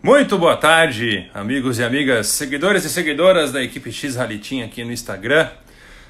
Muito 0.00 0.38
boa 0.38 0.56
tarde, 0.56 1.28
amigos 1.34 1.80
e 1.80 1.82
amigas, 1.82 2.28
seguidores 2.28 2.84
e 2.84 2.88
seguidoras 2.88 3.50
da 3.50 3.60
equipe 3.60 3.90
X 3.90 4.14
Ralitinha 4.14 4.66
aqui 4.66 4.84
no 4.84 4.92
Instagram. 4.92 5.50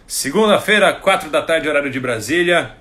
Segunda-feira, 0.06 0.92
4 0.92 1.30
da 1.30 1.40
tarde, 1.40 1.66
horário 1.66 1.90
de 1.90 1.98
Brasília. 1.98 2.72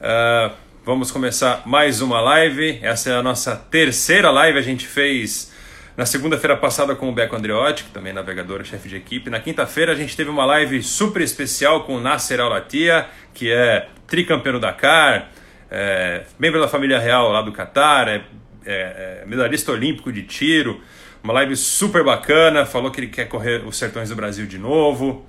Uh, 0.00 0.52
vamos 0.84 1.12
começar 1.12 1.62
mais 1.64 2.02
uma 2.02 2.20
live. 2.20 2.80
Essa 2.82 3.10
é 3.10 3.14
a 3.14 3.22
nossa 3.22 3.54
terceira 3.54 4.32
live. 4.32 4.58
A 4.58 4.62
gente 4.62 4.84
fez 4.84 5.52
na 5.96 6.04
segunda-feira 6.04 6.56
passada 6.56 6.96
com 6.96 7.08
o 7.08 7.12
Beco 7.12 7.36
Andreotti, 7.36 7.84
que 7.84 7.90
também 7.90 8.10
é 8.10 8.14
navegador, 8.14 8.64
chefe 8.64 8.88
de 8.88 8.96
equipe. 8.96 9.30
Na 9.30 9.38
quinta-feira 9.38 9.92
a 9.92 9.96
gente 9.96 10.16
teve 10.16 10.28
uma 10.28 10.44
live 10.44 10.82
super 10.82 11.22
especial 11.22 11.84
com 11.84 11.94
o 11.94 12.00
Nasser 12.00 12.40
Al-Latia, 12.40 13.06
que 13.32 13.52
é 13.52 13.86
tricampeão 14.08 14.58
da 14.58 14.72
Dakar, 14.72 15.30
é, 15.70 16.24
membro 16.36 16.60
da 16.60 16.66
família 16.66 16.98
real 16.98 17.30
lá 17.30 17.42
do 17.42 17.52
Catar, 17.52 18.08
é 18.08 18.24
é, 18.64 19.22
é, 19.22 19.26
medalhista 19.26 19.72
olímpico 19.72 20.12
de 20.12 20.22
tiro. 20.22 20.80
Uma 21.22 21.32
live 21.34 21.56
super 21.56 22.04
bacana, 22.04 22.66
falou 22.66 22.90
que 22.90 23.00
ele 23.00 23.08
quer 23.08 23.26
correr 23.26 23.64
os 23.66 23.76
sertões 23.76 24.08
do 24.08 24.16
Brasil 24.16 24.46
de 24.46 24.58
novo. 24.58 25.24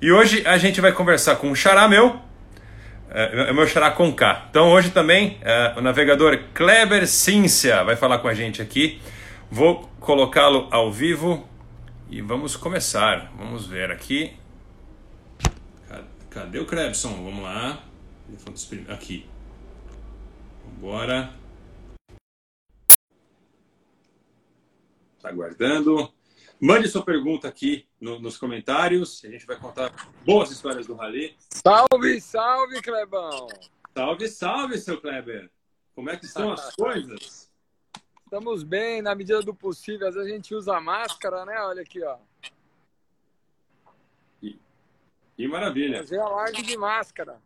E 0.00 0.12
hoje 0.12 0.42
a 0.46 0.58
gente 0.58 0.80
vai 0.80 0.92
conversar 0.92 1.36
com 1.36 1.48
um 1.48 1.54
xará 1.54 1.88
meu, 1.88 2.20
é, 3.10 3.48
é 3.48 3.52
meu 3.52 3.66
xará 3.66 3.90
com 3.90 4.12
K. 4.12 4.46
Então 4.50 4.70
hoje 4.70 4.90
também 4.90 5.38
é, 5.42 5.74
o 5.76 5.80
navegador 5.80 6.38
Kleber 6.54 7.06
Cíncia 7.06 7.82
vai 7.84 7.96
falar 7.96 8.18
com 8.18 8.28
a 8.28 8.34
gente 8.34 8.60
aqui. 8.60 9.00
Vou 9.50 9.90
colocá-lo 10.00 10.68
ao 10.70 10.92
vivo 10.92 11.48
e 12.10 12.20
vamos 12.20 12.56
começar. 12.56 13.32
Vamos 13.38 13.66
ver 13.66 13.90
aqui. 13.90 14.32
Cadê 16.32 16.58
o 16.58 16.64
Klebson? 16.64 17.10
Vamos 17.22 17.42
lá. 17.42 17.78
Aqui. 18.88 19.26
Bora. 20.80 21.41
Está 25.22 25.28
aguardando. 25.28 26.12
Mande 26.60 26.88
sua 26.88 27.04
pergunta 27.04 27.46
aqui 27.46 27.86
no, 28.00 28.18
nos 28.18 28.36
comentários. 28.36 29.24
A 29.24 29.28
gente 29.28 29.46
vai 29.46 29.56
contar 29.56 29.94
boas 30.26 30.50
histórias 30.50 30.84
do 30.84 30.96
Rally. 30.96 31.36
Salve, 31.48 32.20
salve, 32.20 32.82
Clebão! 32.82 33.46
Salve, 33.94 34.28
salve, 34.28 34.78
seu 34.78 35.00
Kleber! 35.00 35.48
Como 35.94 36.10
é 36.10 36.16
que 36.16 36.24
estão 36.24 36.50
as 36.50 36.74
coisas? 36.74 37.48
Estamos 38.24 38.64
bem, 38.64 39.00
na 39.00 39.14
medida 39.14 39.40
do 39.42 39.54
possível. 39.54 40.08
Às 40.08 40.16
vezes 40.16 40.28
a 40.28 40.34
gente 40.34 40.56
usa 40.56 40.80
máscara, 40.80 41.44
né? 41.44 41.56
Olha 41.60 41.82
aqui, 41.82 42.02
ó. 42.02 42.18
E, 44.42 44.58
e 45.38 45.46
maravilha. 45.46 45.98
Fazer 45.98 46.18
a 46.18 46.28
live 46.28 46.62
de 46.62 46.76
máscara. 46.76 47.40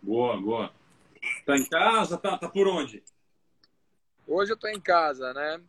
Boa, 0.00 0.40
boa. 0.40 0.72
Tá 1.44 1.56
em 1.56 1.68
casa? 1.68 2.16
Tá, 2.16 2.38
tá 2.38 2.48
por 2.48 2.68
onde? 2.68 3.02
Hoje 4.28 4.52
eu 4.52 4.56
tô 4.56 4.68
em 4.68 4.80
casa, 4.80 5.34
né? 5.34 5.60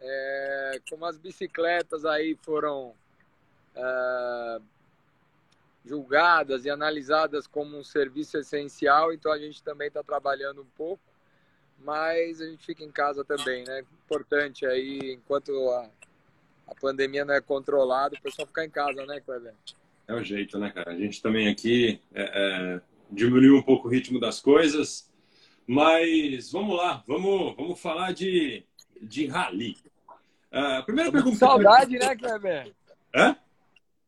É, 0.00 0.80
como 0.88 1.04
as 1.04 1.18
bicicletas 1.18 2.04
aí 2.04 2.36
foram 2.42 2.94
é, 3.74 4.60
julgadas 5.84 6.64
e 6.64 6.70
analisadas 6.70 7.46
como 7.46 7.76
um 7.76 7.84
serviço 7.84 8.36
essencial, 8.38 9.12
então 9.12 9.32
a 9.32 9.38
gente 9.38 9.62
também 9.62 9.88
está 9.88 10.02
trabalhando 10.02 10.60
um 10.60 10.76
pouco, 10.76 11.02
mas 11.80 12.40
a 12.40 12.46
gente 12.46 12.64
fica 12.64 12.84
em 12.84 12.90
casa 12.90 13.24
também, 13.24 13.64
né? 13.64 13.84
Importante 14.04 14.66
aí, 14.66 15.14
enquanto 15.14 15.50
a, 15.70 15.90
a 16.68 16.74
pandemia 16.74 17.24
não 17.24 17.34
é 17.34 17.40
controlada, 17.40 18.16
o 18.16 18.22
pessoal 18.22 18.46
ficar 18.46 18.64
em 18.64 18.70
casa, 18.70 19.06
né, 19.06 19.20
Cleber? 19.20 19.54
É 20.06 20.14
o 20.14 20.22
jeito, 20.22 20.58
né, 20.58 20.70
cara? 20.70 20.90
A 20.90 20.96
gente 20.96 21.22
também 21.22 21.48
aqui 21.48 22.00
é, 22.12 22.22
é, 22.22 22.80
diminuiu 23.10 23.56
um 23.56 23.62
pouco 23.62 23.88
o 23.88 23.90
ritmo 23.90 24.20
das 24.20 24.40
coisas, 24.40 25.10
mas 25.66 26.50
vamos 26.50 26.76
lá, 26.76 27.02
vamos, 27.06 27.54
vamos 27.56 27.80
falar 27.80 28.12
de, 28.12 28.64
de 29.00 29.26
rally. 29.26 29.76
Uh, 30.50 30.82
primeira 30.84 31.10
Tamo 31.10 31.22
pergunta. 31.22 31.46
Com 31.46 31.52
saudade, 31.52 31.98
né, 31.98 32.16
Kleber? 32.16 32.74
Hã? 33.14 33.36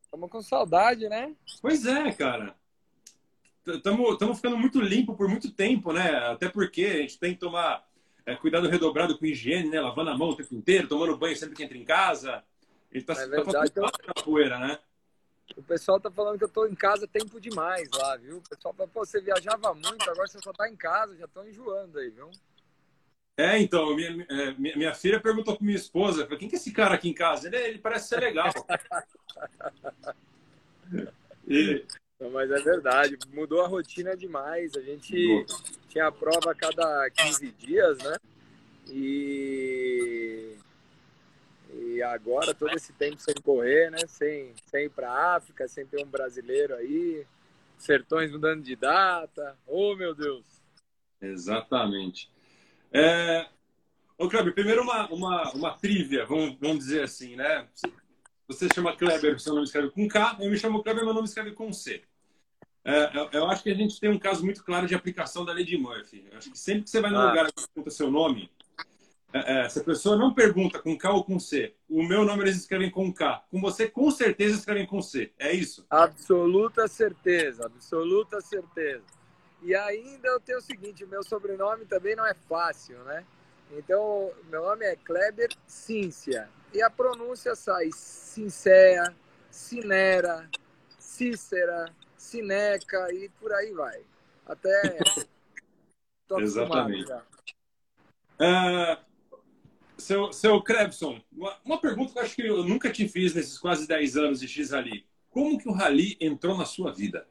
Estamos 0.01 0.29
com 0.29 0.41
saudade, 0.41 1.07
né? 1.07 1.35
Pois 1.61 1.85
é, 1.85 2.11
cara. 2.11 2.55
Estamos 3.65 4.37
ficando 4.37 4.57
muito 4.57 4.81
limpo 4.81 5.15
por 5.15 5.29
muito 5.29 5.51
tempo, 5.51 5.93
né? 5.93 6.17
Até 6.27 6.49
porque 6.49 6.83
a 6.83 6.97
gente 6.97 7.19
tem 7.19 7.33
que 7.33 7.39
tomar 7.39 7.87
é, 8.25 8.35
cuidado 8.35 8.67
redobrado 8.67 9.17
com 9.17 9.25
higiene, 9.25 9.69
né? 9.69 9.79
Lavando 9.79 10.09
a 10.09 10.17
mão 10.17 10.29
o 10.29 10.35
tempo 10.35 10.55
inteiro, 10.55 10.87
tomando 10.87 11.17
banho 11.17 11.35
sempre 11.35 11.55
que 11.55 11.63
entra 11.63 11.77
em 11.77 11.85
casa. 11.85 12.43
Ele 12.91 13.03
tá, 13.03 13.13
é 13.13 13.27
tá 13.27 13.43
fazendo 13.43 13.65
então... 13.65 14.23
poeira, 14.23 14.59
né? 14.59 14.79
O 15.55 15.63
pessoal 15.63 15.99
tá 15.99 16.09
falando 16.09 16.37
que 16.37 16.43
eu 16.43 16.49
tô 16.49 16.65
em 16.65 16.75
casa 16.75 17.07
tempo 17.07 17.39
demais 17.39 17.89
lá, 17.93 18.17
viu? 18.17 18.37
O 18.37 18.49
pessoal 18.49 18.73
fala, 18.73 18.89
pô, 18.89 19.05
você 19.05 19.21
viajava 19.21 19.73
muito, 19.73 20.09
agora 20.09 20.27
você 20.27 20.39
só 20.39 20.51
tá 20.53 20.67
em 20.67 20.75
casa, 20.75 21.15
já 21.17 21.25
estão 21.25 21.47
enjoando 21.47 21.99
aí, 21.99 22.09
viu? 22.09 22.29
É, 23.37 23.59
então, 23.59 23.95
minha, 23.95 24.25
é, 24.29 24.53
minha, 24.53 24.75
minha 24.75 24.93
filha 24.93 25.19
perguntou 25.19 25.55
para 25.55 25.65
minha 25.65 25.77
esposa, 25.77 26.27
quem 26.37 26.47
que 26.47 26.55
é 26.55 26.57
esse 26.57 26.71
cara 26.71 26.95
aqui 26.95 27.09
em 27.09 27.13
casa? 27.13 27.47
Ele, 27.47 27.57
ele 27.57 27.79
parece 27.79 28.09
ser 28.09 28.19
legal. 28.19 28.51
e... 31.47 31.85
Mas 32.31 32.51
é 32.51 32.59
verdade, 32.59 33.17
mudou 33.33 33.61
a 33.61 33.67
rotina 33.67 34.15
demais. 34.15 34.75
A 34.75 34.81
gente 34.81 35.45
tinha 35.89 36.07
a 36.07 36.11
prova 36.11 36.51
a 36.51 36.55
cada 36.55 37.09
15 37.09 37.51
dias, 37.53 37.97
né? 37.97 38.15
E... 38.87 40.55
e 41.73 42.03
agora, 42.03 42.53
todo 42.53 42.75
esse 42.75 42.93
tempo 42.93 43.19
sem 43.19 43.33
correr, 43.41 43.89
né? 43.89 44.05
Sem, 44.07 44.53
sem 44.65 44.85
ir 44.85 44.89
para 44.89 45.09
a 45.09 45.35
África, 45.37 45.67
sem 45.67 45.85
ter 45.85 46.03
um 46.03 46.07
brasileiro 46.07 46.75
aí, 46.75 47.25
sertões 47.79 48.31
mudando 48.31 48.61
de 48.61 48.75
data. 48.75 49.57
Oh, 49.65 49.95
meu 49.95 50.13
Deus! 50.13 50.45
Exatamente. 51.19 52.29
É... 52.91 53.47
Ô, 54.17 54.27
Kleber, 54.27 54.53
primeiro 54.53 54.83
uma, 54.83 55.07
uma, 55.07 55.51
uma 55.51 55.71
trivia, 55.77 56.25
vamos, 56.25 56.57
vamos 56.59 56.79
dizer 56.79 57.03
assim, 57.03 57.35
né? 57.35 57.67
Você 58.47 58.67
chama 58.73 58.95
Kleber, 58.95 59.39
seu 59.39 59.53
nome 59.53 59.65
escreve 59.65 59.89
com 59.89 60.07
K, 60.07 60.37
eu 60.39 60.49
me 60.49 60.57
chamo 60.57 60.83
Kleber, 60.83 61.03
meu 61.03 61.13
nome 61.13 61.27
escreve 61.27 61.51
com 61.51 61.71
C. 61.71 62.03
É, 62.83 63.17
eu, 63.17 63.29
eu, 63.31 63.45
acho 63.47 63.63
que 63.63 63.69
a 63.69 63.75
gente 63.75 63.99
tem 63.99 64.09
um 64.09 64.19
caso 64.19 64.43
muito 64.43 64.63
claro 64.63 64.87
de 64.87 64.95
aplicação 64.95 65.45
da 65.45 65.53
lei 65.53 65.63
de 65.63 65.77
Murphy. 65.77 66.27
Eu 66.31 66.37
acho 66.37 66.51
que 66.51 66.57
sempre 66.57 66.83
que 66.83 66.89
você 66.89 66.99
vai 66.99 67.11
no 67.11 67.17
ah. 67.17 67.29
lugar 67.29 67.47
e 67.47 67.53
pergunta 67.53 67.91
seu 67.91 68.09
nome, 68.09 68.49
é, 69.33 69.61
é, 69.61 69.69
se 69.69 69.79
a 69.79 69.83
pessoa 69.83 70.17
não 70.17 70.33
pergunta 70.33 70.79
com 70.79 70.97
K 70.97 71.11
ou 71.11 71.23
com 71.23 71.39
C, 71.39 71.73
o 71.89 72.03
meu 72.03 72.25
nome 72.25 72.43
eles 72.43 72.57
escrevem 72.57 72.89
com 72.89 73.13
K. 73.13 73.43
Com 73.49 73.61
você, 73.61 73.87
com 73.87 74.11
certeza, 74.11 74.57
escrevem 74.57 74.85
com 74.85 75.01
C. 75.01 75.31
É 75.39 75.53
isso? 75.53 75.85
Absoluta 75.89 76.87
certeza, 76.87 77.65
absoluta 77.65 78.41
certeza. 78.41 79.20
E 79.61 79.75
ainda 79.75 80.27
eu 80.27 80.39
tenho 80.39 80.57
o 80.57 80.61
seguinte, 80.61 81.05
meu 81.05 81.23
sobrenome 81.23 81.85
também 81.85 82.15
não 82.15 82.25
é 82.25 82.33
fácil, 82.33 82.97
né? 83.03 83.23
Então, 83.71 84.31
meu 84.49 84.63
nome 84.63 84.85
é 84.85 84.95
Kleber 84.95 85.49
Cíncia. 85.67 86.49
E 86.73 86.81
a 86.81 86.89
pronúncia 86.89 87.55
sai 87.55 87.89
Sincera, 87.93 89.15
Cinera, 89.49 90.49
Cícera, 90.97 91.85
Cineca 92.17 93.13
e 93.13 93.29
por 93.39 93.53
aí 93.53 93.71
vai. 93.71 94.01
Até. 94.45 94.99
Exatamente. 96.39 97.11
Uh, 98.39 98.97
seu, 99.97 100.33
seu 100.33 100.61
Krebson, 100.61 101.21
uma, 101.31 101.57
uma, 101.63 101.79
pergunta 101.79 102.13
que 102.13 102.19
eu 102.19 102.23
acho 102.23 102.35
que 102.35 102.47
eu 102.47 102.63
nunca 102.63 102.89
te 102.89 103.07
fiz 103.07 103.35
nesses 103.35 103.59
quase 103.59 103.87
10 103.87 104.17
anos 104.17 104.39
de 104.39 104.47
X-Rally. 104.47 105.05
Como 105.29 105.57
que 105.57 105.69
o 105.69 105.73
Rally 105.73 106.17
entrou 106.19 106.57
na 106.57 106.65
sua 106.65 106.91
vida? 106.91 107.27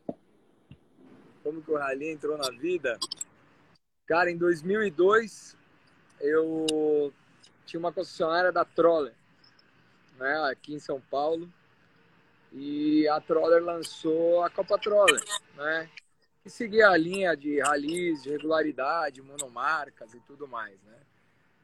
Como 1.43 1.63
que 1.63 1.71
o 1.71 1.77
rally 1.77 2.11
entrou 2.11 2.37
na 2.37 2.51
vida. 2.51 2.99
Cara, 4.07 4.31
em 4.31 4.37
2002 4.37 5.57
eu 6.21 7.13
tinha 7.65 7.81
uma 7.81 7.93
concessionária 7.93 8.53
da 8.53 8.65
Troller, 8.65 9.15
né, 10.19 10.51
aqui 10.51 10.75
em 10.75 10.79
São 10.79 11.01
Paulo, 11.01 11.49
e 12.53 13.07
a 13.09 13.21
Troller 13.21 13.63
lançou 13.63 14.43
a 14.43 14.51
Copa 14.51 14.79
Troller, 14.79 15.23
né, 15.57 15.89
que 16.43 16.51
seguia 16.51 16.89
a 16.89 16.97
linha 16.97 17.37
de 17.37 17.61
rallies, 17.61 18.23
de 18.23 18.31
regularidade, 18.31 19.23
monomarcas 19.23 20.13
e 20.13 20.21
tudo 20.21 20.49
mais, 20.49 20.81
né. 20.83 20.97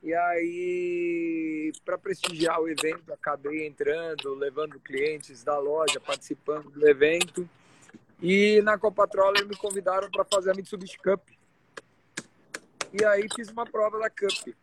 E 0.03 0.15
aí, 0.15 1.73
para 1.85 1.99
prestigiar 1.99 2.61
o 2.61 2.69
evento, 2.69 3.13
acabei 3.13 3.67
entrando, 3.67 4.35
levando 4.35 4.79
clientes 4.79 5.43
da 5.43 5.59
loja, 5.59 5.99
participando 5.99 6.71
do 6.71 6.89
evento. 6.89 7.49
E 8.21 8.63
na 8.63 8.79
Copa 8.79 9.07
Troller 9.07 9.47
me 9.47 9.57
convidaram 9.57 10.11
para 10.11 10.25
fazer 10.25 10.51
a 10.51 10.55
Mitsubishi 10.55 10.99
Cup. 10.99 11.21
E 12.93 13.05
aí 13.05 13.27
fiz 13.35 13.49
uma 13.51 13.67
prova 13.67 13.99
da 13.99 14.09
Cup. 14.09 14.55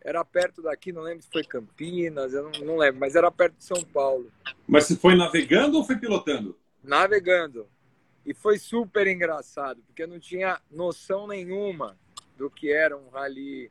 Era 0.00 0.24
perto 0.24 0.62
daqui, 0.62 0.92
não 0.92 1.02
lembro 1.02 1.22
se 1.22 1.30
foi 1.30 1.44
Campinas, 1.44 2.32
eu 2.34 2.42
não, 2.42 2.60
não 2.64 2.76
lembro, 2.76 3.00
mas 3.00 3.14
era 3.14 3.30
perto 3.30 3.56
de 3.56 3.64
São 3.64 3.82
Paulo. 3.84 4.30
Mas 4.66 4.86
você 4.86 4.96
foi 4.96 5.14
navegando 5.14 5.76
ou 5.76 5.84
foi 5.84 5.96
pilotando? 5.96 6.58
Navegando. 6.82 7.68
E 8.24 8.34
foi 8.34 8.58
super 8.58 9.06
engraçado, 9.06 9.82
porque 9.86 10.02
eu 10.02 10.08
não 10.08 10.18
tinha 10.18 10.60
noção 10.70 11.26
nenhuma 11.26 11.98
do 12.36 12.50
que 12.50 12.72
era 12.72 12.96
um 12.96 13.08
rally. 13.10 13.70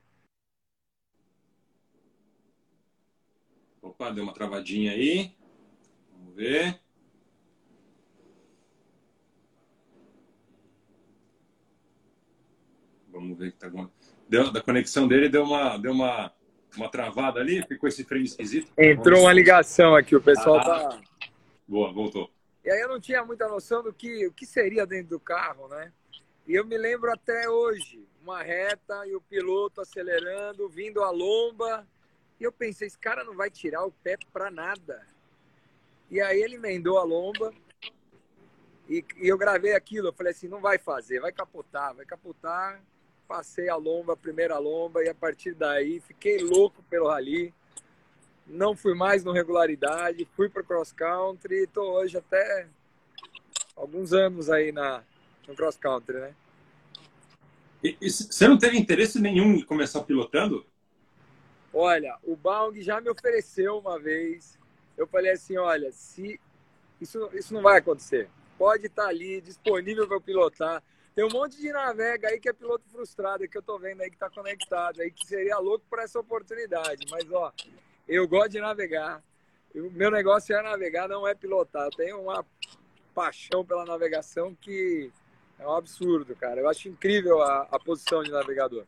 Opa, 3.81 4.11
deu 4.11 4.23
uma 4.23 4.33
travadinha 4.33 4.91
aí. 4.91 5.35
Vamos 6.11 6.35
ver. 6.35 6.79
Vamos 13.11 13.37
ver 13.37 13.51
que 13.51 13.57
tá 13.57 13.69
deu, 14.27 14.51
da 14.51 14.61
conexão 14.61 15.07
dele 15.07 15.29
deu 15.29 15.43
uma 15.43 15.77
deu 15.77 15.91
uma 15.91 16.31
uma 16.77 16.89
travada 16.89 17.39
ali, 17.39 17.61
ficou 17.67 17.89
esse 17.89 18.03
freio 18.03 18.23
esquisito. 18.23 18.71
Entrou 18.77 19.21
uma 19.21 19.33
ligação 19.33 19.93
aqui, 19.93 20.15
o 20.15 20.21
pessoal 20.21 20.57
ah, 20.59 20.63
tá. 20.63 21.01
Boa, 21.67 21.91
voltou. 21.91 22.31
E 22.63 22.69
aí 22.69 22.79
eu 22.79 22.87
não 22.87 22.99
tinha 22.99 23.25
muita 23.25 23.47
noção 23.47 23.83
do 23.83 23.91
que, 23.91 24.27
o 24.27 24.31
que 24.31 24.45
seria 24.45 24.85
dentro 24.85 25.09
do 25.09 25.19
carro, 25.19 25.67
né? 25.67 25.91
E 26.47 26.55
eu 26.55 26.65
me 26.65 26.77
lembro 26.77 27.11
até 27.11 27.49
hoje, 27.49 28.07
uma 28.21 28.41
reta 28.41 29.05
e 29.07 29.15
o 29.15 29.21
piloto 29.21 29.81
acelerando, 29.81 30.69
vindo 30.69 31.03
a 31.03 31.09
lomba. 31.09 31.87
E 32.39 32.43
eu 32.43 32.51
pensei, 32.51 32.87
esse 32.87 32.97
cara 32.97 33.23
não 33.23 33.35
vai 33.35 33.49
tirar 33.49 33.83
o 33.85 33.91
pé 33.91 34.17
para 34.31 34.49
nada. 34.49 35.05
E 36.09 36.21
aí 36.21 36.41
ele 36.41 36.55
emendou 36.55 36.97
a 36.97 37.03
lomba. 37.03 37.53
E, 38.89 39.03
e, 39.17 39.27
eu 39.27 39.37
gravei 39.37 39.73
aquilo. 39.73 40.09
Eu 40.09 40.13
falei 40.13 40.31
assim: 40.31 40.47
não 40.47 40.59
vai 40.59 40.77
fazer, 40.77 41.19
vai 41.19 41.31
capotar, 41.31 41.95
vai 41.95 42.05
capotar. 42.05 42.81
Passei 43.31 43.69
a 43.69 43.77
lomba, 43.77 44.11
a 44.11 44.17
primeira 44.17 44.57
lomba, 44.57 45.01
e 45.01 45.07
a 45.07 45.15
partir 45.15 45.53
daí 45.53 46.01
fiquei 46.01 46.39
louco 46.39 46.83
pelo 46.89 47.07
rally 47.07 47.53
não 48.45 48.75
fui 48.75 48.93
mais 48.93 49.23
no 49.23 49.31
regularidade, 49.31 50.27
fui 50.35 50.49
para 50.49 50.61
cross 50.61 50.91
country, 50.91 51.63
estou 51.63 51.93
hoje 51.93 52.17
até 52.17 52.67
alguns 53.73 54.11
anos 54.11 54.49
aí 54.49 54.73
na 54.73 55.01
no 55.47 55.55
cross 55.55 55.77
country, 55.77 56.17
né? 56.17 56.35
E, 57.81 57.95
e, 58.01 58.09
você 58.09 58.49
não 58.49 58.57
teve 58.57 58.77
interesse 58.77 59.17
nenhum 59.17 59.53
em 59.53 59.63
começar 59.63 60.01
pilotando? 60.01 60.65
Olha, 61.73 62.17
o 62.23 62.35
Baung 62.35 62.81
já 62.81 62.99
me 62.99 63.09
ofereceu 63.09 63.77
uma 63.77 63.97
vez. 63.97 64.59
Eu 64.97 65.07
falei 65.07 65.31
assim, 65.31 65.55
olha, 65.55 65.89
se 65.93 66.37
isso, 66.99 67.29
isso 67.33 67.53
não 67.53 67.61
vai 67.61 67.77
acontecer. 67.77 68.29
Pode 68.57 68.87
estar 68.87 69.03
tá 69.03 69.07
ali 69.09 69.39
disponível 69.39 70.05
para 70.05 70.19
pilotar. 70.19 70.83
Tem 71.13 71.25
um 71.25 71.29
monte 71.29 71.57
de 71.57 71.71
navega 71.71 72.29
aí 72.29 72.39
que 72.39 72.49
é 72.49 72.53
piloto 72.53 72.85
frustrado, 72.89 73.47
que 73.47 73.57
eu 73.57 73.61
tô 73.61 73.77
vendo 73.77 74.01
aí 74.01 74.09
que 74.09 74.15
está 74.15 74.29
conectado, 74.29 75.01
aí 75.01 75.11
que 75.11 75.27
seria 75.27 75.57
louco 75.57 75.85
para 75.89 76.03
essa 76.03 76.19
oportunidade. 76.19 77.05
Mas 77.09 77.29
ó, 77.31 77.51
eu 78.07 78.27
gosto 78.27 78.51
de 78.51 78.59
navegar. 78.61 79.21
O 79.75 79.89
meu 79.91 80.09
negócio 80.09 80.55
é 80.55 80.61
navegar, 80.61 81.09
não 81.09 81.27
é 81.27 81.35
pilotar. 81.35 81.85
Eu 81.85 81.91
tenho 81.91 82.21
uma 82.21 82.45
paixão 83.13 83.65
pela 83.65 83.85
navegação 83.85 84.55
que 84.55 85.11
é 85.59 85.67
um 85.67 85.75
absurdo, 85.75 86.35
cara. 86.35 86.61
Eu 86.61 86.69
acho 86.69 86.87
incrível 86.87 87.41
a, 87.41 87.67
a 87.71 87.79
posição 87.79 88.23
de 88.23 88.31
navegador. 88.31 88.85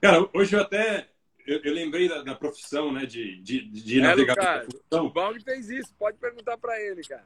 Cara, 0.00 0.28
hoje 0.34 0.54
eu 0.54 0.60
até 0.60 1.08
eu, 1.46 1.60
eu 1.62 1.72
lembrei 1.72 2.08
da, 2.08 2.22
da, 2.22 2.34
profissão, 2.34 2.92
né, 2.92 3.06
de, 3.06 3.40
de, 3.40 3.62
de 3.62 3.98
é, 3.98 4.02
navegador. 4.02 4.68
o 4.92 5.10
Baum 5.10 5.40
fez 5.40 5.70
isso, 5.70 5.94
pode 5.98 6.18
perguntar 6.18 6.58
para 6.58 6.78
ele, 6.82 7.02
cara. 7.02 7.24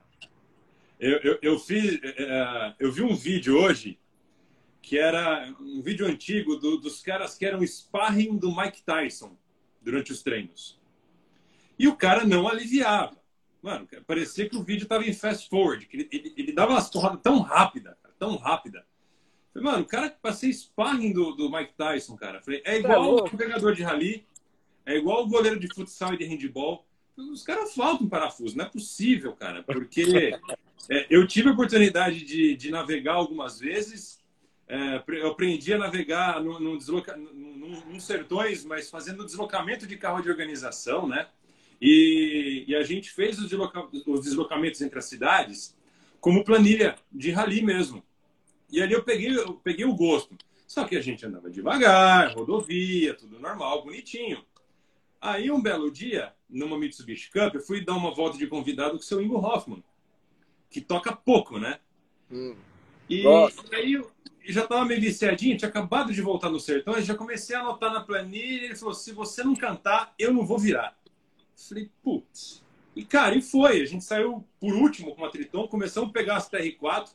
Eu, 1.01 1.19
eu, 1.19 1.39
eu, 1.41 1.59
fiz, 1.59 1.99
é, 2.03 2.15
é, 2.19 2.75
eu 2.79 2.93
vi 2.93 3.03
um 3.03 3.17
vídeo 3.17 3.57
hoje 3.57 3.99
que 4.83 4.99
era 4.99 5.55
um 5.61 5.83
vídeo 5.83 6.07
antigo 6.07 6.57
do, 6.57 6.77
dos 6.77 7.01
caras 7.03 7.37
que 7.37 7.45
eram 7.45 7.63
sparring 7.67 8.37
do 8.37 8.55
Mike 8.55 8.83
Tyson 8.83 9.37
durante 9.81 10.13
os 10.13 10.23
treinos. 10.23 10.79
E 11.79 11.89
o 11.89 11.97
cara 11.97 12.25
não 12.25 12.49
aliviava. 12.49 13.21
Mano, 13.63 13.87
parecia 14.07 14.49
que 14.49 14.57
o 14.57 14.63
vídeo 14.63 14.87
tava 14.87 15.05
em 15.05 15.13
fast 15.13 15.49
forward, 15.49 15.87
que 15.87 15.97
ele, 15.97 16.09
ele, 16.11 16.35
ele 16.37 16.53
dava 16.53 16.73
umas 16.73 16.89
porradas 16.89 17.21
tão 17.23 17.41
rápida, 17.41 17.97
tão 18.19 18.37
rápida. 18.37 18.85
Falei, 19.53 19.71
mano, 19.71 19.83
o 19.83 19.87
cara 19.87 20.11
passei 20.23 20.53
sparring 20.53 21.13
do, 21.13 21.33
do 21.33 21.51
Mike 21.51 21.75
Tyson, 21.75 22.17
cara. 22.17 22.41
Falei, 22.41 22.63
é 22.65 22.79
igual 22.79 23.17
o 23.17 23.37
pegador 23.37 23.75
de 23.75 23.83
rally, 23.83 24.27
é 24.87 24.97
igual 24.97 25.25
o 25.25 25.29
goleiro 25.29 25.59
de 25.59 25.73
futsal 25.75 26.15
e 26.15 26.19
de 26.19 26.25
handball. 26.25 26.87
Os 27.17 27.43
caras 27.43 27.75
faltam 27.75 28.09
parafuso, 28.09 28.57
não 28.57 28.65
é 28.65 28.69
possível, 28.69 29.35
cara, 29.35 29.63
porque 29.63 30.39
é, 30.89 31.07
eu 31.11 31.27
tive 31.27 31.51
a 31.51 31.53
oportunidade 31.53 32.25
de, 32.25 32.57
de 32.57 32.71
navegar 32.71 33.15
algumas 33.15 33.59
vezes. 33.59 34.20
É, 34.73 35.03
eu 35.19 35.33
aprendi 35.33 35.75
a 35.75 35.79
navegar 35.79 36.41
no, 36.41 36.61
no 36.61 36.79
desloca, 36.79 37.17
no, 37.17 38.01
sertões, 38.01 38.65
mas 38.65 38.89
fazendo 38.89 39.27
deslocamento 39.27 39.85
de 39.85 39.97
carro 39.97 40.23
de 40.23 40.31
organização, 40.31 41.09
né? 41.09 41.27
E, 41.81 42.67
e 42.69 42.77
a 42.77 42.85
gente 42.85 43.11
fez 43.11 43.37
os, 43.41 43.49
desloca, 43.49 43.89
os 44.07 44.21
deslocamentos 44.21 44.81
entre 44.81 44.97
as 45.01 45.07
cidades 45.07 45.77
como 46.21 46.45
planilha 46.45 46.95
de 47.11 47.33
rally 47.33 47.63
mesmo. 47.63 48.01
E 48.71 48.81
ali 48.81 48.93
eu 48.93 49.03
peguei, 49.03 49.37
eu 49.37 49.55
peguei 49.55 49.85
o 49.85 49.97
gosto. 49.97 50.37
Só 50.69 50.85
que 50.85 50.97
a 50.97 51.01
gente 51.01 51.27
andava 51.27 51.51
devagar, 51.51 52.33
rodovia, 52.37 53.15
tudo 53.15 53.41
normal, 53.41 53.83
bonitinho. 53.83 54.45
Aí 55.21 55.51
um 55.51 55.61
belo 55.61 55.91
dia, 55.91 56.33
numa 56.49 56.79
Mitsubishi 56.79 57.29
Cup, 57.29 57.57
eu 57.57 57.61
fui 57.61 57.85
dar 57.85 57.95
uma 57.95 58.15
volta 58.15 58.39
de 58.39 58.47
convidado 58.47 58.93
com 58.93 58.99
o 58.99 59.03
seu 59.03 59.21
Ingo 59.21 59.45
Hoffman, 59.45 59.83
que 60.71 60.81
toca 60.81 61.11
pouco, 61.11 61.59
né? 61.59 61.81
Hum. 62.31 62.55
E, 63.09 63.25
e 63.25 63.75
aí 63.75 63.95
eu 63.95 64.09
já 64.53 64.63
estava 64.63 64.85
meio 64.85 65.01
viciadinho, 65.01 65.57
tinha 65.57 65.69
acabado 65.69 66.13
de 66.13 66.21
voltar 66.21 66.51
no 66.51 66.61
sertão, 66.61 66.99
e 66.99 67.03
já 67.03 67.15
comecei 67.15 67.55
a 67.57 67.61
anotar 67.61 67.93
na 67.93 68.01
planilha, 68.01 68.67
ele 68.67 68.77
falou, 68.77 68.95
se 68.95 69.13
você 69.13 69.43
não 69.43 69.55
cantar, 69.55 70.15
eu 70.19 70.33
não 70.33 70.45
vou 70.45 70.59
virar. 70.59 70.97
Falei, 71.69 71.91
putz. 72.03 72.65
E, 72.95 73.05
cara, 73.05 73.35
e 73.35 73.43
foi. 73.43 73.83
A 73.83 73.85
gente 73.85 74.05
saiu 74.05 74.47
por 74.59 74.75
último 74.75 75.15
com 75.15 75.25
a 75.25 75.31
Triton, 75.31 75.69
começamos 75.69 76.11
a 76.11 76.13
pegar 76.13 76.37
as 76.37 76.51
TR4. 76.51 77.11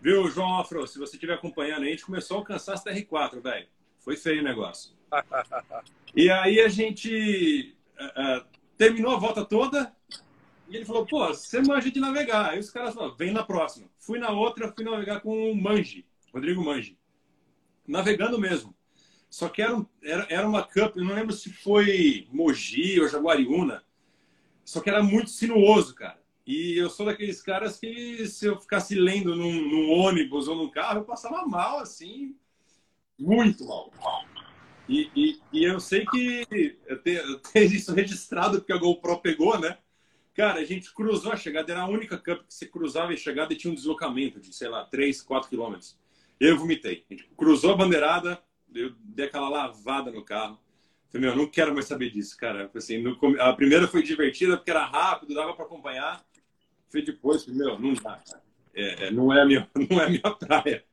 Viu, 0.00 0.30
João 0.30 0.58
Afro? 0.58 0.86
Se 0.86 0.98
você 0.98 1.16
estiver 1.16 1.34
acompanhando 1.34 1.82
aí, 1.82 1.88
a 1.88 1.90
gente 1.90 2.06
começou 2.06 2.36
a 2.36 2.40
alcançar 2.40 2.74
as 2.74 2.84
TR4, 2.84 3.40
velho. 3.40 3.66
Foi 3.98 4.16
feio 4.16 4.40
o 4.40 4.44
negócio. 4.44 4.92
e 6.14 6.30
aí 6.30 6.60
a 6.60 6.68
gente 6.68 7.74
uh, 7.98 8.38
uh, 8.38 8.44
terminou 8.76 9.12
a 9.12 9.18
volta 9.18 9.44
toda 9.44 9.92
e 10.68 10.76
ele 10.76 10.84
falou, 10.84 11.06
pô, 11.06 11.26
você 11.26 11.60
manja 11.62 11.90
de 11.90 11.98
navegar. 11.98 12.50
Aí 12.50 12.58
os 12.58 12.70
caras 12.70 12.94
falaram, 12.94 13.16
vem 13.16 13.32
na 13.32 13.42
próxima. 13.42 13.88
Fui 13.98 14.18
na 14.18 14.30
outra, 14.30 14.72
fui 14.72 14.84
navegar 14.84 15.20
com 15.20 15.50
o 15.50 15.56
Manji, 15.56 16.06
Rodrigo 16.32 16.64
Manji. 16.64 16.98
Navegando 17.86 18.38
mesmo. 18.38 18.74
Só 19.30 19.48
que 19.48 19.60
era, 19.60 19.84
era, 20.02 20.26
era 20.30 20.48
uma 20.48 20.62
Cup, 20.62 20.96
eu 20.96 21.04
não 21.04 21.14
lembro 21.14 21.34
se 21.34 21.50
foi 21.50 22.26
Mogi 22.32 23.00
ou 23.00 23.08
Jaguariúna. 23.08 23.84
Só 24.64 24.80
que 24.80 24.88
era 24.88 25.02
muito 25.02 25.30
sinuoso, 25.30 25.94
cara. 25.94 26.20
E 26.46 26.78
eu 26.78 26.88
sou 26.88 27.04
daqueles 27.04 27.42
caras 27.42 27.78
que 27.78 28.26
se 28.26 28.46
eu 28.46 28.58
ficasse 28.58 28.94
lendo 28.94 29.36
num, 29.36 29.68
num 29.68 29.90
ônibus 29.90 30.48
ou 30.48 30.56
num 30.56 30.70
carro, 30.70 31.00
eu 31.00 31.04
passava 31.04 31.46
mal, 31.46 31.78
assim, 31.78 32.34
muito 33.18 33.66
mal. 33.66 33.92
E, 34.88 35.10
e, 35.14 35.40
e 35.52 35.64
eu 35.64 35.78
sei 35.78 36.06
que 36.06 36.78
eu 36.86 37.02
tenho, 37.02 37.22
isso 37.54 37.92
registrado 37.92 38.58
porque 38.58 38.72
a 38.72 38.78
GoPro 38.78 39.20
pegou, 39.20 39.58
né? 39.58 39.76
Cara, 40.34 40.60
a 40.60 40.64
gente 40.64 40.94
cruzou 40.94 41.32
a 41.32 41.36
chegada, 41.36 41.70
era 41.70 41.82
a 41.82 41.88
única 41.88 42.16
camp 42.16 42.46
que 42.46 42.54
você 42.54 42.64
cruzava 42.64 43.12
a 43.12 43.16
chegada 43.16 43.52
e 43.52 43.56
tinha 43.56 43.70
um 43.70 43.74
deslocamento 43.74 44.40
de, 44.40 44.54
sei 44.54 44.68
lá, 44.68 44.84
3, 44.84 45.20
4 45.20 45.50
quilômetros. 45.50 45.98
Eu 46.40 46.56
vomitei. 46.56 47.04
A 47.10 47.14
gente 47.14 47.28
cruzou 47.36 47.72
a 47.72 47.76
bandeirada, 47.76 48.40
eu 48.74 48.92
dei 49.00 49.26
aquela 49.26 49.48
lavada 49.48 50.10
no 50.10 50.24
carro. 50.24 50.58
Falei, 51.10 51.26
meu, 51.26 51.36
não 51.36 51.50
quero 51.50 51.72
mais 51.72 51.86
saber 51.86 52.10
disso, 52.10 52.36
cara. 52.36 52.70
Assim, 52.74 52.98
no, 52.98 53.18
a 53.40 53.52
primeira 53.54 53.88
foi 53.88 54.02
divertida 54.02 54.56
porque 54.56 54.70
era 54.70 54.84
rápido, 54.84 55.34
dava 55.34 55.54
para 55.54 55.64
acompanhar. 55.64 56.24
Foi 56.90 57.02
depois, 57.02 57.46
meu, 57.46 57.78
não 57.78 57.94
dá. 57.94 58.22
É, 58.74 59.06
é, 59.06 59.10
não, 59.10 59.32
é 59.32 59.44
minha, 59.44 59.68
não 59.90 60.00
é 60.00 60.08
minha 60.08 60.30
praia. 60.34 60.84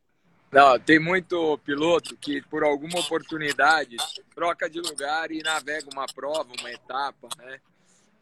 Não, 0.51 0.79
tem 0.79 0.99
muito 0.99 1.57
piloto 1.59 2.15
que, 2.15 2.41
por 2.43 2.63
alguma 2.63 2.99
oportunidade, 2.99 3.97
troca 4.33 4.69
de 4.69 4.79
lugar 4.79 5.29
e 5.31 5.43
navega 5.43 5.89
uma 5.91 6.05
prova, 6.05 6.49
uma 6.59 6.71
etapa, 6.71 7.27
né? 7.37 7.59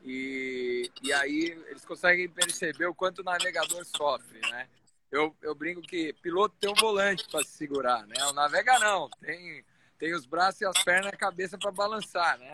E, 0.04 0.90
e 1.02 1.14
aí 1.14 1.58
eles 1.70 1.86
conseguem 1.86 2.28
perceber 2.28 2.88
o 2.88 2.96
quanto 2.96 3.20
o 3.20 3.24
navegador 3.24 3.86
sofre, 3.86 4.40
né? 4.50 4.68
Eu, 5.14 5.36
eu 5.44 5.54
brinco 5.54 5.80
que 5.82 6.12
piloto 6.14 6.56
tem 6.60 6.72
um 6.72 6.74
volante 6.74 7.30
para 7.30 7.44
se 7.44 7.52
segurar, 7.52 8.06
né? 8.08 8.16
O 8.26 8.34
navega 8.34 8.80
não, 8.80 9.08
tem, 9.22 9.64
tem 10.00 10.12
os 10.16 10.26
braços 10.26 10.62
e 10.62 10.66
as 10.66 10.84
pernas 10.84 11.12
e 11.12 11.16
a 11.16 11.18
cabeça 11.18 11.56
para 11.56 11.72
balançar, 11.72 12.40
né? 12.40 12.52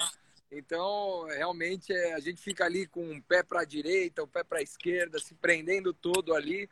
Então, 0.52 1.26
realmente, 1.28 1.94
é, 1.94 2.14
a 2.16 2.20
gente 2.20 2.42
fica 2.42 2.66
ali 2.66 2.86
com 2.86 3.02
um 3.02 3.22
pé 3.22 3.44
para 3.44 3.62
a 3.62 3.66
direita, 3.66 4.22
o 4.22 4.26
um 4.26 4.28
pé 4.28 4.44
para 4.44 4.60
a 4.60 4.62
esquerda, 4.62 5.20
se 5.20 5.34
prendendo 5.36 5.94
todo 5.94 6.36
ali 6.36 6.70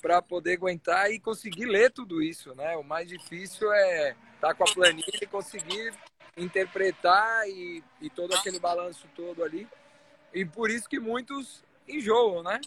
para 0.00 0.22
poder 0.22 0.54
aguentar 0.54 1.10
e 1.10 1.18
conseguir 1.18 1.64
ler 1.64 1.90
tudo 1.90 2.22
isso, 2.22 2.54
né? 2.54 2.76
O 2.76 2.84
mais 2.84 3.08
difícil 3.08 3.72
é 3.72 4.10
estar 4.36 4.48
tá 4.48 4.54
com 4.54 4.62
a 4.62 4.72
planilha 4.72 5.18
e 5.20 5.26
conseguir 5.26 5.94
interpretar 6.36 7.48
e, 7.48 7.82
e 8.00 8.08
todo 8.08 8.34
aquele 8.36 8.60
balanço 8.60 9.08
todo 9.16 9.42
ali. 9.42 9.66
E 10.32 10.44
por 10.44 10.70
isso 10.70 10.88
que 10.88 11.00
muitos 11.00 11.64
enjoam, 11.88 12.44
né? 12.44 12.60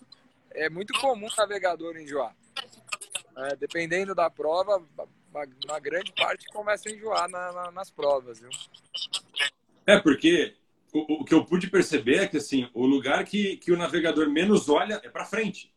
É 0.53 0.70
muito 0.70 0.91
comum 1.00 1.27
o 1.27 1.36
navegador 1.38 1.96
enjoar. 1.96 2.36
É, 3.38 3.55
dependendo 3.55 4.13
da 4.13 4.29
prova, 4.29 4.77
uma, 5.34 5.48
uma, 5.65 5.79
grande 5.79 6.12
parte 6.13 6.46
começa 6.48 6.89
a 6.89 6.91
enjoar 6.91 7.29
na, 7.29 7.51
na, 7.51 7.72
nas 7.72 7.89
provas, 7.89 8.39
viu? 8.39 8.50
É, 9.88 10.00
porque 10.00 10.55
o, 10.93 11.22
o, 11.22 11.25
que 11.25 11.34
eu 11.34 11.46
pude 11.46 11.70
perceber 11.70 12.17
é 12.17 12.27
que 12.27 12.38
assim, 12.38 12.70
o 12.74 12.86
lugar 12.86 13.24
que, 13.25 13.58
que 13.58 13.72
o 13.72 13.77
navegador 13.77 14.29
menos 14.29 14.70
olha 14.70 15.01
é 15.03 15.10
para 15.10 15.25
frente. 15.25 15.74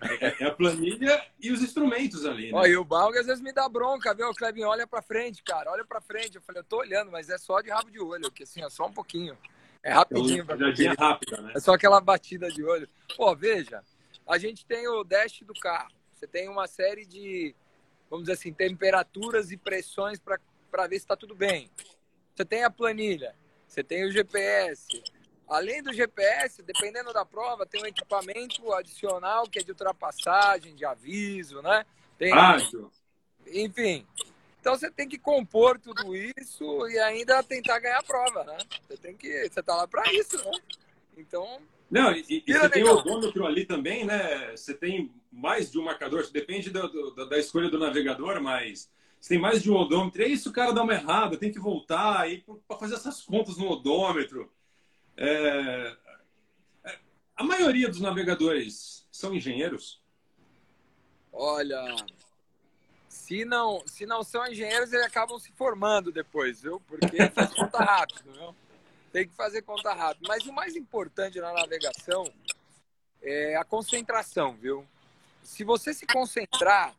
É, 0.00 0.42
é, 0.42 0.46
a 0.46 0.50
planilha 0.50 1.24
e 1.40 1.52
os 1.52 1.62
instrumentos 1.62 2.26
ali. 2.26 2.50
Né? 2.50 2.58
Ó, 2.58 2.66
e 2.66 2.76
o 2.76 2.84
Balga 2.84 3.20
às 3.20 3.26
vezes 3.26 3.42
me 3.42 3.52
dá 3.52 3.68
bronca, 3.68 4.12
viu? 4.12 4.28
O 4.28 4.34
Clebinho 4.34 4.68
olha 4.68 4.86
para 4.86 5.00
frente, 5.00 5.42
cara, 5.42 5.70
olha 5.70 5.84
para 5.84 6.00
frente. 6.00 6.36
Eu 6.36 6.42
falei, 6.42 6.60
eu 6.60 6.64
tô 6.64 6.78
olhando, 6.78 7.10
mas 7.10 7.30
é 7.30 7.38
só 7.38 7.60
de 7.60 7.70
rabo 7.70 7.90
de 7.90 8.00
olho, 8.00 8.30
que 8.30 8.42
assim, 8.42 8.62
é 8.62 8.68
só 8.68 8.86
um 8.86 8.92
pouquinho. 8.92 9.38
É 9.82 9.92
rapidinho. 9.92 10.44
É 10.48 11.00
rápida, 11.00 11.40
né? 11.42 11.52
É 11.54 11.60
só 11.60 11.74
aquela 11.74 12.00
batida 12.00 12.50
de 12.50 12.64
olho. 12.64 12.88
Pô, 13.16 13.34
veja, 13.36 13.82
a 14.26 14.36
gente 14.38 14.66
tem 14.66 14.88
o 14.88 15.04
dash 15.04 15.42
do 15.42 15.54
carro. 15.54 15.92
Você 16.14 16.26
tem 16.26 16.48
uma 16.48 16.66
série 16.66 17.04
de, 17.04 17.54
vamos 18.08 18.24
dizer 18.24 18.34
assim, 18.34 18.52
temperaturas 18.52 19.50
e 19.50 19.56
pressões 19.56 20.18
para 20.18 20.86
ver 20.86 20.96
se 20.96 21.04
está 21.04 21.16
tudo 21.16 21.34
bem. 21.34 21.70
Você 22.34 22.44
tem 22.44 22.64
a 22.64 22.70
planilha. 22.70 23.34
você 23.66 23.82
tem 23.82 24.04
o 24.04 24.10
GPS. 24.10 25.02
Além 25.48 25.82
do 25.82 25.92
GPS, 25.92 26.62
dependendo 26.62 27.12
da 27.12 27.24
prova, 27.24 27.66
tem 27.66 27.82
um 27.82 27.86
equipamento 27.86 28.72
adicional 28.72 29.44
que 29.44 29.58
é 29.58 29.62
de 29.62 29.70
ultrapassagem, 29.72 30.74
de 30.74 30.84
aviso, 30.84 31.60
né? 31.60 31.84
Tem, 32.16 32.32
Rádio. 32.32 32.90
enfim. 33.46 34.06
Então 34.60 34.74
você 34.74 34.90
tem 34.90 35.06
que 35.06 35.18
compor 35.18 35.78
tudo 35.78 36.16
isso 36.16 36.88
e 36.88 36.98
ainda 36.98 37.42
tentar 37.42 37.78
ganhar 37.80 37.98
a 37.98 38.02
prova, 38.02 38.44
né? 38.44 38.56
Você 38.88 38.96
tem 38.96 39.14
que, 39.14 39.48
você 39.48 39.62
tá 39.62 39.74
lá 39.76 39.86
para 39.86 40.10
isso, 40.14 40.42
né? 40.42 40.52
Então. 41.16 41.60
Não, 41.90 42.12
e, 42.12 42.42
e 42.46 42.52
você 42.52 42.68
tem 42.68 42.84
o 42.84 42.96
odômetro 42.96 43.46
ali 43.46 43.64
também, 43.64 44.04
né? 44.04 44.56
Você 44.56 44.74
tem 44.74 45.12
mais 45.30 45.70
de 45.70 45.78
um 45.78 45.84
marcador, 45.84 46.28
depende 46.30 46.70
do, 46.70 46.88
do, 46.88 47.28
da 47.28 47.38
escolha 47.38 47.68
do 47.68 47.78
navegador, 47.78 48.40
mas 48.42 48.90
você 49.20 49.34
tem 49.34 49.38
mais 49.38 49.62
de 49.62 49.70
um 49.70 49.76
odômetro. 49.76 50.22
E 50.22 50.24
aí, 50.24 50.36
se 50.36 50.48
o 50.48 50.52
cara 50.52 50.72
dá 50.72 50.82
uma 50.82 50.94
errada, 50.94 51.36
tem 51.36 51.52
que 51.52 51.58
voltar 51.58 52.20
aí 52.20 52.44
para 52.66 52.78
fazer 52.78 52.94
essas 52.94 53.22
contas 53.22 53.56
no 53.56 53.68
odômetro. 53.68 54.52
É... 55.16 55.96
A 57.36 57.42
maioria 57.42 57.88
dos 57.88 58.00
navegadores 58.00 59.06
são 59.10 59.34
engenheiros? 59.34 60.00
Olha, 61.32 61.96
se 63.08 63.44
não, 63.44 63.82
se 63.86 64.06
não 64.06 64.22
são 64.22 64.46
engenheiros, 64.46 64.92
eles 64.92 65.06
acabam 65.06 65.38
se 65.38 65.50
formando 65.52 66.12
depois, 66.12 66.62
viu? 66.62 66.80
Porque 66.86 67.28
faz 67.30 67.52
conta 67.54 67.78
rápido, 67.78 68.32
viu? 68.32 68.54
Tem 69.14 69.28
que 69.28 69.34
fazer 69.36 69.62
conta 69.62 69.94
rápido. 69.94 70.26
Mas 70.26 70.44
o 70.44 70.52
mais 70.52 70.74
importante 70.74 71.38
na 71.38 71.52
navegação 71.52 72.24
é 73.22 73.54
a 73.54 73.62
concentração, 73.62 74.56
viu? 74.56 74.84
Se 75.40 75.62
você 75.62 75.94
se 75.94 76.04
concentrar 76.04 76.92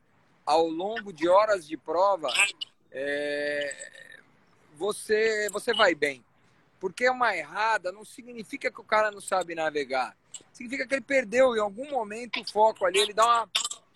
ao 0.45 0.65
longo 0.65 1.11
de 1.11 1.27
horas 1.27 1.67
de 1.67 1.75
prova, 1.75 2.29
é... 2.89 4.21
você, 4.77 5.49
você 5.51 5.73
vai 5.73 5.93
bem. 5.93 6.23
Porque 6.79 7.09
uma 7.09 7.35
errada 7.35 7.91
não 7.91 8.05
significa 8.05 8.71
que 8.71 8.79
o 8.79 8.85
cara 8.85 9.11
não 9.11 9.19
sabe 9.19 9.53
navegar. 9.53 10.15
Significa 10.53 10.87
que 10.87 10.93
ele 10.93 11.01
perdeu 11.01 11.53
em 11.53 11.59
algum 11.59 11.91
momento 11.91 12.39
o 12.39 12.49
foco 12.49 12.85
ali, 12.85 12.97
ele 12.97 13.13
dá 13.13 13.25
uma, 13.25 13.49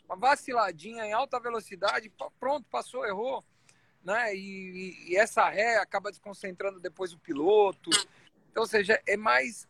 uma 0.09 0.17
vaciladinha 0.17 1.05
em 1.05 1.13
alta 1.13 1.39
velocidade, 1.39 2.11
pronto, 2.37 2.67
passou, 2.69 3.05
errou. 3.05 3.41
Né? 4.03 4.35
E, 4.35 5.09
e, 5.09 5.17
essa 5.17 5.47
ré 5.49 5.77
acaba 5.77 6.09
desconcentrando 6.09 6.79
depois 6.79 7.13
o 7.13 7.19
piloto. 7.19 7.89
Então, 8.51 8.63
ou 8.63 8.67
seja, 8.67 9.01
é 9.05 9.17
mais. 9.17 9.67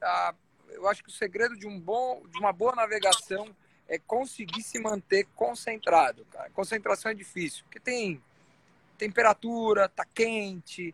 Eu 0.70 0.88
acho 0.88 1.04
que 1.04 1.10
o 1.10 1.14
segredo 1.14 1.58
de, 1.58 1.68
um 1.68 1.80
bom, 1.80 2.22
de 2.28 2.40
uma 2.40 2.54
boa 2.54 2.76
navegação 2.76 3.56
é 3.88 3.98
conseguir 3.98 4.62
se 4.62 4.80
manter 4.80 5.26
concentrado. 5.36 6.26
Cara. 6.26 6.50
Concentração 6.52 7.12
é 7.12 7.16
difícil, 7.16 7.64
porque 7.64 7.80
tem 7.80 8.22
temperatura, 8.98 9.90
tá 9.90 10.06
quente, 10.06 10.94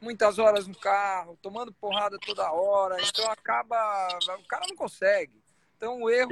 muitas 0.00 0.38
horas 0.38 0.66
no 0.66 0.74
carro, 0.76 1.38
tomando 1.40 1.72
porrada 1.72 2.18
toda 2.18 2.52
hora, 2.52 2.96
então 3.00 3.30
acaba. 3.30 4.08
O 4.38 4.46
cara 4.46 4.66
não 4.68 4.76
consegue. 4.76 5.32
Então 5.76 6.02
o 6.02 6.10
erro 6.10 6.30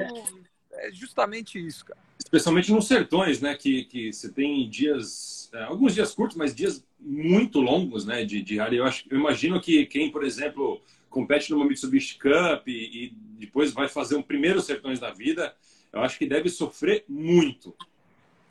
é 0.75 0.91
justamente 0.93 1.65
isso, 1.65 1.85
cara. 1.85 1.99
Especialmente 2.19 2.73
nos 2.73 2.87
sertões, 2.87 3.41
né? 3.41 3.55
Que, 3.55 3.85
que 3.85 4.13
você 4.13 4.31
tem 4.31 4.69
dias, 4.69 5.51
é, 5.53 5.63
alguns 5.65 5.95
dias 5.95 6.15
curtos, 6.15 6.37
mas 6.37 6.55
dias 6.55 6.85
muito 6.99 7.61
longos, 7.61 8.05
né? 8.07 8.25
De, 8.25 8.43
de 8.43 8.61
área. 8.61 8.77
Eu, 8.77 8.85
acho, 8.85 9.05
eu 9.11 9.19
imagino 9.19 9.61
que 9.61 9.87
quem, 9.87 10.11
por 10.11 10.25
exemplo, 10.25 10.81
compete 11.11 11.51
numa 11.51 11.67
Mitsubishi 11.67 12.19
Cup 12.19 12.67
e, 12.67 13.07
e 13.07 13.11
depois 13.39 13.73
vai 13.73 13.89
fazer 13.89 14.17
um 14.17 14.23
primeiro 14.23 14.61
sertões 14.61 14.99
da 14.99 15.11
vida, 15.11 15.55
eu 15.93 16.01
acho 16.01 16.19
que 16.19 16.27
deve 16.27 16.49
sofrer 16.49 17.05
muito. 17.09 17.75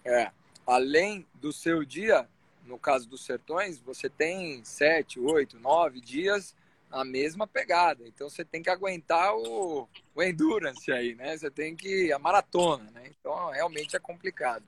É. 0.06 0.32
Além 0.66 1.26
do 1.34 1.52
seu 1.52 1.84
dia, 1.84 2.28
no 2.66 2.78
caso 2.78 3.10
dos 3.10 3.26
sertões, 3.26 3.80
você 3.80 4.10
tem 4.10 4.64
sete, 4.64 5.20
oito, 5.20 5.60
nove 5.60 6.00
dias 6.00 6.56
na 6.92 7.04
mesma 7.06 7.48
pegada. 7.48 8.08
Então 8.08 8.30
você 8.30 8.46
tem 8.46 8.62
que 8.62 8.70
aguentar 8.70 9.34
o, 9.36 9.88
o 10.14 10.22
endurance 10.24 10.92
aí, 10.92 11.16
né? 11.16 11.38
Você 11.38 11.50
tem 11.50 11.76
que 11.76 12.12
a 12.12 12.20
maratona, 12.20 12.92
né? 12.92 13.10
Então 13.10 13.50
realmente 13.50 13.96
é 13.96 14.00
complicado. 14.00 14.64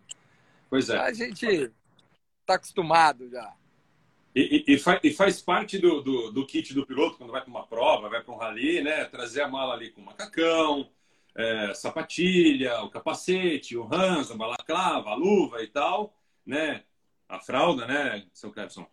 Pois 0.70 0.89
é. 0.89 0.98
A 0.98 1.13
gente 1.13 1.46
está 1.46 2.56
acostumado 2.56 3.30
já. 3.30 3.53
E, 4.36 4.63
e, 4.68 4.74
e, 4.74 4.80
faz, 4.80 5.00
e, 5.03 5.12
faz, 5.12 5.42
parte 5.42 5.77
do, 5.77 6.01
do, 6.01 6.32
do, 6.32 6.48
kit 6.48 6.74
do 6.74 6.88
piloto 6.88 7.18
quando 7.18 7.32
vai 7.32 7.42
para 7.42 7.51
uma 7.51 7.68
prova, 7.68 8.10
vai 8.10 8.24
para 8.24 8.34
um 8.34 8.38
rally, 8.38 8.82
né? 8.82 9.06
Trazer 9.06 9.42
a 9.42 9.48
mala 9.48 9.75
ali 9.75 9.92
com 9.92 10.01
macacão, 10.01 10.89
é, 11.36 11.74
sapatilha, 11.75 12.82
o 12.82 12.89
capacete, 12.89 13.77
o 13.77 13.84
ranço, 13.84 14.34
a 14.34 14.38
balaclava, 14.38 15.12
a 15.12 15.15
luva 15.15 15.62
e 15.62 15.68
tal, 15.68 16.18
né? 16.44 16.84
a 17.34 17.39
fralda, 17.39 17.88
né, 17.88 18.27
seu 18.34 18.51
Clebson? 18.51 18.86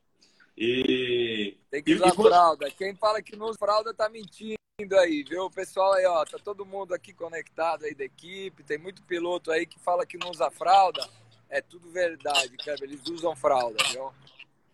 E... 0.62 1.56
Tem 1.70 1.82
que 1.82 1.94
usar 1.94 2.08
e, 2.08 2.14
fralda. 2.14 2.70
Quem 2.70 2.94
fala 2.94 3.22
que 3.22 3.34
não 3.34 3.46
usa 3.46 3.58
fralda 3.58 3.94
tá 3.94 4.10
mentindo 4.10 4.58
aí, 5.00 5.24
viu? 5.26 5.46
O 5.46 5.50
pessoal 5.50 5.94
aí, 5.94 6.04
ó, 6.04 6.22
tá 6.26 6.38
todo 6.38 6.66
mundo 6.66 6.92
aqui 6.92 7.14
conectado 7.14 7.86
aí 7.86 7.94
da 7.94 8.04
equipe. 8.04 8.62
Tem 8.62 8.76
muito 8.76 9.02
piloto 9.04 9.50
aí 9.50 9.64
que 9.64 9.80
fala 9.80 10.04
que 10.04 10.18
não 10.18 10.30
usa 10.30 10.50
fralda. 10.50 11.08
É 11.48 11.62
tudo 11.62 11.90
verdade, 11.90 12.58
Kleber. 12.58 12.84
Eles 12.84 13.00
usam 13.08 13.34
fralda, 13.34 13.82
viu? 13.90 14.12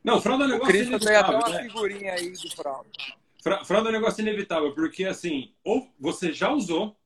Não, 0.03 0.21
fralda 0.21 0.45
é 0.45 0.47
um 0.49 0.51
negócio 0.51 0.75
inevitável. 0.75 1.07
tem 1.07 1.17
até 1.17 1.37
uma 1.37 1.49
né? 1.49 1.63
figurinha 1.63 2.13
aí 2.15 2.33
do 2.33 2.51
fralda. 2.51 2.91
Fralda 3.65 3.89
é 3.89 3.91
um 3.91 3.93
negócio 3.93 4.21
inevitável, 4.23 4.75
porque 4.75 5.05
assim, 5.05 5.53
ou 5.63 5.89
você 6.01 6.33
já 6.33 6.51
usou, 6.51 6.97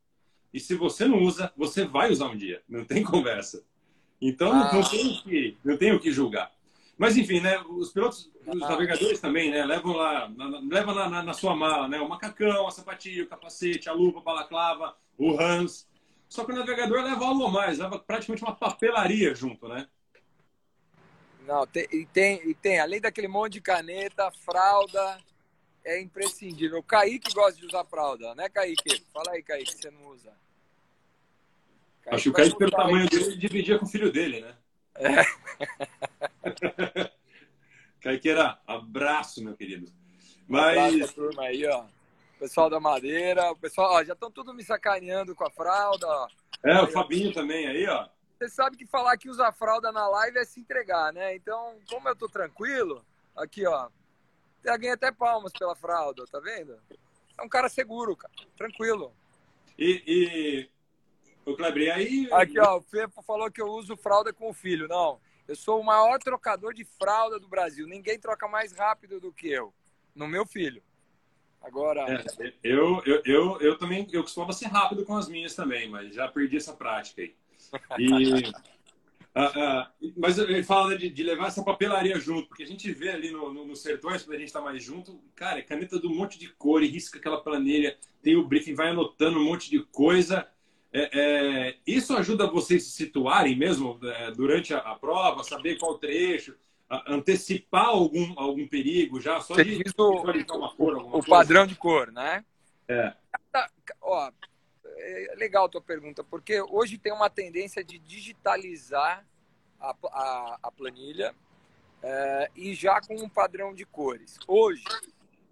e 0.54 0.58
se 0.58 0.74
você 0.74 1.06
não 1.06 1.18
usa, 1.18 1.52
você 1.54 1.84
vai 1.84 2.10
usar 2.10 2.28
um 2.28 2.36
dia. 2.36 2.62
Não 2.66 2.82
tem 2.86 3.04
conversa. 3.04 3.62
Então 4.22 4.50
ah. 4.52 4.72
não, 4.72 4.82
tem 4.82 5.20
que, 5.22 5.58
não 5.62 5.76
tem 5.76 5.92
o 5.92 6.00
que 6.00 6.10
julgar. 6.10 6.50
Mas 7.00 7.16
enfim, 7.16 7.40
né? 7.40 7.58
Os 7.60 7.90
pilotos, 7.90 8.30
os 8.46 8.60
navegadores 8.60 9.18
também, 9.18 9.50
né? 9.50 9.64
Levam 9.64 9.96
lá, 9.96 10.28
na, 10.28 10.60
levam 10.60 10.94
lá 10.94 11.08
na, 11.08 11.22
na, 11.22 11.32
sua 11.32 11.56
mala, 11.56 11.88
né? 11.88 11.98
O 11.98 12.06
macacão, 12.06 12.66
a 12.66 12.70
sapatilha, 12.70 13.24
o 13.24 13.26
capacete, 13.26 13.88
a 13.88 13.92
luva, 13.94 14.18
a 14.18 14.22
balaclava, 14.22 14.94
o 15.16 15.40
Hans. 15.40 15.88
Só 16.28 16.44
que 16.44 16.52
o 16.52 16.54
navegador 16.54 17.02
leva 17.02 17.24
algo 17.24 17.50
mais, 17.50 17.78
leva 17.78 17.98
praticamente 17.98 18.42
uma 18.42 18.54
papelaria 18.54 19.34
junto, 19.34 19.66
né? 19.66 19.88
Não, 21.46 21.66
tem, 21.66 21.88
e, 21.90 22.04
tem, 22.04 22.46
e 22.46 22.54
tem, 22.54 22.78
além 22.78 23.00
daquele 23.00 23.28
monte 23.28 23.54
de 23.54 23.60
caneta, 23.62 24.30
fralda, 24.44 25.18
é 25.82 26.02
imprescindível. 26.02 26.80
O 26.80 26.82
Kaique 26.82 27.32
gosta 27.32 27.58
de 27.58 27.64
usar 27.64 27.86
fralda, 27.86 28.34
né, 28.34 28.50
Kaique? 28.50 29.02
Fala 29.10 29.30
aí, 29.30 29.42
Kaique, 29.42 29.72
você 29.72 29.90
não 29.90 30.08
usa. 30.08 30.34
Kaique 32.02 32.14
Acho 32.14 32.24
que 32.24 32.28
o 32.28 32.32
Kaique, 32.34 32.58
pelo 32.58 32.70
tamanho 32.70 33.08
dele, 33.08 33.24
ele 33.24 33.36
dividia 33.38 33.78
com 33.78 33.86
o 33.86 33.88
filho 33.88 34.12
dele, 34.12 34.42
né? 34.42 34.54
É. 35.00 35.24
Caiqueira, 38.00 38.58
abraço, 38.66 39.42
meu 39.42 39.56
querido. 39.56 39.90
Mas... 40.46 40.76
Um 40.76 40.94
abraço 40.94 41.14
turma 41.14 41.42
aí, 41.44 41.66
ó. 41.66 41.84
Pessoal 42.38 42.70
da 42.70 42.80
Madeira, 42.80 43.50
o 43.50 43.56
pessoal, 43.56 43.92
ó, 43.92 44.04
já 44.04 44.14
estão 44.14 44.30
tudo 44.30 44.54
me 44.54 44.62
sacaneando 44.64 45.34
com 45.34 45.44
a 45.44 45.50
fralda, 45.50 46.06
ó. 46.06 46.28
É, 46.64 46.72
aí, 46.72 46.84
o 46.84 46.88
Fabinho 46.88 47.30
ó. 47.30 47.34
também 47.34 47.66
aí, 47.66 47.86
ó. 47.86 48.08
Você 48.38 48.48
sabe 48.48 48.76
que 48.76 48.86
falar 48.86 49.18
que 49.18 49.28
usa 49.28 49.52
fralda 49.52 49.92
na 49.92 50.08
live 50.08 50.38
é 50.38 50.44
se 50.44 50.60
entregar, 50.60 51.12
né? 51.12 51.36
Então, 51.36 51.76
como 51.90 52.08
eu 52.08 52.16
tô 52.16 52.28
tranquilo, 52.28 53.04
aqui, 53.36 53.66
ó. 53.66 53.88
Já 54.64 54.76
ganhei 54.76 54.94
até 54.94 55.12
palmas 55.12 55.52
pela 55.52 55.76
fralda, 55.76 56.24
tá 56.26 56.40
vendo? 56.40 56.78
É 57.38 57.42
um 57.42 57.48
cara 57.48 57.68
seguro, 57.68 58.16
cara. 58.16 58.32
Tranquilo. 58.56 59.12
E, 59.78 60.02
e 60.06 60.70
o 61.44 61.56
Kleber, 61.56 61.94
aí. 61.94 62.28
Aqui, 62.32 62.58
ó, 62.58 62.78
o 62.78 62.82
Fepo 62.82 63.22
falou 63.22 63.50
que 63.50 63.60
eu 63.60 63.68
uso 63.68 63.96
fralda 63.96 64.32
com 64.32 64.50
o 64.50 64.54
filho. 64.54 64.86
Não. 64.88 65.20
Eu 65.48 65.56
sou 65.56 65.80
o 65.80 65.84
maior 65.84 66.18
trocador 66.18 66.72
de 66.72 66.84
fralda 66.84 67.38
do 67.40 67.48
Brasil. 67.48 67.86
Ninguém 67.86 68.18
troca 68.18 68.46
mais 68.46 68.72
rápido 68.72 69.18
do 69.18 69.32
que 69.32 69.48
eu. 69.48 69.72
No 70.14 70.28
meu 70.28 70.46
filho. 70.46 70.82
Agora. 71.60 72.06
É, 72.08 72.52
eu, 72.62 73.02
eu, 73.04 73.22
eu, 73.24 73.60
eu 73.60 73.78
também 73.78 74.06
eu 74.12 74.22
costumava 74.22 74.52
ser 74.52 74.66
rápido 74.66 75.04
com 75.04 75.16
as 75.16 75.28
minhas 75.28 75.54
também, 75.54 75.90
mas 75.90 76.14
já 76.14 76.26
perdi 76.28 76.56
essa 76.56 76.72
prática 76.72 77.20
aí. 77.20 77.34
E, 77.98 78.52
ah, 79.34 79.52
ah, 79.54 79.90
mas 80.16 80.38
ele 80.38 80.62
fala 80.62 80.96
de, 80.96 81.10
de, 81.10 81.22
levar 81.22 81.48
essa 81.48 81.62
papelaria 81.62 82.18
junto, 82.18 82.48
porque 82.48 82.62
a 82.62 82.66
gente 82.66 82.90
vê 82.92 83.10
ali 83.10 83.30
no, 83.30 83.52
no, 83.52 83.66
no 83.66 83.76
sertões, 83.76 84.22
quando 84.22 84.36
a 84.36 84.38
gente 84.38 84.48
está 84.48 84.60
mais 84.60 84.82
junto, 84.82 85.20
cara, 85.34 85.58
é 85.58 85.62
caneta 85.62 86.00
de 86.00 86.06
um 86.06 86.14
monte 86.14 86.38
de 86.38 86.48
cor, 86.48 86.82
e 86.82 86.88
risca 86.88 87.18
aquela 87.18 87.42
planilha, 87.42 87.98
tem 88.22 88.36
o 88.36 88.46
briefing, 88.46 88.74
vai 88.74 88.88
anotando 88.88 89.38
um 89.38 89.44
monte 89.44 89.70
de 89.70 89.82
coisa. 89.84 90.48
É, 90.92 91.10
é, 91.12 91.76
isso 91.86 92.16
ajuda 92.16 92.50
vocês 92.50 92.84
se 92.84 92.90
situarem 92.90 93.56
mesmo 93.56 93.98
é, 94.02 94.32
durante 94.32 94.74
a, 94.74 94.78
a, 94.78 94.96
prova, 94.96 95.44
saber 95.44 95.78
qual 95.78 95.98
trecho, 95.98 96.56
a, 96.88 97.12
antecipar 97.14 97.86
algum, 97.86 98.34
algum 98.36 98.66
perigo 98.66 99.20
já, 99.20 99.40
só 99.40 99.54
Você 99.54 99.64
de 99.64 99.84
o, 99.96 100.22
uma 100.56 100.74
cor, 100.74 100.96
o 100.96 101.10
coisa. 101.10 101.28
padrão 101.28 101.66
de 101.66 101.76
cor, 101.76 102.10
né? 102.10 102.44
É. 102.88 103.14
Ó, 104.02 104.32
é 104.84 105.34
legal 105.36 105.66
a 105.66 105.68
tua 105.68 105.80
pergunta, 105.80 106.24
porque 106.24 106.60
hoje 106.60 106.98
tem 106.98 107.12
uma 107.12 107.30
tendência 107.30 107.84
de 107.84 107.96
digitalizar 107.98 109.24
a, 109.80 109.94
a, 110.08 110.58
a 110.64 110.72
planilha 110.72 111.34
é, 112.02 112.50
e 112.56 112.74
já 112.74 113.00
com 113.00 113.14
um 113.14 113.28
padrão 113.28 113.72
de 113.72 113.84
cores. 113.84 114.36
Hoje, 114.46 114.84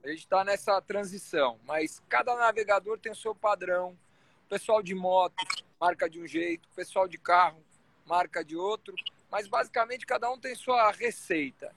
a 0.02 0.08
gente 0.08 0.20
está 0.20 0.42
nessa 0.42 0.80
transição, 0.82 1.58
mas 1.64 2.02
cada 2.08 2.34
navegador 2.34 2.98
tem 2.98 3.12
o 3.12 3.16
seu 3.16 3.34
padrão, 3.34 3.96
pessoal 4.48 4.82
de 4.82 4.94
moto 4.94 5.36
marca 5.80 6.08
de 6.08 6.20
um 6.20 6.26
jeito, 6.26 6.68
pessoal 6.74 7.06
de 7.06 7.18
carro 7.18 7.62
marca 8.08 8.42
de 8.42 8.56
outro, 8.56 8.94
mas 9.30 9.46
basicamente 9.46 10.06
cada 10.06 10.30
um 10.30 10.38
tem 10.38 10.54
sua 10.54 10.90
receita. 10.90 11.74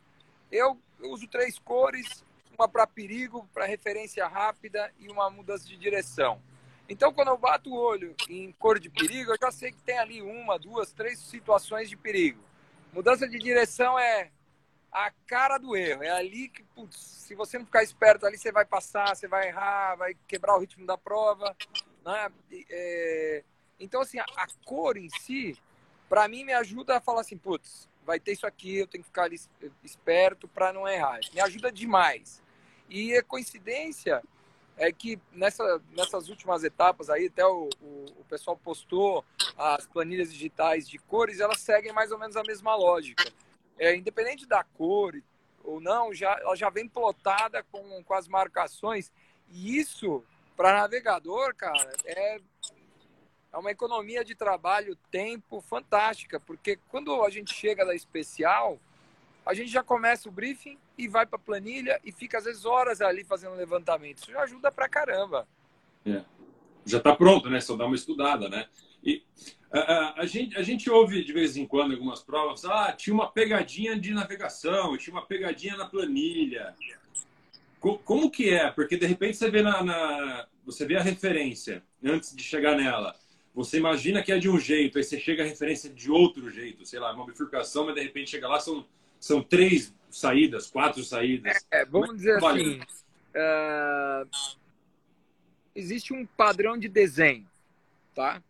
Eu 0.50 0.80
uso 1.02 1.28
três 1.28 1.60
cores, 1.60 2.24
uma 2.58 2.68
para 2.68 2.88
perigo, 2.88 3.48
para 3.54 3.66
referência 3.66 4.26
rápida 4.28 4.92
e 4.98 5.10
uma 5.10 5.30
mudança 5.30 5.68
de 5.68 5.76
direção. 5.76 6.42
Então, 6.88 7.14
quando 7.14 7.30
eu 7.30 7.38
bato 7.38 7.70
o 7.70 7.78
olho 7.78 8.16
em 8.30 8.52
cor 8.54 8.80
de 8.80 8.90
perigo, 8.90 9.32
eu 9.32 9.38
já 9.42 9.52
sei 9.52 9.72
que 9.72 9.82
tem 9.82 9.98
ali 9.98 10.22
uma, 10.22 10.58
duas, 10.58 10.92
três 10.92 11.20
situações 11.20 11.90
de 11.90 11.96
perigo. 11.96 12.42
Mudança 12.92 13.28
de 13.28 13.38
direção 13.40 13.98
é 13.98 14.30
a 14.92 15.10
cara 15.26 15.58
do 15.58 15.76
erro. 15.76 16.04
É 16.04 16.12
ali 16.12 16.50
que, 16.50 16.64
putz, 16.64 16.98
se 16.98 17.34
você 17.34 17.58
não 17.58 17.66
ficar 17.66 17.84
esperto 17.84 18.26
ali, 18.26 18.38
você 18.38 18.52
vai 18.52 18.66
passar, 18.66 19.16
você 19.16 19.28
vai 19.28 19.48
errar, 19.48 19.96
vai 19.96 20.16
quebrar 20.28 20.56
o 20.56 20.60
ritmo 20.60 20.86
da 20.86 20.98
prova. 20.98 21.56
Né? 22.04 22.32
É... 22.70 23.44
Então, 23.80 24.02
assim, 24.02 24.20
a, 24.20 24.26
a 24.36 24.48
cor 24.66 24.98
em 24.98 25.10
si, 25.10 25.58
para 26.08 26.28
mim, 26.28 26.44
me 26.44 26.54
ajuda 26.54 26.98
a 26.98 27.02
falar 27.02 27.22
assim, 27.22 27.38
putz, 27.38 27.88
vai 28.06 28.20
ter 28.20 28.34
isso 28.34 28.46
aqui, 28.46 28.78
eu 28.78 28.88
tenho 28.88 29.04
que 29.04 29.10
ficar 29.10 29.24
ali 29.24 29.40
esperto 29.84 30.48
para 30.48 30.74
não 30.74 30.88
errar. 30.88 31.20
Me 31.34 31.40
ajuda 31.40 31.72
demais. 31.72 32.42
E 32.90 33.16
a 33.16 33.24
coincidência 33.24 34.22
é 34.78 34.92
que 34.92 35.20
nessa, 35.32 35.82
nessas 35.92 36.28
últimas 36.30 36.64
etapas 36.64 37.10
aí, 37.10 37.28
até 37.28 37.46
o, 37.46 37.70
o, 37.82 38.06
o, 38.20 38.26
pessoal 38.28 38.58
postou 38.58 39.24
as 39.58 39.86
planilhas 39.86 40.34
digitais 40.34 40.90
de 40.90 40.98
cores, 40.98 41.40
elas 41.40 41.60
seguem 41.60 41.94
mais 41.94 42.12
ou 42.12 42.18
menos 42.18 42.36
a 42.36 42.44
mesma 42.44 42.76
lógica. 42.76 43.32
É, 43.78 43.96
independente 43.96 44.46
da 44.46 44.64
cor 44.64 45.16
ou 45.64 45.80
não, 45.80 46.14
já, 46.14 46.38
ela 46.42 46.56
já 46.56 46.70
vem 46.70 46.88
plotada 46.88 47.64
com, 47.72 48.04
com 48.04 48.14
as 48.14 48.28
marcações. 48.28 49.12
E 49.50 49.78
isso, 49.78 50.24
para 50.62 50.80
navegador, 50.80 51.56
cara, 51.56 51.92
é, 52.06 52.40
é 53.52 53.58
uma 53.58 53.72
economia 53.72 54.24
de 54.24 54.36
trabalho, 54.36 54.96
tempo 55.10 55.60
fantástica, 55.60 56.40
porque 56.40 56.78
quando 56.88 57.24
a 57.24 57.32
gente 57.32 57.52
chega 57.52 57.84
da 57.84 57.96
especial, 57.96 58.80
a 59.44 59.56
gente 59.56 59.72
já 59.72 59.82
começa 59.82 60.30
o 60.30 60.32
briefing 60.32 60.78
e 60.96 61.08
vai 61.08 61.26
para 61.26 61.38
a 61.38 61.42
planilha 61.42 62.00
e 62.06 62.12
fica 62.12 62.38
às 62.38 62.44
vezes 62.44 62.64
horas 62.64 63.02
ali 63.02 63.24
fazendo 63.24 63.56
levantamento. 63.56 64.20
Isso 64.20 64.32
já 64.32 64.42
ajuda 64.42 64.72
pra 64.72 64.88
caramba. 64.88 65.48
É. 66.06 66.22
Já 66.86 67.00
está 67.00 67.16
pronto, 67.16 67.50
né? 67.50 67.60
Só 67.60 67.76
dá 67.76 67.88
uma 67.88 67.96
estudada, 67.96 68.48
né? 68.48 68.68
E 69.04 69.24
a, 69.72 69.80
a, 69.80 70.22
a, 70.22 70.26
gente, 70.28 70.56
a 70.56 70.62
gente 70.62 70.92
ouve 70.92 71.24
de 71.24 71.34
vez 71.34 71.58
em 71.58 71.66
quando 71.66 71.94
algumas 71.94 72.22
provas, 72.22 72.66
ah, 72.66 72.94
tinha 72.94 73.16
uma 73.16 73.32
pegadinha 73.32 74.00
de 74.00 74.14
navegação, 74.14 74.96
tinha 74.96 75.16
uma 75.16 75.26
pegadinha 75.26 75.76
na 75.76 75.88
planilha. 75.88 76.76
Co, 77.80 77.98
como 77.98 78.30
que 78.30 78.52
é? 78.52 78.70
Porque 78.70 78.96
de 78.96 79.08
repente 79.08 79.38
você 79.38 79.50
vê 79.50 79.64
na, 79.64 79.84
na, 79.84 80.48
você 80.66 80.86
vê 80.86 80.98
a 80.98 81.02
referência 81.02 81.84
antes 82.04 82.36
de 82.36 82.44
chegar 82.44 82.76
nela. 82.76 83.16
Você 83.54 83.78
imagina 83.78 84.24
que 84.24 84.32
é 84.32 84.40
de 84.40 84.50
um 84.50 84.60
jeito, 84.60 84.98
aí 84.98 85.04
você 85.04 85.20
chega 85.20 85.44
a 85.44 85.46
referência 85.46 85.90
de 85.90 86.10
outro 86.10 86.50
jeito, 86.50 86.86
sei 86.86 87.00
lá, 87.00 87.14
uma 87.14 87.26
bifurcação, 87.26 87.86
mas 87.86 87.96
de 87.96 88.02
repente 88.02 88.32
chega 88.32 88.48
lá, 88.48 88.60
são 88.60 88.86
são 89.22 89.42
três 89.44 89.94
saídas, 90.10 90.70
quatro 90.70 91.04
saídas. 91.04 91.66
É, 91.70 91.86
vamos 91.86 92.10
Mas, 92.10 92.18
dizer 92.18 92.38
assim, 92.44 92.80
uh, 92.80 94.58
existe 95.76 96.12
um 96.12 96.26
padrão 96.26 96.76
de 96.76 96.90
desenho, 96.90 97.48
tá? 98.16 98.42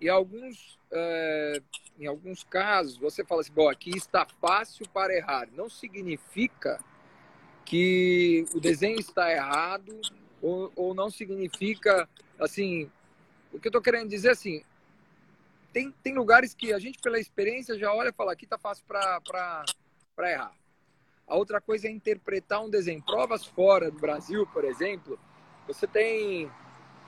E 0.00 0.08
alguns, 0.08 0.78
uh, 0.90 1.62
em 2.00 2.06
alguns 2.06 2.42
casos, 2.42 2.96
você 2.96 3.22
fala 3.22 3.42
assim, 3.42 3.52
bom, 3.52 3.68
aqui 3.68 3.90
está 3.90 4.26
fácil 4.40 4.88
para 4.88 5.14
errar. 5.14 5.46
Não 5.52 5.68
significa 5.68 6.82
que 7.66 8.46
o 8.54 8.60
desenho 8.60 8.98
está 8.98 9.30
errado 9.30 10.00
ou, 10.42 10.72
ou 10.76 10.94
não 10.94 11.10
significa, 11.10 12.08
assim, 12.38 12.90
o 13.52 13.58
que 13.58 13.68
eu 13.68 13.70
estou 13.70 13.82
querendo 13.82 14.08
dizer 14.08 14.30
assim, 14.30 14.62
tem, 15.72 15.92
tem 16.02 16.14
lugares 16.14 16.54
que 16.54 16.72
a 16.72 16.78
gente, 16.78 16.98
pela 16.98 17.18
experiência, 17.18 17.78
já 17.78 17.92
olha 17.92 18.08
e 18.08 18.12
fala, 18.12 18.32
aqui 18.32 18.44
está 18.44 18.58
fácil 18.58 18.84
para 18.86 19.64
errar. 20.20 20.52
A 21.26 21.36
outra 21.36 21.60
coisa 21.60 21.88
é 21.88 21.90
interpretar 21.90 22.64
um 22.64 22.70
desenho. 22.70 23.02
Provas 23.02 23.44
fora 23.44 23.90
do 23.90 23.98
Brasil, 23.98 24.46
por 24.46 24.64
exemplo, 24.64 25.18
você 25.66 25.86
tem 25.86 26.50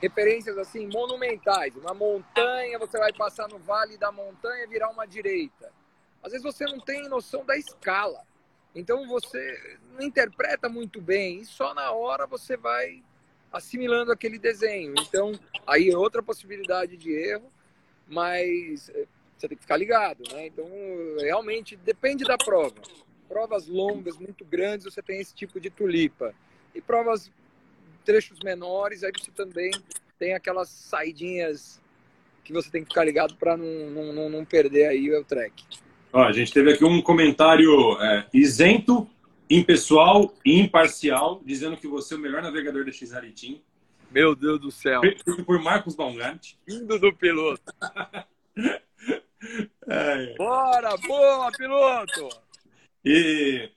referências 0.01 0.59
assim 0.59 0.87
monumentais. 0.89 1.75
Uma 1.77 1.95
montanha, 1.95 2.79
você 2.79 2.99
vai 2.99 3.13
passar 3.13 3.49
no 3.49 3.59
vale 3.59 3.97
da 3.97 4.13
montanha 4.13 4.69
virar 4.69 4.91
uma 4.91 5.07
direita. 5.07 5.73
Às 6.23 6.33
vezes 6.33 6.45
você 6.45 6.65
não 6.65 6.79
tem 6.81 7.09
noção 7.09 7.45
da 7.45 7.57
escala. 7.57 8.23
Então 8.75 9.09
você 9.09 9.79
não 9.93 10.03
interpreta 10.03 10.69
muito 10.69 11.01
bem 11.01 11.41
e 11.41 11.47
só 11.47 11.75
na 11.75 11.91
hora 11.91 12.27
você 12.27 12.57
vai 12.57 13.03
assimilando 13.53 14.13
aquele 14.13 14.39
desenho. 14.39 14.95
Então, 14.99 15.33
aí 15.67 15.91
é 15.91 15.97
outra 15.97 16.23
possibilidade 16.23 16.97
de 16.97 17.13
erro, 17.13 17.51
mas 18.09 18.91
eh, 18.91 19.07
você 19.37 19.49
tem 19.49 19.57
que 19.57 19.63
ficar 19.63 19.77
ligado, 19.77 20.23
né? 20.33 20.47
Então, 20.47 20.69
realmente 21.19 21.77
depende 21.77 22.25
da 22.25 22.37
prova. 22.37 22.75
Provas 23.29 23.67
longas, 23.67 24.19
muito 24.19 24.45
grandes, 24.45 24.85
você 24.85 25.03
tem 25.03 25.21
esse 25.21 25.35
tipo 25.35 25.61
de 25.61 25.71
tulipa. 25.71 26.35
E 26.75 26.81
provas 26.81 27.31
trechos 28.05 28.39
menores, 28.43 29.03
aí 29.03 29.13
você 29.17 29.31
também 29.31 29.71
tem 30.19 30.35
aquelas 30.35 30.69
saidinhas 30.69 31.81
que 32.45 32.53
você 32.53 32.71
tem 32.71 32.83
que 32.83 32.89
ficar 32.89 33.05
ligado 33.05 33.37
para 33.37 33.57
não, 33.57 34.13
não, 34.13 34.29
não, 34.29 34.45
perder 34.45 34.89
aí 34.89 35.11
o 35.13 35.25
track. 35.25 35.65
Ó, 36.13 36.23
a 36.23 36.33
gente 36.33 36.53
teve 36.53 36.73
aqui 36.73 36.85
um 36.85 37.01
comentário 37.01 37.97
é, 38.03 38.27
isento, 38.35 39.09
impessoal 39.51 40.33
e 40.45 40.61
imparcial, 40.61 41.43
dizendo 41.45 41.77
que 41.77 41.89
você 41.89 42.15
é 42.15 42.17
o 42.17 42.21
melhor 42.21 42.43
navegador 42.43 42.85
da 42.85 42.93
Xaritim. 42.93 43.61
Meu 44.11 44.35
Deus 44.35 44.61
do 44.61 44.71
céu. 44.71 45.01
Feito 45.01 45.45
por 45.45 45.61
Marcos 45.61 45.95
Baumgart. 45.95 46.55
Indo 46.69 46.99
do 46.99 47.13
piloto. 47.13 47.63
É. 49.89 50.35
Bora, 50.37 50.97
boa, 50.99 51.51
piloto! 51.51 52.29
E 53.03 53.71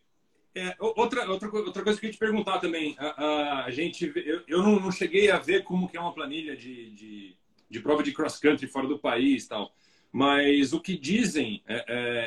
é, 0.53 0.75
outra, 0.77 1.27
outra, 1.29 1.49
outra 1.49 1.83
coisa 1.83 1.99
que 1.99 2.05
eu 2.05 2.09
ia 2.09 2.13
te 2.13 2.19
perguntar 2.19 2.59
também, 2.59 2.95
a, 2.99 3.07
a, 3.07 3.65
a 3.65 3.71
gente, 3.71 4.11
eu, 4.15 4.43
eu 4.47 4.61
não, 4.61 4.79
não, 4.79 4.91
cheguei 4.91 5.31
a 5.31 5.39
ver 5.39 5.63
como 5.63 5.87
que 5.87 5.97
é 5.97 5.99
uma 5.99 6.13
planilha 6.13 6.55
de, 6.55 6.91
de, 6.91 7.35
de 7.69 7.79
prova 7.79 8.03
de 8.03 8.11
cross 8.11 8.37
country 8.37 8.67
fora 8.67 8.87
do 8.87 8.99
país, 8.99 9.47
tal. 9.47 9.73
Mas 10.11 10.73
o 10.73 10.79
que 10.79 10.97
dizem 10.97 11.63
é, 11.65 11.85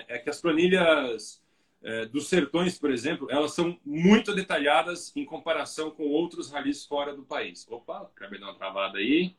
é, 0.09 0.17
é 0.17 0.19
que 0.19 0.31
as 0.31 0.41
planilhas 0.41 1.41
é, 1.83 2.07
dos 2.07 2.29
sertões, 2.29 2.79
por 2.79 2.91
exemplo, 2.91 3.29
elas 3.31 3.55
são 3.55 3.79
muito 3.85 4.35
detalhadas 4.35 5.15
em 5.17 5.25
comparação 5.25 5.91
com 5.91 6.05
outros 6.05 6.51
ralis 6.51 6.85
fora 6.85 7.15
do 7.15 7.23
país. 7.23 7.67
Opa, 7.71 8.03
acabei 8.03 8.39
de 8.39 8.45
dar 8.45 8.51
uma 8.51 8.59
travada 8.59 8.99
aí. 8.99 9.37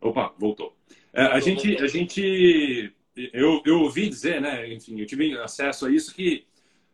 Opa, 0.00 0.34
voltou. 0.38 0.76
É, 1.12 1.22
a 1.22 1.40
gente, 1.40 1.76
a 1.76 1.86
gente, 1.86 2.92
eu, 3.32 3.62
eu 3.64 3.80
ouvi 3.80 4.08
dizer, 4.08 4.40
né? 4.40 4.72
Enfim, 4.72 4.98
eu 4.98 5.06
tive 5.06 5.38
acesso 5.38 5.86
a 5.86 5.90
isso 5.90 6.14
que 6.14 6.46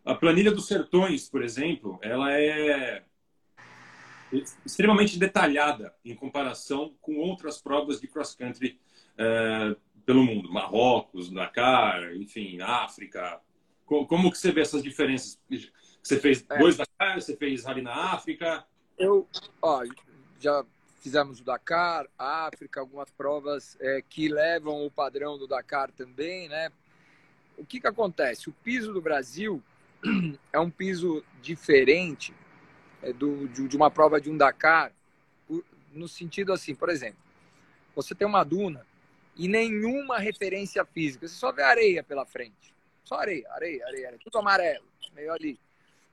a 0.05 0.15
planilha 0.15 0.53
dos 0.53 0.67
sertões, 0.67 1.29
por 1.29 1.43
exemplo, 1.43 1.99
ela 2.03 2.33
é 2.33 3.03
extremamente 4.65 5.19
detalhada 5.19 5.95
em 6.05 6.15
comparação 6.15 6.95
com 7.01 7.17
outras 7.17 7.61
provas 7.61 8.01
de 8.01 8.09
cross 8.09 8.35
country 8.35 8.79
é, 9.19 9.77
pelo 10.05 10.25
mundo, 10.25 10.53
Marrocos, 10.53 11.31
Dakar, 11.31 12.15
enfim, 12.15 12.61
África. 12.61 13.41
Como, 13.87 14.31
que 14.31 14.39
você 14.39 14.53
vê 14.53 14.61
essas 14.61 14.83
diferenças? 14.83 15.39
Você 16.03 16.19
fez 16.19 16.45
é. 16.51 16.59
dois 16.59 16.77
Dakar, 16.77 17.21
você 17.21 17.37
fez 17.37 17.65
rally 17.65 17.83
na 17.83 18.13
África? 18.13 18.67
Eu, 18.99 19.27
ó, 19.63 19.85
já 20.41 20.65
fizemos 21.01 21.41
o 21.41 21.45
Dakar, 21.45 22.07
África, 22.19 22.81
algumas 22.81 23.09
provas 23.11 23.77
é, 23.81 24.03
que 24.09 24.29
levam 24.29 24.85
o 24.85 24.91
padrão 24.91 25.39
do 25.39 25.47
Dakar 25.47 25.91
também, 25.93 26.49
né? 26.49 26.71
O 27.57 27.65
que 27.65 27.81
que 27.81 27.87
acontece? 27.87 28.49
O 28.49 28.53
piso 28.53 28.93
do 28.93 29.01
Brasil 29.01 29.63
é 30.53 30.59
um 30.59 30.71
piso 30.71 31.25
diferente 31.41 32.35
é, 33.03 33.13
do, 33.13 33.47
de, 33.49 33.69
de 33.69 33.77
uma 33.77 33.91
prova 33.91 34.21
de 34.21 34.31
um 34.31 34.37
Dakar, 34.37 34.93
no 35.97 36.07
sentido 36.07 36.53
assim, 36.53 36.75
por 36.75 36.89
exemplo, 36.89 37.19
você 37.95 38.15
tem 38.15 38.27
uma 38.27 38.45
duna 38.45 38.87
e 39.35 39.49
nenhuma 39.49 40.19
referência 40.19 40.85
física, 40.85 41.27
você 41.27 41.35
só 41.35 41.51
vê 41.51 41.63
areia 41.63 42.03
pela 42.03 42.27
frente, 42.27 42.75
só 43.07 43.15
areia, 43.21 43.47
areia, 43.53 43.87
areia, 43.87 44.07
areia 44.09 44.21
tudo 44.23 44.39
amarelo, 44.39 44.85
meio 45.15 45.33
ali. 45.33 45.61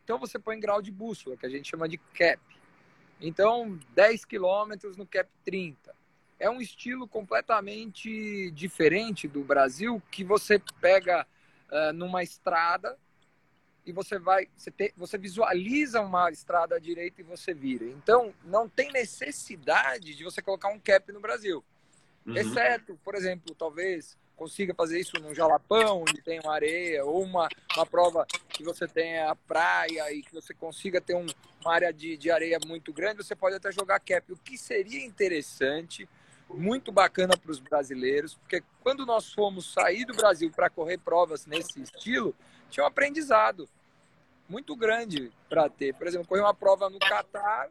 Então 0.03 0.19
você 0.19 0.37
põe 0.37 0.59
grau 0.59 0.79
de 0.79 0.91
bússola, 0.91 1.35
que 1.35 1.45
a 1.45 1.49
gente 1.49 1.67
chama 1.67 1.89
de 1.89 1.97
cap. 1.97 2.39
Então, 3.19 3.79
10 3.95 4.25
quilômetros 4.25 4.95
no 4.95 5.07
Cap 5.07 5.29
30. 5.43 5.95
É 6.39 6.49
um 6.49 6.61
estilo 6.61 7.07
completamente 7.07 8.51
diferente 8.51 9.27
do 9.27 9.43
Brasil 9.43 10.01
que 10.11 10.23
você 10.23 10.61
pega 10.81 11.25
uh, 11.71 11.93
numa 11.93 12.21
estrada 12.21 12.97
e 13.85 13.91
você 13.91 14.19
vai, 14.19 14.49
você, 14.55 14.69
te, 14.69 14.93
você 14.95 15.17
visualiza 15.17 16.01
uma 16.01 16.29
estrada 16.31 16.75
à 16.75 16.79
direita 16.79 17.21
e 17.21 17.23
você 17.23 17.53
vira. 17.53 17.85
Então, 17.85 18.33
não 18.43 18.67
tem 18.69 18.91
necessidade 18.91 20.15
de 20.15 20.23
você 20.23 20.41
colocar 20.41 20.69
um 20.69 20.79
cap 20.79 21.11
no 21.11 21.21
Brasil. 21.21 21.63
Uhum. 22.25 22.35
Exceto, 22.35 22.99
por 23.03 23.15
exemplo, 23.15 23.55
talvez 23.55 24.17
consiga 24.35 24.73
fazer 24.73 24.99
isso 24.99 25.13
num 25.21 25.33
jalapão, 25.33 26.01
onde 26.01 26.21
tem 26.21 26.39
uma 26.39 26.53
areia, 26.53 27.05
ou 27.05 27.23
uma, 27.23 27.47
uma 27.75 27.85
prova 27.85 28.25
que 28.49 28.63
você 28.63 28.87
tenha 28.87 29.29
a 29.31 29.35
praia 29.35 30.11
e 30.13 30.21
que 30.21 30.33
você 30.33 30.53
consiga 30.53 30.99
ter 30.99 31.15
um, 31.15 31.25
uma 31.61 31.73
área 31.73 31.93
de, 31.93 32.17
de 32.17 32.29
areia 32.29 32.59
muito 32.65 32.91
grande, 32.91 33.23
você 33.23 33.35
pode 33.35 33.55
até 33.55 33.71
jogar 33.71 33.99
cap. 33.99 34.31
O 34.31 34.37
que 34.37 34.57
seria 34.57 35.05
interessante, 35.05 36.07
muito 36.49 36.91
bacana 36.91 37.35
para 37.37 37.51
os 37.51 37.59
brasileiros, 37.59 38.35
porque 38.35 38.63
quando 38.81 39.05
nós 39.05 39.33
fomos 39.33 39.71
sair 39.73 40.05
do 40.05 40.13
Brasil 40.13 40.51
para 40.51 40.69
correr 40.69 40.97
provas 40.97 41.45
nesse 41.45 41.81
estilo, 41.81 42.35
tinha 42.69 42.83
um 42.83 42.87
aprendizado. 42.87 43.67
muito 44.49 44.75
grande 44.75 45.31
para 45.49 45.69
ter. 45.69 45.93
Por 45.95 46.05
exemplo, 46.05 46.27
corri 46.27 46.41
uma 46.41 46.53
prova 46.53 46.89
no 46.89 46.99
Catar, 46.99 47.69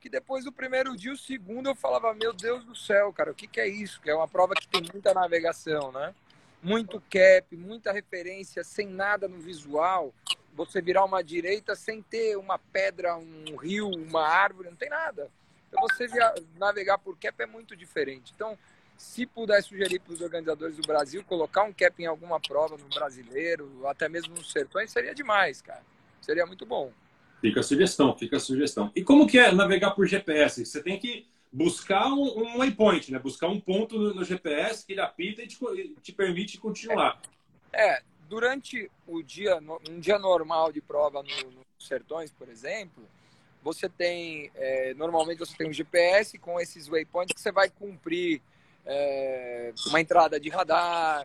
que 0.00 0.08
depois 0.08 0.44
do 0.44 0.52
primeiro 0.52 0.96
dia, 0.96 1.12
o 1.12 1.16
segundo, 1.16 1.68
eu 1.68 1.74
falava, 1.74 2.14
meu 2.14 2.32
Deus 2.32 2.64
do 2.64 2.74
céu, 2.74 3.12
cara, 3.12 3.30
o 3.30 3.34
que, 3.34 3.46
que 3.46 3.60
é 3.60 3.68
isso? 3.68 4.00
Que 4.00 4.10
é 4.10 4.14
uma 4.14 4.26
prova 4.26 4.54
que 4.54 4.66
tem 4.66 4.82
muita 4.92 5.12
navegação, 5.12 5.92
né? 5.92 6.14
Muito 6.62 7.00
cap, 7.10 7.54
muita 7.54 7.92
referência, 7.92 8.64
sem 8.64 8.86
nada 8.86 9.28
no 9.28 9.38
visual. 9.38 10.12
Você 10.54 10.80
virar 10.80 11.04
uma 11.04 11.22
direita 11.22 11.74
sem 11.74 12.02
ter 12.02 12.36
uma 12.36 12.58
pedra, 12.58 13.16
um 13.16 13.56
rio, 13.56 13.88
uma 13.88 14.26
árvore, 14.26 14.70
não 14.70 14.76
tem 14.76 14.88
nada. 14.88 15.30
Então 15.68 15.82
você 15.82 16.06
via, 16.06 16.34
navegar 16.56 16.98
por 16.98 17.16
cap 17.18 17.42
é 17.42 17.46
muito 17.46 17.76
diferente. 17.76 18.32
Então, 18.34 18.58
se 18.96 19.24
puder 19.26 19.62
sugerir 19.62 20.00
para 20.00 20.12
os 20.12 20.20
organizadores 20.20 20.76
do 20.76 20.82
Brasil 20.82 21.24
colocar 21.24 21.62
um 21.62 21.72
cap 21.72 22.02
em 22.02 22.06
alguma 22.06 22.40
prova 22.40 22.76
no 22.76 22.88
brasileiro, 22.88 23.86
até 23.86 24.08
mesmo 24.08 24.34
no 24.34 24.44
sertões, 24.44 24.90
seria 24.90 25.14
demais, 25.14 25.62
cara. 25.62 25.82
Seria 26.20 26.44
muito 26.44 26.66
bom. 26.66 26.92
Fica 27.40 27.60
a 27.60 27.62
sugestão, 27.62 28.16
fica 28.16 28.36
a 28.36 28.40
sugestão. 28.40 28.92
E 28.94 29.02
como 29.02 29.26
que 29.26 29.38
é 29.38 29.50
navegar 29.50 29.92
por 29.92 30.06
GPS? 30.06 30.64
Você 30.64 30.82
tem 30.82 30.98
que 30.98 31.26
buscar 31.52 32.06
um, 32.08 32.22
um 32.22 32.58
waypoint, 32.58 33.10
né? 33.10 33.18
Buscar 33.18 33.48
um 33.48 33.60
ponto 33.60 33.98
no, 33.98 34.14
no 34.14 34.24
GPS 34.24 34.84
que 34.84 34.92
ele 34.92 35.00
apita 35.00 35.42
e 35.42 35.46
te, 35.46 35.58
te 36.02 36.12
permite 36.12 36.58
continuar. 36.58 37.20
É, 37.72 37.96
é, 37.96 38.02
durante 38.28 38.90
o 39.06 39.22
dia, 39.22 39.58
um 39.88 39.98
dia 39.98 40.18
normal 40.18 40.70
de 40.70 40.80
prova 40.80 41.22
no, 41.22 41.50
no 41.50 41.60
Sertões, 41.78 42.30
por 42.30 42.48
exemplo, 42.48 43.02
você 43.62 43.88
tem, 43.88 44.50
é, 44.54 44.94
normalmente 44.94 45.38
você 45.38 45.56
tem 45.56 45.68
um 45.68 45.72
GPS 45.72 46.38
com 46.38 46.60
esses 46.60 46.88
waypoints 46.88 47.34
que 47.34 47.40
você 47.40 47.52
vai 47.52 47.68
cumprir 47.68 48.40
é, 48.86 49.72
uma 49.86 50.00
entrada 50.00 50.38
de 50.38 50.48
radar, 50.48 51.24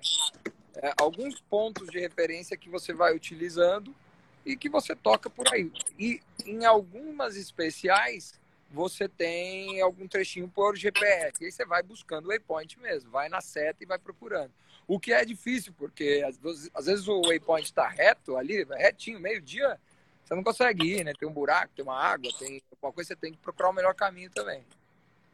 é, 0.75 0.93
alguns 0.99 1.39
pontos 1.41 1.87
de 1.89 1.99
referência 1.99 2.57
que 2.57 2.69
você 2.69 2.93
vai 2.93 3.15
utilizando 3.15 3.93
e 4.45 4.55
que 4.55 4.69
você 4.69 4.95
toca 4.95 5.29
por 5.29 5.51
aí. 5.53 5.71
E 5.97 6.21
em 6.45 6.65
algumas 6.65 7.35
especiais, 7.35 8.39
você 8.69 9.07
tem 9.07 9.81
algum 9.81 10.07
trechinho 10.07 10.47
por 10.47 10.75
GPS. 10.75 11.41
E 11.41 11.45
aí 11.45 11.51
você 11.51 11.65
vai 11.65 11.81
buscando 11.81 12.25
o 12.25 12.27
waypoint 12.29 12.79
mesmo, 12.79 13.09
vai 13.09 13.29
na 13.29 13.41
seta 13.41 13.83
e 13.83 13.87
vai 13.87 13.97
procurando. 13.97 14.51
O 14.87 14.99
que 14.99 15.11
é 15.11 15.25
difícil, 15.25 15.73
porque 15.77 16.23
às 16.25 16.85
vezes, 16.85 17.07
o 17.07 17.21
waypoint 17.21 17.65
está 17.65 17.87
reto 17.87 18.37
ali, 18.37 18.63
retinho, 18.65 19.19
meio-dia, 19.19 19.79
você 20.23 20.35
não 20.35 20.43
consegue 20.43 20.99
ir, 20.99 21.03
né? 21.03 21.13
Tem 21.17 21.27
um 21.27 21.33
buraco, 21.33 21.73
tem 21.75 21.83
uma 21.83 21.97
água, 21.97 22.31
tem 22.37 22.61
alguma 22.71 22.93
coisa, 22.93 23.09
você 23.09 23.15
tem 23.15 23.31
que 23.31 23.37
procurar 23.39 23.69
o 23.69 23.73
melhor 23.73 23.95
caminho 23.95 24.29
também. 24.29 24.63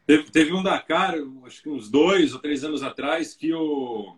Teve, 0.06 0.30
teve 0.30 0.52
um 0.52 0.62
Dakar, 0.62 1.14
acho 1.46 1.62
que 1.62 1.68
uns 1.68 1.88
dois 1.88 2.32
ou 2.32 2.40
três 2.40 2.64
anos 2.64 2.82
atrás, 2.82 3.34
que 3.34 3.52
o 3.52 4.16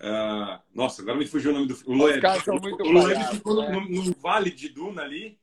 Uh, 0.00 0.60
nossa, 0.72 1.02
agora 1.02 1.18
me 1.18 1.26
fugiu 1.26 1.50
o 1.50 1.54
nome 1.54 1.66
do. 1.66 1.76
O 1.84 1.92
Loeb. 1.92 2.22
O 2.80 2.92
Loeb 2.92 3.24
ficou 3.32 3.62
é. 3.64 3.72
no, 3.72 3.80
no, 3.80 4.12
vale 4.20 4.50
de 4.50 4.68
Duna 4.68 5.02
ali, 5.02 5.38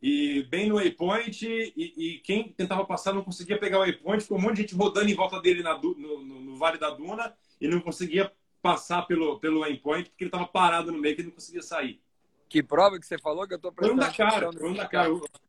e 0.00 0.44
bem 0.44 0.68
no 0.68 0.76
waypoint, 0.76 1.44
e, 1.44 1.72
e, 1.76 2.18
quem 2.20 2.48
tentava 2.52 2.86
passar 2.86 3.12
não 3.12 3.22
conseguia 3.22 3.58
pegar 3.58 3.78
o 3.78 3.80
waypoint, 3.82 4.22
ficou 4.22 4.38
um 4.38 4.40
monte 4.40 4.56
de 4.56 4.62
gente 4.62 4.74
rodando 4.74 5.10
em 5.10 5.14
volta 5.14 5.40
dele 5.40 5.62
na, 5.62 5.76
no, 5.76 5.94
no, 5.94 6.24
no, 6.24 6.56
vale 6.56 6.78
da 6.78 6.88
Duna 6.88 7.34
e 7.60 7.68
não 7.68 7.80
conseguia 7.80 8.32
passar 8.62 9.02
pelo, 9.02 9.38
pelo 9.38 9.60
waypoint 9.60 10.08
porque 10.08 10.24
ele 10.24 10.28
estava 10.28 10.46
parado 10.46 10.90
no 10.90 10.98
meio 10.98 11.14
que 11.14 11.22
não 11.22 11.30
conseguia 11.30 11.62
sair. 11.62 12.00
Que 12.48 12.62
prova 12.62 12.98
que 12.98 13.06
você 13.06 13.18
falou 13.18 13.46
que 13.46 13.54
eu 13.54 13.56
estou 13.56 13.72
prestando 13.72 14.00
Foi 14.00 14.06
um 14.06 14.10
Dakar, 14.10 14.52
foi 14.52 14.70
um 14.70 14.74
Dakar. 14.74 15.06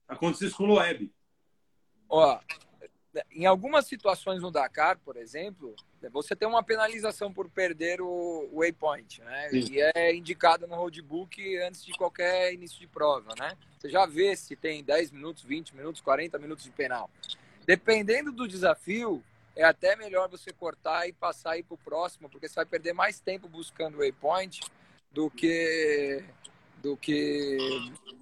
Aconteceu 0.08 0.50
isso 0.50 0.58
com 0.58 0.66
o 0.66 0.68
Loeb. 0.68 1.12
Ó, 2.10 2.40
em 3.32 3.46
algumas 3.46 3.86
situações 3.86 4.42
no 4.42 4.52
Dakar, 4.52 4.98
por 5.00 5.18
exemplo, 5.18 5.76
você 6.12 6.36
tem 6.36 6.48
uma 6.48 6.64
penalização 6.64 7.32
por 7.32 7.50
perder 7.50 8.02
o 8.02 8.50
waypoint, 8.54 9.22
né? 9.22 9.50
E 9.54 9.80
é 9.80 10.16
indicado 10.16 10.68
no 10.68 10.76
roadbook 10.76 11.58
antes 11.60 11.86
de 11.86 11.94
qualquer 11.94 12.54
início 12.54 12.80
de 12.80 12.88
prova, 12.88 13.34
né? 13.40 13.56
Você 13.78 13.90
já 13.90 14.06
vê 14.06 14.36
se 14.36 14.56
tem 14.56 14.84
10 14.84 15.12
minutos, 15.12 15.44
20 15.44 15.76
minutos, 15.76 16.02
40 16.02 16.40
minutos 16.40 16.64
de 16.64 16.72
penal. 16.72 17.10
Dependendo 17.66 18.32
do 18.32 18.48
desafio, 18.48 19.24
é 19.56 19.64
até 19.64 19.96
melhor 19.96 20.28
você 20.30 20.52
cortar 20.52 21.08
e 21.08 21.14
passar 21.14 21.52
aí 21.52 21.64
para 21.64 21.76
o 21.76 21.78
próximo, 21.78 22.30
porque 22.30 22.48
você 22.48 22.56
vai 22.56 22.66
perder 22.66 22.94
mais 22.94 23.20
tempo 23.20 23.48
buscando 23.48 23.96
o 23.96 24.00
waypoint 24.00 24.62
do 25.12 25.30
que 25.30 26.24
do 26.82 26.98
que 26.98 27.58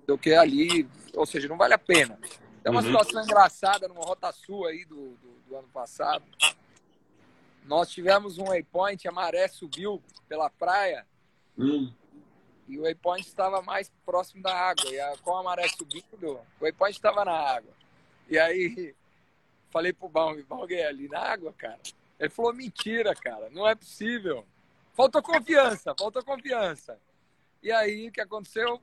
do 0.05 0.17
que 0.17 0.33
ali, 0.33 0.87
ou 1.15 1.25
seja, 1.25 1.47
não 1.47 1.57
vale 1.57 1.73
a 1.73 1.79
pena. 1.79 2.19
É 2.63 2.69
uma 2.69 2.79
uhum. 2.81 2.85
situação 2.85 3.23
engraçada 3.23 3.87
numa 3.87 4.03
rota 4.03 4.31
sul 4.31 4.67
aí 4.67 4.85
do, 4.85 5.15
do, 5.15 5.41
do, 5.47 5.55
ano 5.57 5.67
passado. 5.69 6.23
Nós 7.65 7.89
tivemos 7.89 8.37
um 8.37 8.45
waypoint, 8.45 9.07
a 9.07 9.11
maré 9.11 9.47
subiu 9.47 10.01
pela 10.27 10.49
praia 10.49 11.05
uhum. 11.57 11.91
e 12.67 12.77
o 12.77 12.83
waypoint 12.83 13.27
estava 13.27 13.61
mais 13.61 13.91
próximo 14.05 14.43
da 14.43 14.55
água. 14.55 14.89
E 14.89 14.99
a, 14.99 15.17
com 15.17 15.35
a 15.35 15.43
maré 15.43 15.67
subindo, 15.69 16.05
o 16.23 16.45
waypoint 16.61 16.95
estava 16.95 17.25
na 17.25 17.33
água. 17.33 17.71
E 18.29 18.37
aí 18.37 18.95
falei 19.71 19.93
pro 19.93 20.09
Bang, 20.09 20.43
Bang 20.43 20.73
é 20.73 20.87
ali 20.87 21.07
na 21.07 21.19
água, 21.19 21.53
cara. 21.53 21.79
Ele 22.19 22.29
falou, 22.29 22.53
mentira, 22.53 23.15
cara, 23.15 23.49
não 23.49 23.67
é 23.67 23.73
possível. 23.73 24.45
Faltou 24.93 25.23
confiança, 25.23 25.95
faltou 25.97 26.23
confiança. 26.23 26.99
E 27.63 27.71
aí, 27.71 28.09
o 28.09 28.11
que 28.11 28.21
aconteceu? 28.21 28.79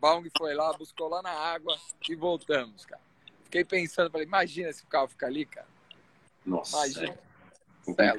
Baung 0.00 0.28
foi 0.36 0.54
lá, 0.54 0.72
buscou 0.74 1.08
lá 1.08 1.22
na 1.22 1.30
água 1.30 1.78
e 2.08 2.14
voltamos, 2.14 2.84
cara. 2.84 3.00
Fiquei 3.54 3.64
pensando, 3.64 4.10
falei, 4.10 4.26
imagina 4.26 4.72
se 4.72 4.82
o 4.82 4.86
carro 4.88 5.06
fica 5.06 5.26
ali, 5.26 5.46
cara. 5.46 5.68
Nossa. 6.44 6.76
Imagina. 6.76 7.18
É 7.86 8.12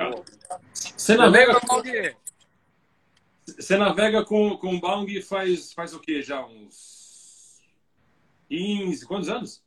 Você 0.73 1.17
navega 1.17 1.59
com 1.59 1.81
Você 3.45 3.77
navega 3.77 4.23
com, 4.23 4.57
com 4.57 4.75
o 4.75 4.79
Baung 4.79 5.21
faz, 5.21 5.73
faz 5.73 5.93
o 5.93 5.99
que 5.99 6.21
já? 6.21 6.45
Uns 6.45 7.61
15, 8.47 9.05
quantos 9.05 9.27
anos? 9.27 9.61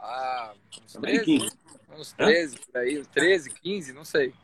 Ah, 0.00 0.52
uns 0.82 0.94
13, 0.94 1.24
15. 1.24 1.58
Uns 1.90 2.12
13, 2.14 2.58
por 2.58 2.80
aí, 2.80 3.04
13, 3.04 3.50
15, 3.50 3.92
não 3.92 4.04
sei. 4.04 4.34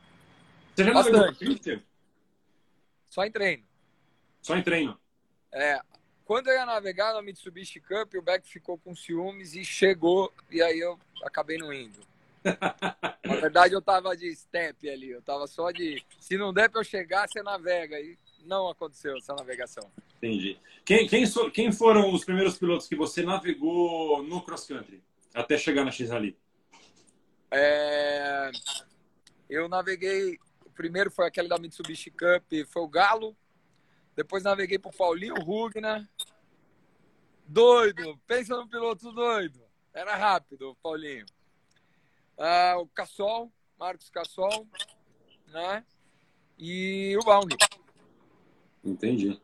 Você 0.77 0.85
já 0.85 0.95
navegou 0.95 1.35
Só 3.09 3.25
em 3.25 3.33
treino. 3.33 3.67
Só 4.41 4.57
em 4.57 4.63
treino? 4.63 5.01
É, 5.51 5.81
quando 6.31 6.47
eu 6.47 6.55
ia 6.55 6.65
navegar 6.65 7.13
na 7.13 7.21
Mitsubishi 7.21 7.81
Cup, 7.81 8.15
o 8.15 8.23
Beck 8.23 8.47
ficou 8.47 8.79
com 8.79 8.95
ciúmes 8.95 9.57
e 9.57 9.65
chegou, 9.65 10.33
e 10.49 10.63
aí 10.63 10.79
eu 10.79 10.97
acabei 11.25 11.59
não 11.59 11.73
indo. 11.73 11.99
Na 13.27 13.35
verdade, 13.35 13.75
eu 13.75 13.83
tava 13.83 14.17
de 14.17 14.33
step 14.37 14.89
ali, 14.89 15.11
eu 15.11 15.21
tava 15.23 15.49
só 15.49 15.73
de. 15.73 16.01
Se 16.21 16.37
não 16.39 16.53
der 16.53 16.71
para 16.71 16.83
eu 16.83 16.85
chegar, 16.85 17.29
você 17.29 17.43
navega. 17.43 17.99
E 17.99 18.17
não 18.45 18.69
aconteceu 18.69 19.17
essa 19.17 19.35
navegação. 19.35 19.91
Entendi. 20.19 20.57
Quem, 20.85 21.09
quem, 21.09 21.27
so, 21.27 21.51
quem 21.51 21.73
foram 21.73 22.15
os 22.15 22.25
primeiros 22.25 22.57
pilotos 22.57 22.87
que 22.87 22.95
você 22.95 23.25
navegou 23.25 24.23
no 24.23 24.41
cross 24.41 24.69
country 24.69 25.03
até 25.35 25.59
chegar 25.59 25.85
na 25.85 25.91
X-Rally? 25.91 26.39
É... 27.51 28.53
Eu 29.49 29.69
naveguei. 29.69 30.39
O 30.65 30.71
primeiro 30.71 31.11
foi 31.11 31.27
aquele 31.27 31.49
da 31.49 31.59
Mitsubishi 31.59 32.13
Cup, 32.13 32.53
foi 32.69 32.83
o 32.83 32.89
Galo. 32.89 33.37
Depois 34.21 34.45
naveguei 34.45 34.79
pro 34.79 34.93
Paulinho 34.93 35.35
Rugner. 35.37 36.07
Doido, 37.47 38.21
pensa 38.27 38.55
no 38.55 38.69
piloto 38.69 39.11
doido. 39.13 39.63
Era 39.95 40.15
rápido, 40.15 40.77
Paulinho. 40.83 41.25
Ah, 42.37 42.77
o 42.79 42.87
Cassol, 42.89 43.51
Marcos 43.79 44.11
Cassol, 44.11 44.69
né? 45.49 45.83
E 46.59 47.17
o 47.17 47.25
Baung. 47.25 47.49
Entendi. 48.85 49.41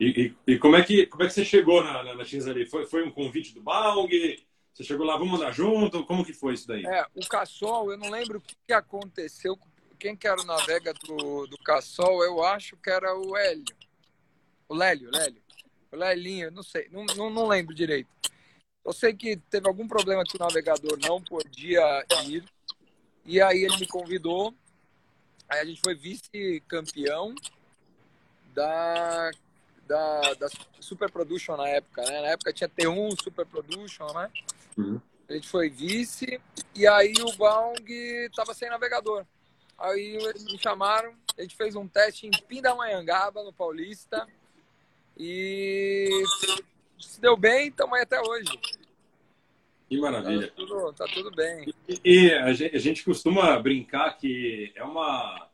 E, 0.00 0.34
e, 0.46 0.52
e, 0.54 0.58
como, 0.58 0.74
é 0.74 0.82
que, 0.82 1.06
como 1.06 1.22
é 1.22 1.28
que 1.28 1.32
você 1.32 1.44
chegou 1.44 1.84
na, 1.84 2.02
na, 2.02 2.14
na 2.16 2.24
X 2.24 2.48
ali? 2.48 2.66
Foi, 2.66 2.84
foi 2.84 3.04
um 3.04 3.12
convite 3.12 3.54
do 3.54 3.62
Baung? 3.62 4.10
Você 4.72 4.82
chegou 4.82 5.06
lá, 5.06 5.16
vamos 5.16 5.40
andar 5.40 5.52
junto? 5.52 6.04
Como 6.04 6.24
que 6.24 6.32
foi 6.32 6.54
isso 6.54 6.66
daí? 6.66 6.84
É, 6.84 7.06
o 7.14 7.24
Cassol, 7.28 7.92
eu 7.92 7.96
não 7.96 8.10
lembro 8.10 8.38
o 8.38 8.42
que, 8.42 8.56
que 8.66 8.72
aconteceu. 8.72 9.56
Quem 10.00 10.16
que 10.16 10.26
era 10.26 10.42
o 10.42 10.44
navega 10.44 10.92
do, 10.92 11.46
do 11.46 11.56
Cassol? 11.58 12.24
Eu 12.24 12.42
acho 12.42 12.76
que 12.76 12.90
era 12.90 13.16
o 13.16 13.36
Hélio. 13.36 13.85
O 14.68 14.74
Lélio, 14.74 15.10
Lélio. 15.12 15.42
O 15.92 15.96
Lelinho, 15.96 16.50
não 16.50 16.62
sei, 16.62 16.88
não, 16.90 17.04
não, 17.16 17.30
não 17.30 17.46
lembro 17.46 17.74
direito. 17.74 18.08
Eu 18.84 18.92
sei 18.92 19.14
que 19.14 19.36
teve 19.36 19.66
algum 19.66 19.88
problema 19.88 20.24
que 20.24 20.36
o 20.36 20.40
navegador 20.40 20.98
não 21.00 21.20
podia 21.20 22.04
ir. 22.24 22.44
E 23.24 23.40
aí 23.40 23.64
ele 23.64 23.76
me 23.78 23.86
convidou. 23.86 24.54
Aí 25.48 25.60
a 25.60 25.64
gente 25.64 25.80
foi 25.82 25.94
vice-campeão 25.94 27.34
da, 28.54 29.30
da, 29.86 30.34
da 30.34 30.48
Super 30.80 31.10
Production 31.10 31.56
na 31.56 31.68
época, 31.68 32.02
né? 32.02 32.22
Na 32.22 32.28
época 32.28 32.52
tinha 32.52 32.68
T1 32.68 33.22
Super 33.22 33.46
Production, 33.46 34.06
né? 34.12 34.30
Uhum. 34.76 35.00
A 35.28 35.32
gente 35.32 35.48
foi 35.48 35.68
vice. 35.68 36.40
E 36.74 36.86
aí 36.86 37.14
o 37.20 37.36
Baung 37.36 37.74
tava 38.34 38.54
sem 38.54 38.70
navegador. 38.70 39.26
Aí 39.78 40.16
eles 40.16 40.44
me 40.44 40.58
chamaram, 40.58 41.12
a 41.36 41.42
gente 41.42 41.56
fez 41.56 41.74
um 41.74 41.86
teste 41.86 42.26
em 42.26 42.30
Pindamonhangaba, 42.30 43.42
no 43.42 43.52
Paulista. 43.52 44.26
E 45.16 46.10
se 46.98 47.20
deu 47.20 47.36
bem, 47.36 47.68
estamos 47.68 47.94
aí 47.94 48.02
até 48.02 48.20
hoje. 48.20 48.58
Que 49.88 49.98
maravilha. 49.98 50.48
Tá 50.48 50.54
tudo, 50.56 50.92
tá 50.92 51.04
tudo 51.06 51.30
bem. 51.30 51.72
E, 51.88 52.00
e 52.04 52.32
a, 52.32 52.52
gente, 52.52 52.76
a, 52.76 52.78
gente, 52.78 53.04
costuma 53.04 53.58
brincar 53.58 54.16
que 54.18 54.72
é 54.74 54.82
uma, 54.82 55.48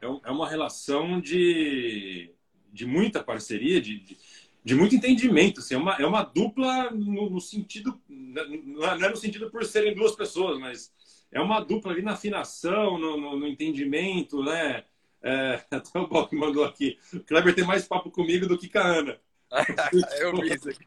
é, 0.00 0.06
é 0.06 0.30
uma 0.30 0.48
relação 0.48 1.20
de, 1.20 2.30
de 2.72 2.86
muita 2.86 3.22
parceria, 3.22 3.80
de, 3.80 4.00
de 4.00 4.16
de 4.64 4.74
muito 4.74 4.96
entendimento. 4.96 5.60
Assim, 5.60 5.74
é, 5.74 5.76
uma, 5.76 5.94
é 5.96 6.06
uma 6.06 6.22
dupla 6.22 6.90
no, 6.90 7.28
no 7.28 7.40
sentido. 7.40 8.00
Não 8.08 8.84
é, 8.84 9.10
no 9.10 9.16
sentido 9.16 9.50
por 9.50 9.64
serem 9.64 9.94
duas 9.94 10.16
pessoas, 10.16 10.58
mas 10.58 10.92
é 11.30 11.40
uma 11.40 11.60
dupla 11.60 11.92
ali 11.92 12.00
na 12.00 12.12
afinação, 12.12 12.98
no, 12.98 13.20
no, 13.20 13.38
no 13.38 13.46
entendimento, 13.46 14.42
né? 14.42 14.84
É, 15.24 15.64
até 15.74 15.98
o 15.98 16.06
Bob 16.06 16.36
mandou 16.36 16.64
aqui. 16.64 16.98
O 17.12 17.20
Kleber 17.20 17.54
tem 17.54 17.64
mais 17.64 17.88
papo 17.88 18.10
comigo 18.10 18.46
do 18.46 18.58
que 18.58 18.68
com 18.68 18.78
a 18.78 18.86
Ana. 18.86 19.20
Eu 20.20 20.36
vi 20.36 20.54
isso 20.54 20.68
aqui. 20.68 20.86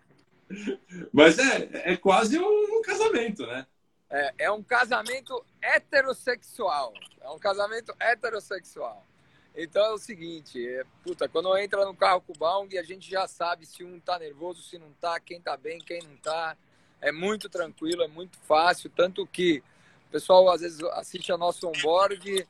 Mas 1.11 1.39
é, 1.39 1.91
é 1.93 1.97
quase 1.97 2.39
um, 2.39 2.81
casamento, 2.81 3.45
né? 3.45 3.65
É, 4.09 4.33
é 4.39 4.51
um 4.51 4.63
casamento 4.63 5.43
heterossexual. 5.61 6.93
É 7.19 7.29
um 7.29 7.39
casamento 7.39 7.93
heterossexual. 7.99 9.03
Então 9.55 9.83
é 9.83 9.91
o 9.91 9.97
seguinte, 9.97 10.65
é, 10.65 10.85
puta, 11.03 11.27
quando 11.27 11.57
entra 11.57 11.83
no 11.83 11.95
carro 11.95 12.21
com 12.21 12.31
o 12.31 12.37
Baung, 12.37 12.69
a 12.77 12.83
gente 12.83 13.09
já 13.09 13.27
sabe 13.27 13.65
se 13.65 13.83
um 13.83 13.99
tá 13.99 14.19
nervoso, 14.19 14.61
se 14.61 14.77
não 14.77 14.91
tá, 15.01 15.19
quem 15.19 15.41
tá 15.41 15.57
bem, 15.57 15.79
quem 15.79 15.99
não 16.03 16.15
tá. 16.17 16.55
É 17.01 17.11
muito 17.11 17.49
tranquilo, 17.49 18.03
é 18.03 18.07
muito 18.07 18.37
fácil, 18.39 18.89
tanto 18.89 19.25
que 19.25 19.63
o 20.07 20.11
pessoal 20.11 20.49
às 20.49 20.61
vezes 20.61 20.81
assiste 20.93 21.31
a 21.31 21.37
nosso 21.37 21.67
onboard, 21.67 22.47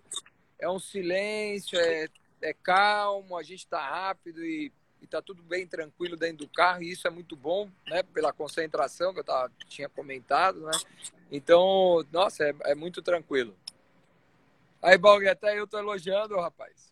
é 0.59 0.69
um 0.69 0.79
silêncio, 0.79 1.79
é, 1.79 2.07
é 2.41 2.53
calmo, 2.53 3.37
a 3.37 3.43
gente 3.43 3.67
tá 3.67 3.79
rápido 3.79 4.43
e, 4.43 4.71
e 5.01 5.07
tá 5.07 5.21
tudo 5.21 5.41
bem 5.43 5.67
tranquilo 5.67 6.15
dentro 6.15 6.45
do 6.45 6.49
carro, 6.49 6.83
e 6.83 6.91
isso 6.91 7.07
é 7.07 7.09
muito 7.09 7.35
bom, 7.35 7.69
né, 7.87 8.03
pela 8.03 8.33
concentração 8.33 9.13
que 9.13 9.19
eu 9.19 9.23
tava, 9.23 9.51
tinha 9.67 9.89
comentado, 9.89 10.61
né. 10.61 10.71
Então, 11.31 12.05
nossa, 12.11 12.43
é, 12.43 12.55
é 12.65 12.75
muito 12.75 13.01
tranquilo. 13.01 13.55
Aí, 14.81 14.97
Baung, 14.97 15.27
até 15.27 15.59
eu 15.59 15.67
tô 15.67 15.77
elogiando, 15.77 16.39
rapaz. 16.39 16.91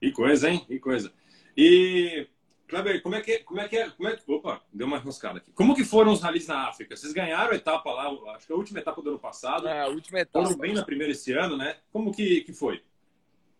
Que 0.00 0.12
coisa, 0.12 0.48
hein? 0.48 0.64
Que 0.66 0.78
coisa. 0.78 1.12
E, 1.56 2.28
Kleber, 2.66 3.02
como 3.02 3.14
é 3.14 3.20
que, 3.20 3.38
como 3.40 3.60
é 3.60 3.68
que 3.68 3.76
é, 3.76 3.90
como 3.90 4.08
é 4.08 4.16
que, 4.16 4.30
opa, 4.30 4.62
deu 4.72 4.86
uma 4.86 4.96
enroscada 4.96 5.38
aqui. 5.38 5.52
Como 5.52 5.74
que 5.74 5.84
foram 5.84 6.12
os 6.12 6.20
ralis 6.20 6.46
na 6.46 6.68
África? 6.68 6.96
Vocês 6.96 7.12
ganharam 7.12 7.52
a 7.52 7.56
etapa 7.56 7.90
lá, 7.90 8.08
acho 8.34 8.46
que 8.46 8.52
a 8.52 8.56
última 8.56 8.78
etapa 8.78 9.02
do 9.02 9.10
ano 9.10 9.18
passado. 9.18 9.68
É, 9.68 9.82
a 9.82 9.88
última 9.88 10.20
etapa. 10.20 10.46
Foram 10.46 10.58
bem 10.58 10.74
na 10.74 10.84
primeira 10.84 11.12
esse 11.12 11.32
ano, 11.32 11.56
né? 11.56 11.76
Como 11.92 12.12
que, 12.12 12.40
que 12.40 12.52
foi? 12.52 12.82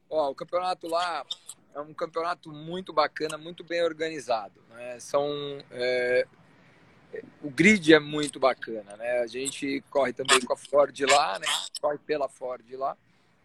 Ó, 0.09 0.31
o 0.31 0.35
campeonato 0.35 0.89
lá 0.89 1.25
é 1.75 1.81
um 1.81 1.93
campeonato 1.93 2.51
muito 2.51 2.93
bacana, 2.93 3.37
muito 3.37 3.63
bem 3.63 3.83
organizado, 3.83 4.61
né? 4.71 4.99
São... 5.01 5.31
É, 5.71 6.27
o 7.43 7.51
grid 7.51 7.93
é 7.93 8.01
muito 8.01 8.41
bacana, 8.41 8.97
né? 8.97 9.21
A 9.21 9.27
gente 9.27 9.85
corre 9.91 10.13
também 10.13 10.41
com 10.41 10.53
a 10.53 10.57
Ford 10.57 10.99
lá, 11.01 11.39
né? 11.39 11.47
Corre 11.81 11.99
pela 11.99 12.29
Ford 12.29 12.65
lá, 12.73 12.97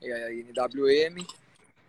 é 0.01 0.27
a 0.27 0.31
NWM. 0.31 1.25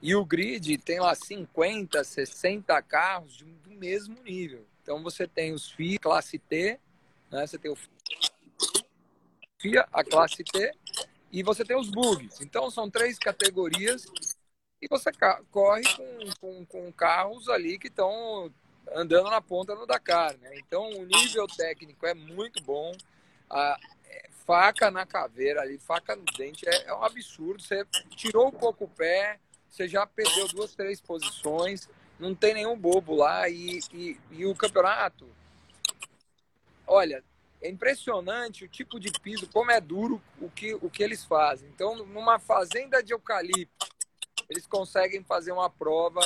E 0.02 0.14
o 0.14 0.24
grid 0.24 0.78
tem 0.78 0.98
lá 0.98 1.14
50, 1.14 2.02
60 2.02 2.82
carros 2.82 3.42
do 3.42 3.70
mesmo 3.70 4.22
nível. 4.22 4.66
Então 4.82 5.02
você 5.02 5.26
tem 5.26 5.52
os 5.52 5.70
FIA 5.70 5.98
classe 5.98 6.38
T, 6.38 6.80
né? 7.30 7.46
Você 7.46 7.58
tem 7.58 7.70
o 7.70 7.76
FIA, 9.60 9.86
a 9.92 10.02
classe 10.02 10.42
T, 10.42 10.74
e 11.30 11.42
você 11.42 11.64
tem 11.64 11.76
os 11.76 11.90
bugs. 11.90 12.40
Então 12.40 12.70
são 12.70 12.90
três 12.90 13.18
categorias 13.18 14.06
e 14.80 14.88
você 14.88 15.10
corre 15.50 15.82
com, 15.94 16.30
com, 16.40 16.66
com 16.66 16.92
carros 16.92 17.48
ali 17.48 17.78
que 17.78 17.88
estão 17.88 18.50
andando 18.94 19.30
na 19.30 19.40
ponta 19.40 19.74
no 19.74 19.86
Dakar, 19.86 20.36
né? 20.38 20.58
Então 20.58 20.88
o 20.90 21.04
nível 21.04 21.46
técnico 21.46 22.06
é 22.06 22.14
muito 22.14 22.62
bom. 22.64 22.96
A 23.48 23.76
é, 24.06 24.28
faca 24.46 24.90
na 24.90 25.04
caveira 25.04 25.60
ali, 25.60 25.78
faca 25.78 26.16
no 26.16 26.24
dente 26.24 26.68
é, 26.68 26.86
é 26.86 26.94
um 26.94 27.04
absurdo. 27.04 27.62
Você 27.62 27.84
tirou 28.16 28.48
um 28.48 28.52
pouco 28.52 28.84
o 28.84 28.88
pé, 28.88 29.38
você 29.70 29.88
já 29.88 30.06
perdeu 30.06 30.48
duas, 30.48 30.74
três 30.74 31.00
posições, 31.00 31.88
não 32.18 32.34
tem 32.34 32.54
nenhum 32.54 32.76
bobo 32.76 33.14
lá 33.14 33.48
e, 33.48 33.78
e, 33.92 34.20
e 34.30 34.46
o 34.46 34.54
campeonato. 34.54 35.26
Olha, 36.86 37.22
é 37.62 37.68
impressionante 37.68 38.64
o 38.64 38.68
tipo 38.68 38.98
de 38.98 39.10
piso, 39.20 39.48
como 39.48 39.70
é 39.70 39.80
duro 39.80 40.20
o 40.40 40.50
que, 40.50 40.74
o 40.74 40.90
que 40.90 41.02
eles 41.02 41.24
fazem. 41.24 41.68
Então, 41.68 41.96
numa 42.06 42.38
fazenda 42.38 43.02
de 43.02 43.12
eucalipto, 43.12 43.86
eles 44.48 44.66
conseguem 44.66 45.22
fazer 45.22 45.52
uma 45.52 45.70
prova 45.70 46.20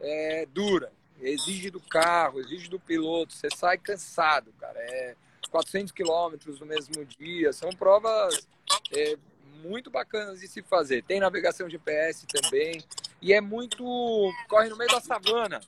é, 0.00 0.46
dura. 0.46 0.92
Exige 1.20 1.70
do 1.70 1.80
carro, 1.80 2.40
exige 2.40 2.68
do 2.68 2.78
piloto. 2.78 3.34
Você 3.34 3.48
sai 3.54 3.76
cansado, 3.76 4.52
cara. 4.58 4.78
É 4.78 5.16
400 5.50 5.92
quilômetros 5.92 6.60
no 6.60 6.66
mesmo 6.66 7.04
dia. 7.04 7.52
São 7.52 7.70
provas 7.70 8.46
é, 8.92 9.18
muito 9.58 9.90
bacanas 9.90 10.40
de 10.40 10.48
se 10.48 10.62
fazer. 10.62 11.02
Tem 11.02 11.20
navegação 11.20 11.68
GPS 11.68 12.26
também. 12.26 12.82
E 13.20 13.32
é 13.32 13.40
muito. 13.40 13.84
corre 14.48 14.68
no 14.68 14.76
meio 14.76 14.90
da 14.90 15.00
savana. 15.00 15.60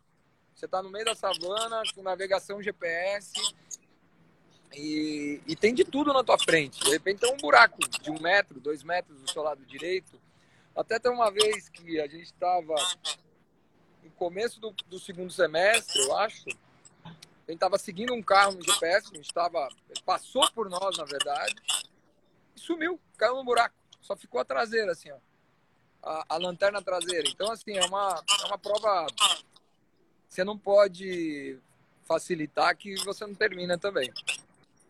Você 0.54 0.66
está 0.66 0.82
no 0.82 0.90
meio 0.90 1.04
da 1.04 1.14
savana 1.14 1.82
com 1.94 2.02
navegação 2.02 2.62
GPS. 2.62 3.32
E, 4.74 5.40
e, 5.46 5.56
tem 5.56 5.74
de 5.74 5.84
tudo 5.84 6.12
na 6.12 6.22
tua 6.22 6.38
frente. 6.38 6.80
De 6.84 6.90
repente 6.90 7.20
tem 7.20 7.32
um 7.32 7.36
buraco 7.36 7.80
de 7.88 8.10
um 8.10 8.20
metro, 8.20 8.60
dois 8.60 8.84
metros 8.84 9.20
do 9.20 9.30
seu 9.30 9.42
lado 9.42 9.64
direito. 9.66 10.20
Até 10.76 10.98
tem 10.98 11.10
uma 11.10 11.30
vez 11.30 11.68
que 11.68 12.00
a 12.00 12.06
gente 12.06 12.24
estava 12.24 12.74
no 14.02 14.10
começo 14.12 14.60
do, 14.60 14.70
do, 14.86 14.98
segundo 14.98 15.32
semestre, 15.32 16.00
eu 16.02 16.16
acho. 16.18 16.48
A 17.04 17.08
gente 17.50 17.56
estava 17.56 17.78
seguindo 17.78 18.14
um 18.14 18.22
carro 18.22 18.52
no 18.52 18.62
GPS, 18.62 19.08
a 19.10 19.16
gente 19.16 19.26
estava. 19.26 19.68
Passou 20.04 20.48
por 20.52 20.70
nós, 20.70 20.96
na 20.96 21.04
verdade, 21.04 21.56
e 22.54 22.60
sumiu, 22.60 23.00
caiu 23.16 23.36
no 23.36 23.44
buraco. 23.44 23.79
Só 24.00 24.16
ficou 24.16 24.40
a 24.40 24.44
traseira, 24.44 24.92
assim, 24.92 25.10
ó. 25.10 25.16
A, 26.02 26.24
a 26.30 26.36
lanterna 26.38 26.82
traseira. 26.82 27.28
Então, 27.28 27.50
assim, 27.52 27.76
é 27.76 27.84
uma, 27.84 28.22
é 28.42 28.46
uma 28.46 28.58
prova. 28.58 29.06
Você 30.28 30.42
não 30.44 30.56
pode 30.56 31.58
facilitar 32.04 32.76
que 32.76 32.94
você 33.04 33.26
não 33.26 33.34
termina 33.34 33.78
também. 33.78 34.12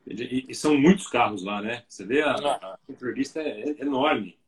E, 0.06 0.46
e 0.48 0.54
são 0.54 0.76
muitos 0.76 1.06
carros 1.06 1.44
lá, 1.44 1.60
né? 1.60 1.84
Você 1.88 2.04
vê 2.04 2.22
a, 2.22 2.34
a 2.34 2.78
entrevista 2.88 3.40
é, 3.40 3.70
é 3.70 3.82
enorme. 3.82 4.38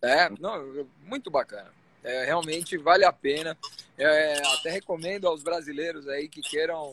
É, 0.00 0.30
não, 0.38 0.86
muito 1.02 1.30
bacana. 1.30 1.70
É, 2.02 2.24
realmente 2.24 2.76
vale 2.78 3.04
a 3.04 3.12
pena. 3.12 3.56
É, 3.96 4.38
até 4.54 4.70
recomendo 4.70 5.26
aos 5.26 5.42
brasileiros 5.42 6.08
aí 6.08 6.28
que 6.28 6.40
queiram 6.40 6.92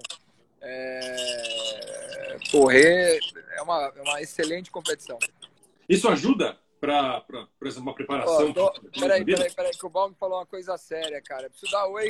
é, 0.62 2.38
correr. 2.52 3.20
É 3.52 3.62
uma, 3.62 3.94
é 3.96 4.02
uma 4.02 4.22
excelente 4.22 4.72
competição. 4.72 5.18
Isso 5.88 6.08
ajuda 6.10 6.60
para, 6.80 7.22
por 7.22 7.68
exemplo, 7.68 7.90
uma 7.90 7.96
preparação? 7.96 8.50
Oh, 8.50 8.54
tô... 8.54 8.82
Peraí, 9.00 9.26
peraí, 9.26 9.54
peraí, 9.54 9.72
que 9.72 9.86
o 9.86 9.90
Balm 9.90 10.14
falou 10.14 10.40
uma 10.40 10.46
coisa 10.46 10.78
séria, 10.78 11.22
cara. 11.22 11.44
Eu 11.44 11.50
preciso 11.50 11.72
dar 11.72 11.88
oi, 11.88 12.08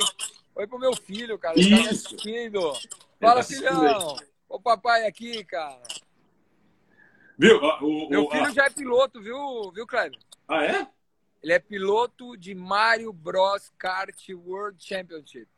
oi 0.54 0.66
pro 0.66 0.78
meu 0.78 0.94
filho, 0.94 1.38
cara. 1.38 1.58
Ele 1.58 1.70
tá 1.70 1.76
Isso. 1.76 1.86
tá 1.86 1.90
assistindo. 1.90 2.72
Fala, 3.20 3.42
filhão. 3.42 4.16
O 4.48 4.60
papai 4.60 5.06
aqui, 5.06 5.42
cara. 5.44 5.82
Viu? 7.38 7.58
O, 7.82 8.08
meu 8.08 8.30
filho 8.30 8.52
já 8.52 8.66
é 8.66 8.70
piloto, 8.70 9.20
viu, 9.20 9.70
viu, 9.72 9.86
Kleber? 9.86 10.18
Ah, 10.48 10.64
é? 10.64 10.86
Ele 11.42 11.52
é 11.52 11.58
piloto 11.58 12.36
de 12.36 12.54
Mario 12.54 13.12
Bros 13.12 13.72
Kart 13.78 14.28
World 14.30 14.82
Championship. 14.82 15.48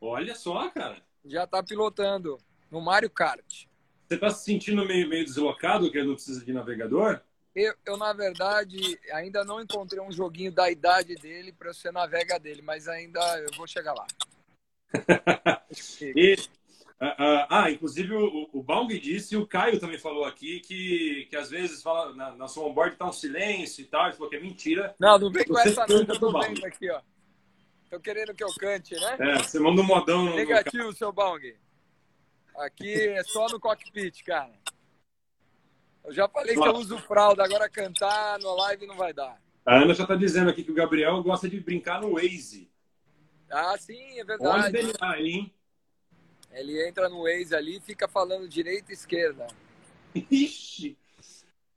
Olha 0.00 0.34
só, 0.34 0.70
cara. 0.70 1.02
Já 1.24 1.46
tá 1.46 1.62
pilotando 1.62 2.38
no 2.70 2.80
Mario 2.80 3.10
Kart. 3.10 3.66
Você 4.06 4.18
tá 4.18 4.30
se 4.30 4.44
sentindo 4.44 4.86
meio, 4.86 5.08
meio 5.08 5.24
deslocado, 5.24 5.90
que 5.90 6.02
não 6.02 6.14
precisa 6.14 6.44
de 6.44 6.52
navegador? 6.52 7.20
Eu, 7.56 7.74
eu, 7.86 7.96
na 7.96 8.12
verdade, 8.12 9.00
ainda 9.12 9.42
não 9.42 9.62
encontrei 9.62 9.98
um 9.98 10.12
joguinho 10.12 10.52
da 10.52 10.70
idade 10.70 11.14
dele 11.14 11.52
para 11.52 11.72
você 11.72 11.90
navegar 11.90 12.38
dele, 12.38 12.60
mas 12.60 12.86
ainda 12.86 13.18
eu 13.40 13.48
vou 13.56 13.66
chegar 13.66 13.94
lá. 13.94 14.06
e, 16.00 16.36
Uh, 16.98 17.04
uh, 17.04 17.46
ah, 17.50 17.70
inclusive 17.70 18.14
o, 18.14 18.48
o 18.54 18.62
Baung 18.62 18.88
disse, 18.88 19.36
o 19.36 19.46
Caio 19.46 19.78
também 19.78 19.98
falou 19.98 20.24
aqui 20.24 20.60
que, 20.60 21.26
que 21.28 21.36
às 21.36 21.50
vezes 21.50 21.82
fala, 21.82 22.14
na, 22.14 22.34
na 22.34 22.48
sua 22.48 22.64
onboard 22.64 22.96
tá 22.96 23.06
um 23.06 23.12
silêncio 23.12 23.82
e 23.82 23.84
tal, 23.84 24.06
ele 24.06 24.14
falou 24.14 24.30
que 24.30 24.36
é 24.36 24.40
mentira. 24.40 24.94
Não, 24.98 25.18
não 25.18 25.30
vem 25.30 25.44
com 25.44 25.58
essa 25.58 25.86
não, 25.86 25.98
eu 25.98 26.18
tô 26.18 26.40
vendo 26.40 26.64
aqui, 26.64 26.90
ó. 26.90 27.02
Tô 27.90 28.00
querendo 28.00 28.34
que 28.34 28.42
eu 28.42 28.48
cante, 28.58 28.94
né? 28.94 29.16
É, 29.20 29.42
você 29.42 29.60
manda 29.60 29.82
um 29.82 29.84
modão 29.84 30.24
no 30.24 30.36
Negativo, 30.36 30.86
no... 30.86 30.92
seu 30.94 31.12
Baung. 31.12 31.54
Aqui 32.56 32.94
é 32.94 33.22
só 33.24 33.46
no 33.48 33.60
cockpit, 33.60 34.24
cara. 34.24 34.54
Eu 36.06 36.12
já 36.12 36.28
falei 36.28 36.54
que 36.54 36.60
eu 36.60 36.74
uso 36.76 36.98
fralda, 36.98 37.42
agora 37.42 37.68
cantar 37.68 38.38
no 38.38 38.54
live 38.54 38.86
não 38.86 38.96
vai 38.96 39.12
dar. 39.12 39.36
A 39.64 39.78
Ana 39.78 39.92
já 39.92 40.06
tá 40.06 40.14
dizendo 40.14 40.48
aqui 40.48 40.62
que 40.62 40.70
o 40.70 40.74
Gabriel 40.74 41.20
gosta 41.20 41.48
de 41.48 41.58
brincar 41.58 42.00
no 42.00 42.12
Waze. 42.12 42.70
Ah, 43.50 43.76
sim, 43.76 44.16
é 44.16 44.24
verdade. 44.24 44.68
Onde 44.68 44.78
ele 44.78 44.92
tá, 44.92 45.20
hein? 45.20 45.52
Ele 46.52 46.88
entra 46.88 47.08
no 47.08 47.24
Waze 47.24 47.56
ali 47.56 47.78
e 47.78 47.80
fica 47.80 48.06
falando 48.06 48.48
direita 48.48 48.92
e 48.92 48.94
esquerda. 48.94 49.48
Ixi! 50.30 50.96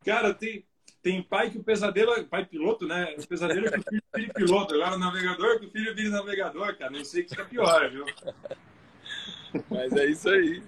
Cara, 0.06 0.32
tem, 0.32 0.64
tem 1.02 1.24
pai 1.24 1.50
que 1.50 1.58
o 1.58 1.64
pesadelo 1.64 2.14
é 2.14 2.24
pai 2.24 2.46
piloto, 2.46 2.88
né? 2.88 3.16
O 3.18 3.28
pesadelo 3.28 3.66
é 3.66 3.72
que 3.72 3.80
o 3.80 3.84
filho 3.84 4.04
vire 4.16 4.34
piloto. 4.34 4.76
Agora 4.76 4.96
o 4.96 5.00
navegador 5.00 5.60
que 5.60 5.66
o 5.66 5.72
filho 5.72 5.96
vire 5.96 6.10
navegador, 6.10 6.78
cara. 6.78 6.92
Não 6.92 7.04
sei 7.04 7.24
que 7.24 7.32
fica 7.32 7.46
pior, 7.46 7.90
viu? 7.90 8.06
Mas 9.72 9.92
é 9.94 10.06
isso 10.06 10.30
aí. 10.30 10.64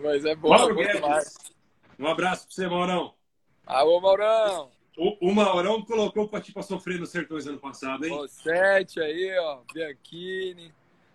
Mas 0.00 0.24
é 0.24 0.36
bom. 0.36 0.50
Mauro 0.50 0.80
é 0.80 0.92
Guedes. 0.92 1.55
Um 1.98 2.06
abraço 2.06 2.46
pra 2.46 2.54
você, 2.54 2.68
Maurão. 2.68 3.14
Alô, 3.66 4.00
Maurão. 4.00 4.70
O, 4.96 5.28
o 5.28 5.34
Maurão 5.34 5.82
colocou 5.82 6.28
pra, 6.28 6.40
tipo, 6.40 6.62
sofrer 6.62 6.98
no 6.98 7.06
Sertões 7.06 7.46
ano 7.46 7.58
passado, 7.58 8.04
hein? 8.04 8.12
O 8.12 8.26
sete 8.28 9.00
aí, 9.00 9.36
ó. 9.38 9.60
Bianchini. 9.72 10.72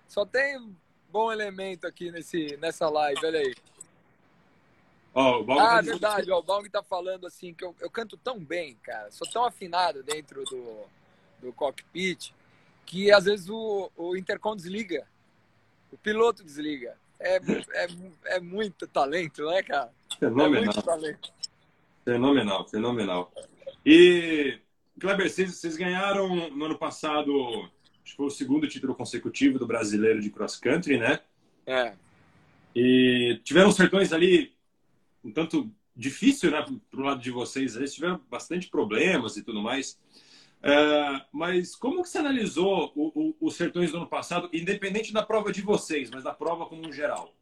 Só 0.07 0.25
tem 0.25 0.75
bom 1.09 1.31
elemento 1.31 1.87
aqui 1.87 2.11
nesse, 2.11 2.57
nessa 2.57 2.89
live, 2.89 3.25
olha 3.25 3.39
aí. 3.39 3.55
Oh, 5.13 5.41
o 5.41 5.59
ah, 5.59 5.75
tá 5.75 5.81
verdade, 5.81 6.31
ó, 6.31 6.39
o 6.39 6.43
Balg 6.43 6.69
tá 6.69 6.81
falando 6.81 7.27
assim 7.27 7.53
que 7.53 7.65
eu, 7.65 7.75
eu 7.81 7.89
canto 7.89 8.15
tão 8.15 8.39
bem, 8.39 8.75
cara, 8.81 9.11
sou 9.11 9.29
tão 9.29 9.43
afinado 9.43 10.01
dentro 10.03 10.45
do, 10.45 10.85
do 11.41 11.51
cockpit 11.51 12.33
que 12.85 13.11
às 13.11 13.25
vezes 13.25 13.49
o, 13.49 13.91
o 13.97 14.15
intercom 14.15 14.55
desliga, 14.55 15.05
o 15.91 15.97
piloto 15.97 16.43
desliga. 16.43 16.97
É, 17.21 17.37
é, 17.37 17.87
é 18.35 18.39
muito 18.39 18.87
talento, 18.87 19.45
né, 19.45 19.63
cara? 19.63 19.91
Fenomenal. 20.19 20.55
É 20.55 20.65
muito 20.65 20.81
talento. 20.81 21.33
Fenomenal, 22.03 22.67
fenomenal. 22.67 23.31
E, 23.85 24.57
Kleber, 24.99 25.29
vocês, 25.29 25.55
vocês 25.55 25.77
ganharam 25.77 26.49
no 26.49 26.65
ano 26.65 26.77
passado, 26.77 27.31
acho 28.03 28.11
que 28.11 28.17
foi 28.17 28.25
o 28.25 28.31
segundo 28.31 28.67
título 28.67 28.95
consecutivo 28.95 29.59
do 29.59 29.67
brasileiro 29.67 30.19
de 30.19 30.29
cross 30.29 30.57
country, 30.57 30.97
né? 30.97 31.19
É. 31.65 31.93
E 32.75 33.39
tiveram 33.43 33.71
sertões 33.71 34.11
ali 34.11 34.53
um 35.23 35.31
tanto 35.31 35.71
difícil, 35.95 36.51
né, 36.51 36.65
pro 36.89 37.03
lado 37.03 37.21
de 37.21 37.29
vocês. 37.29 37.75
Eles 37.75 37.93
tiveram 37.93 38.19
bastante 38.29 38.67
problemas 38.67 39.37
e 39.37 39.43
tudo 39.43 39.61
mais. 39.61 39.99
É, 40.63 41.25
mas 41.31 41.75
como 41.75 42.03
que 42.03 42.09
você 42.09 42.19
analisou 42.19 42.93
os 43.39 43.55
sertões 43.55 43.91
do 43.91 43.97
ano 43.97 44.07
passado, 44.07 44.49
independente 44.53 45.11
da 45.11 45.23
prova 45.23 45.51
de 45.51 45.61
vocês, 45.61 46.11
mas 46.11 46.23
da 46.23 46.33
prova 46.33 46.67
como 46.67 46.87
um 46.87 46.91
geral? 46.91 47.33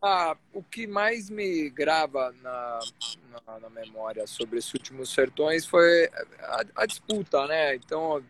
Ah, 0.00 0.36
o 0.52 0.62
que 0.62 0.86
mais 0.86 1.28
me 1.28 1.68
grava 1.70 2.32
na, 2.42 2.78
na, 3.46 3.60
na 3.60 3.70
memória 3.70 4.26
sobre 4.26 4.58
esses 4.58 4.72
últimos 4.74 5.12
sertões 5.12 5.66
foi 5.66 6.08
a, 6.40 6.64
a 6.76 6.86
disputa, 6.86 7.46
né? 7.46 7.74
Então, 7.74 8.22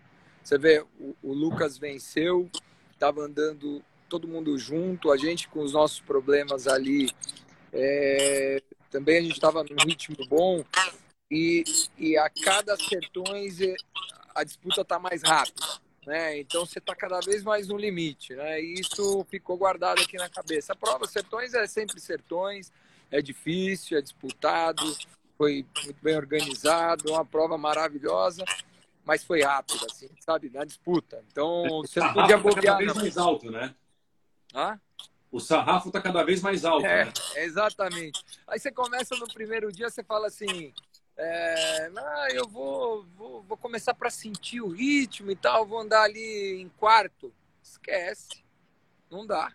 você 0.43 0.57
vê, 0.57 0.85
o, 0.99 1.15
o 1.23 1.33
Lucas 1.35 1.77
venceu, 1.77 2.49
estava 2.91 3.21
andando 3.21 3.85
todo 4.09 4.29
mundo 4.29 4.57
junto, 4.59 5.13
a 5.13 5.17
gente 5.19 5.49
com 5.49 5.61
os 5.61 5.73
nossos 5.73 6.01
problemas 6.01 6.67
ali, 6.67 7.11
é, 7.73 8.63
também 8.91 9.19
a 9.19 9.23
gente 9.23 9.33
estava 9.33 9.63
num 9.63 9.77
ritmo 9.87 10.17
bom, 10.27 10.65
e, 11.31 11.65
e 11.97 12.17
a 12.17 12.29
cada 12.31 12.77
sertões 12.77 13.61
é, 13.61 13.75
a 14.35 14.45
disputa 14.45 14.81
está 14.81 14.99
mais 14.99 15.23
rápida. 15.23 15.67
Né? 16.07 16.39
Então 16.39 16.65
você 16.65 16.79
está 16.79 16.95
cada 16.95 17.21
vez 17.21 17.43
mais 17.43 17.69
no 17.69 17.77
limite, 17.77 18.35
né? 18.35 18.63
E 18.63 18.81
isso 18.81 19.27
ficou 19.29 19.59
guardado 19.59 20.01
aqui 20.01 20.17
na 20.17 20.29
cabeça. 20.29 20.73
A 20.73 20.77
prova 20.77 21.07
Sertões 21.07 21.53
é 21.53 21.67
sempre 21.67 22.01
Sertões, 22.01 22.73
é 23.11 23.21
difícil, 23.21 23.99
é 23.99 24.01
disputado, 24.01 24.83
foi 25.37 25.67
muito 25.85 26.03
bem 26.03 26.17
organizado, 26.17 27.13
uma 27.13 27.27
prova 27.27 27.59
maravilhosa, 27.59 28.43
mas 29.05 29.23
foi 29.23 29.43
rápida, 29.43 29.87
assim, 29.91 30.09
sabe? 30.21 30.49
Na 30.49 30.65
disputa. 30.65 31.23
Então 31.31 31.83
você 31.83 32.01
não 32.01 32.15
podia 32.15 32.39
bobear. 32.39 32.79
Cada 32.79 32.79
vez 32.79 32.95
mais 32.95 33.19
alto, 33.19 33.51
né? 33.51 33.75
Hã? 34.55 34.81
O 35.31 35.41
sarrafo 35.41 35.89
está 35.89 36.01
cada 36.01 36.25
vez 36.25 36.41
mais 36.41 36.65
alto. 36.65 36.87
É, 36.87 37.05
né? 37.05 37.13
exatamente. 37.37 38.25
Aí 38.47 38.59
você 38.59 38.73
começa 38.73 39.15
no 39.17 39.29
primeiro 39.29 39.71
dia, 39.71 39.91
você 39.91 40.03
fala 40.03 40.27
assim: 40.27 40.73
é, 41.19 41.91
ah, 41.97 42.29
eu 42.33 42.47
vou, 42.47 43.05
vou, 43.17 43.43
vou 43.43 43.57
começar 43.57 43.93
para 43.93 44.09
sentir 44.09 44.61
o 44.61 44.69
ritmo 44.69 45.33
e 45.33 45.37
tal, 45.37 45.67
vou 45.67 45.81
andar 45.81 46.03
ali 46.03 46.61
em 46.61 46.69
quarto. 46.69 47.35
Esquece. 47.61 48.45
Não 49.11 49.27
dá. 49.27 49.53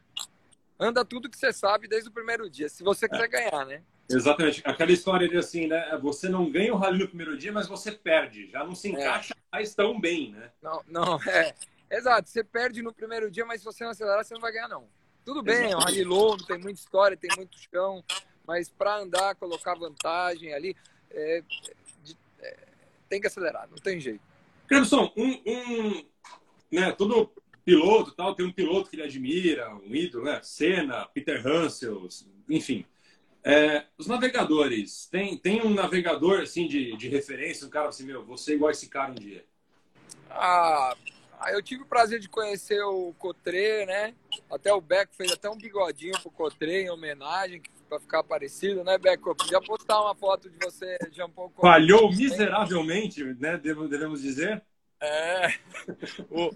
Anda 0.78 1.06
tudo 1.06 1.30
que 1.30 1.38
você 1.38 1.54
sabe 1.54 1.88
desde 1.88 2.10
o 2.10 2.12
primeiro 2.12 2.49
dia, 2.49 2.67
se 2.67 2.84
você 2.84 3.08
quiser 3.08 3.26
é. 3.26 3.28
ganhar, 3.30 3.65
né? 3.65 3.82
Exatamente. 4.10 4.62
Aquela 4.65 4.91
história 4.91 5.30
de 5.30 5.38
assim, 5.38 5.67
né? 5.67 5.97
Você 6.02 6.28
não 6.28 6.52
ganha 6.52 6.73
o 6.73 6.78
rally 6.78 6.99
no 6.99 7.08
primeiro 7.08 7.38
dia, 7.38 7.54
mas 7.54 7.67
você 7.67 7.93
perde. 7.93 8.49
Já 8.52 8.65
não 8.65 8.76
se 8.76 8.89
é. 8.89 8.91
encaixa 8.91 9.34
é. 9.34 9.56
mais 9.56 9.73
tão 9.73 9.97
bem, 9.97 10.32
né? 10.34 10.52
Não, 10.62 10.84
não, 10.86 11.23
é. 11.30 11.56
Exato. 11.89 12.30
Você 12.30 12.43
perde 12.43 12.82
no 12.82 12.93
primeiro 12.93 13.32
dia, 13.32 13.45
mas 13.45 13.62
se 13.62 13.65
você 13.65 13.86
não 13.86 13.91
acelerar, 13.91 14.26
você 14.26 14.34
não 14.34 14.41
vai 14.41 14.52
ganhar, 14.52 14.67
não. 14.67 14.86
Tudo 15.23 15.41
bem, 15.41 15.71
é 15.71 15.78
um 15.78 15.80
rally 15.80 16.04
longo, 16.04 16.43
tem 16.43 16.58
muita 16.58 16.82
história, 16.82 17.15
tem 17.15 17.30
muito 17.38 17.58
chão, 17.58 18.04
mas 18.45 18.67
para 18.67 18.97
andar, 18.97 19.36
colocar 19.36 19.73
vantagem 19.73 20.54
ali 20.54 20.76
é, 21.13 21.43
é, 22.39 22.58
tem 23.10 23.21
que 23.21 23.28
acelerar, 23.28 23.67
não 23.69 23.78
tem 23.78 23.99
jeito. 23.99 24.21
Clemson, 24.67 25.12
um, 25.15 25.41
um, 25.45 26.06
né, 26.71 26.91
todo 26.91 27.32
piloto 27.63 28.12
tal 28.12 28.36
tem 28.36 28.45
um 28.45 28.52
piloto 28.52 28.89
que 28.89 28.95
ele 28.95 29.04
admira, 29.04 29.73
um 29.76 29.93
ídolo, 29.93 30.26
né? 30.26 30.39
Senna, 30.43 31.06
Peter 31.06 31.45
Hansel, 31.45 32.08
enfim. 32.49 32.86
É, 33.43 33.86
os 33.97 34.08
navegadores, 34.08 35.08
tem, 35.08 35.38
tem 35.38 35.62
um 35.62 35.73
navegador 35.73 36.41
assim 36.41 36.67
de, 36.67 36.95
de 36.95 37.10
referência, 37.10 37.67
um 37.67 37.69
cara 37.69 37.89
assim, 37.89 38.06
meu, 38.06 38.23
você 38.23 38.54
igual 38.54 38.71
esse 38.71 38.88
cara 38.88 39.12
um 39.12 39.15
dia? 39.15 39.45
Ah, 40.30 40.95
eu 41.49 41.62
tive 41.62 41.84
o 41.84 41.86
prazer 41.86 42.19
de 42.19 42.30
conhecer 42.30 42.82
o 42.84 43.13
Cotré, 43.19 43.86
né? 43.86 44.15
Até 44.49 44.73
o 44.73 44.80
Beck 44.80 45.13
fez 45.13 45.32
até 45.32 45.49
um 45.49 45.58
bigodinho 45.58 46.19
pro 46.21 46.32
Cotré 46.32 46.84
em 46.84 46.89
homenagem, 46.89 47.60
que 47.60 47.69
para 47.93 47.99
ficar 47.99 48.23
parecido, 48.23 48.84
né, 48.84 48.97
Beco? 48.97 49.36
Podia 49.36 49.62
postar 49.62 50.01
uma 50.01 50.15
foto 50.15 50.49
de 50.49 50.58
você 50.58 50.97
já 51.12 51.25
um 51.25 51.29
pouco. 51.29 51.62
Falhou 51.62 52.10
miseravelmente, 52.10 53.23
né? 53.23 53.58
Devemos 53.58 54.21
dizer. 54.21 54.63
É. 54.99 55.53
o... 56.32 56.51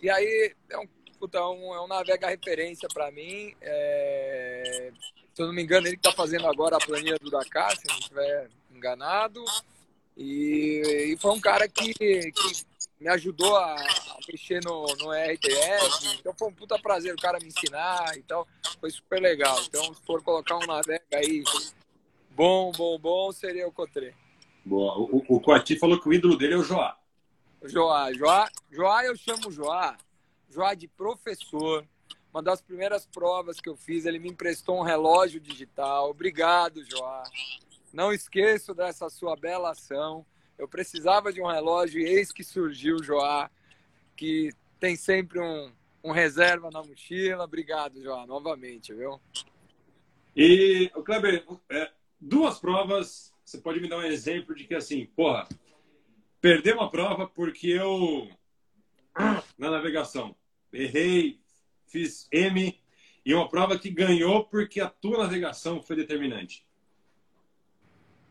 E 0.00 0.08
aí, 0.08 0.54
é 0.70 0.78
um, 0.78 0.86
puta, 1.18 1.44
um, 1.48 1.74
é 1.74 1.82
um 1.82 1.88
navega 1.88 2.28
referência 2.28 2.88
para 2.92 3.10
mim. 3.10 3.54
É... 3.60 4.92
Se 5.34 5.42
eu 5.42 5.46
não 5.46 5.54
me 5.54 5.62
engano, 5.62 5.86
ele 5.86 5.96
que 5.96 6.06
está 6.06 6.16
fazendo 6.16 6.46
agora 6.46 6.76
a 6.76 6.80
planilha 6.80 7.18
do 7.18 7.30
Dakar, 7.30 7.76
se 7.76 7.86
não 7.88 7.98
estiver 7.98 8.48
enganado. 8.72 9.44
E, 10.16 11.12
e, 11.12 11.16
foi 11.18 11.32
um 11.32 11.40
cara 11.40 11.68
que, 11.68 11.92
que 11.92 12.66
me 13.00 13.08
ajudou 13.08 13.56
a, 13.56 13.74
a 13.74 14.18
mexer 14.28 14.60
no, 14.64 14.86
no 14.98 15.12
RTS. 15.12 16.16
Então 16.18 16.34
foi 16.36 16.48
um 16.48 16.54
puta 16.54 16.78
prazer 16.78 17.14
o 17.14 17.18
cara 17.18 17.38
me 17.38 17.48
ensinar 17.48 18.16
e 18.16 18.22
tal. 18.22 18.46
Foi 18.80 18.90
super 18.90 19.20
legal. 19.20 19.60
Então, 19.62 19.94
se 19.94 20.02
for 20.02 20.22
colocar 20.22 20.56
um 20.56 20.66
navega 20.66 21.04
aí 21.14 21.42
bom, 22.30 22.70
bom, 22.72 22.98
bom, 22.98 23.32
seria 23.32 23.66
o 23.66 23.72
Cotré. 23.72 24.14
Boa. 24.64 24.96
O, 24.98 25.24
o 25.28 25.40
Coati 25.40 25.78
falou 25.78 26.00
que 26.00 26.08
o 26.08 26.12
ídolo 26.12 26.36
dele 26.36 26.54
é 26.54 26.56
o 26.56 26.62
Joá. 26.62 26.96
Joá. 27.64 28.12
Joá, 28.12 28.48
Joá 28.70 29.04
eu 29.04 29.16
chamo 29.16 29.50
Joá. 29.50 29.96
Joá 30.50 30.74
de 30.74 30.88
professor. 30.88 31.86
Uma 32.32 32.42
das 32.42 32.60
primeiras 32.60 33.06
provas 33.06 33.58
que 33.58 33.68
eu 33.68 33.76
fiz, 33.76 34.04
ele 34.04 34.18
me 34.18 34.28
emprestou 34.28 34.78
um 34.78 34.82
relógio 34.82 35.40
digital. 35.40 36.10
Obrigado, 36.10 36.84
Joá. 36.84 37.22
Não 37.92 38.12
esqueço 38.12 38.74
dessa 38.74 39.08
sua 39.08 39.34
bela 39.34 39.70
ação. 39.70 40.24
Eu 40.58 40.66
precisava 40.68 41.32
de 41.32 41.40
um 41.40 41.46
relógio 41.46 42.00
e 42.00 42.04
eis 42.04 42.32
que 42.32 42.42
surgiu 42.42 42.96
o 42.96 43.02
Joá, 43.02 43.50
que 44.16 44.52
tem 44.80 44.96
sempre 44.96 45.38
um, 45.38 45.72
um 46.02 46.10
reserva 46.10 46.70
na 46.70 46.82
mochila. 46.82 47.44
Obrigado, 47.44 48.02
Joá, 48.02 48.26
novamente, 48.26 48.92
viu? 48.92 49.20
E, 50.36 50.90
Kleber, 51.04 51.44
é, 51.70 51.90
duas 52.20 52.58
provas, 52.58 53.32
você 53.44 53.58
pode 53.58 53.80
me 53.80 53.88
dar 53.88 53.98
um 53.98 54.02
exemplo 54.02 54.54
de 54.54 54.64
que, 54.64 54.74
assim, 54.74 55.06
porra, 55.06 55.48
perder 56.40 56.74
uma 56.74 56.90
prova 56.90 57.26
porque 57.26 57.68
eu, 57.68 58.28
na 59.56 59.70
navegação, 59.70 60.36
errei, 60.72 61.40
fiz 61.86 62.28
M, 62.32 62.80
e 63.24 63.34
uma 63.34 63.48
prova 63.48 63.78
que 63.78 63.90
ganhou 63.90 64.44
porque 64.44 64.80
a 64.80 64.88
tua 64.88 65.18
navegação 65.18 65.82
foi 65.82 65.96
determinante. 65.96 66.66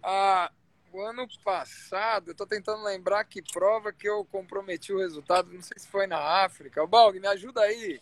Ah, 0.02 0.52
o 0.97 1.05
ano 1.05 1.27
passado, 1.43 2.31
eu 2.31 2.36
tô 2.36 2.47
tentando 2.47 2.83
lembrar 2.83 3.23
que 3.23 3.39
prova 3.39 3.93
que 3.93 4.10
eu 4.10 4.25
comprometi 4.25 4.91
o 4.91 4.97
resultado, 4.97 5.53
não 5.53 5.62
sei 5.62 5.77
se 5.77 5.88
foi 5.88 6.07
na 6.07 6.17
África. 6.43 6.83
O 6.83 6.88
Balg, 6.88 7.19
me 7.19 7.27
ajuda 7.27 7.62
aí. 7.62 7.99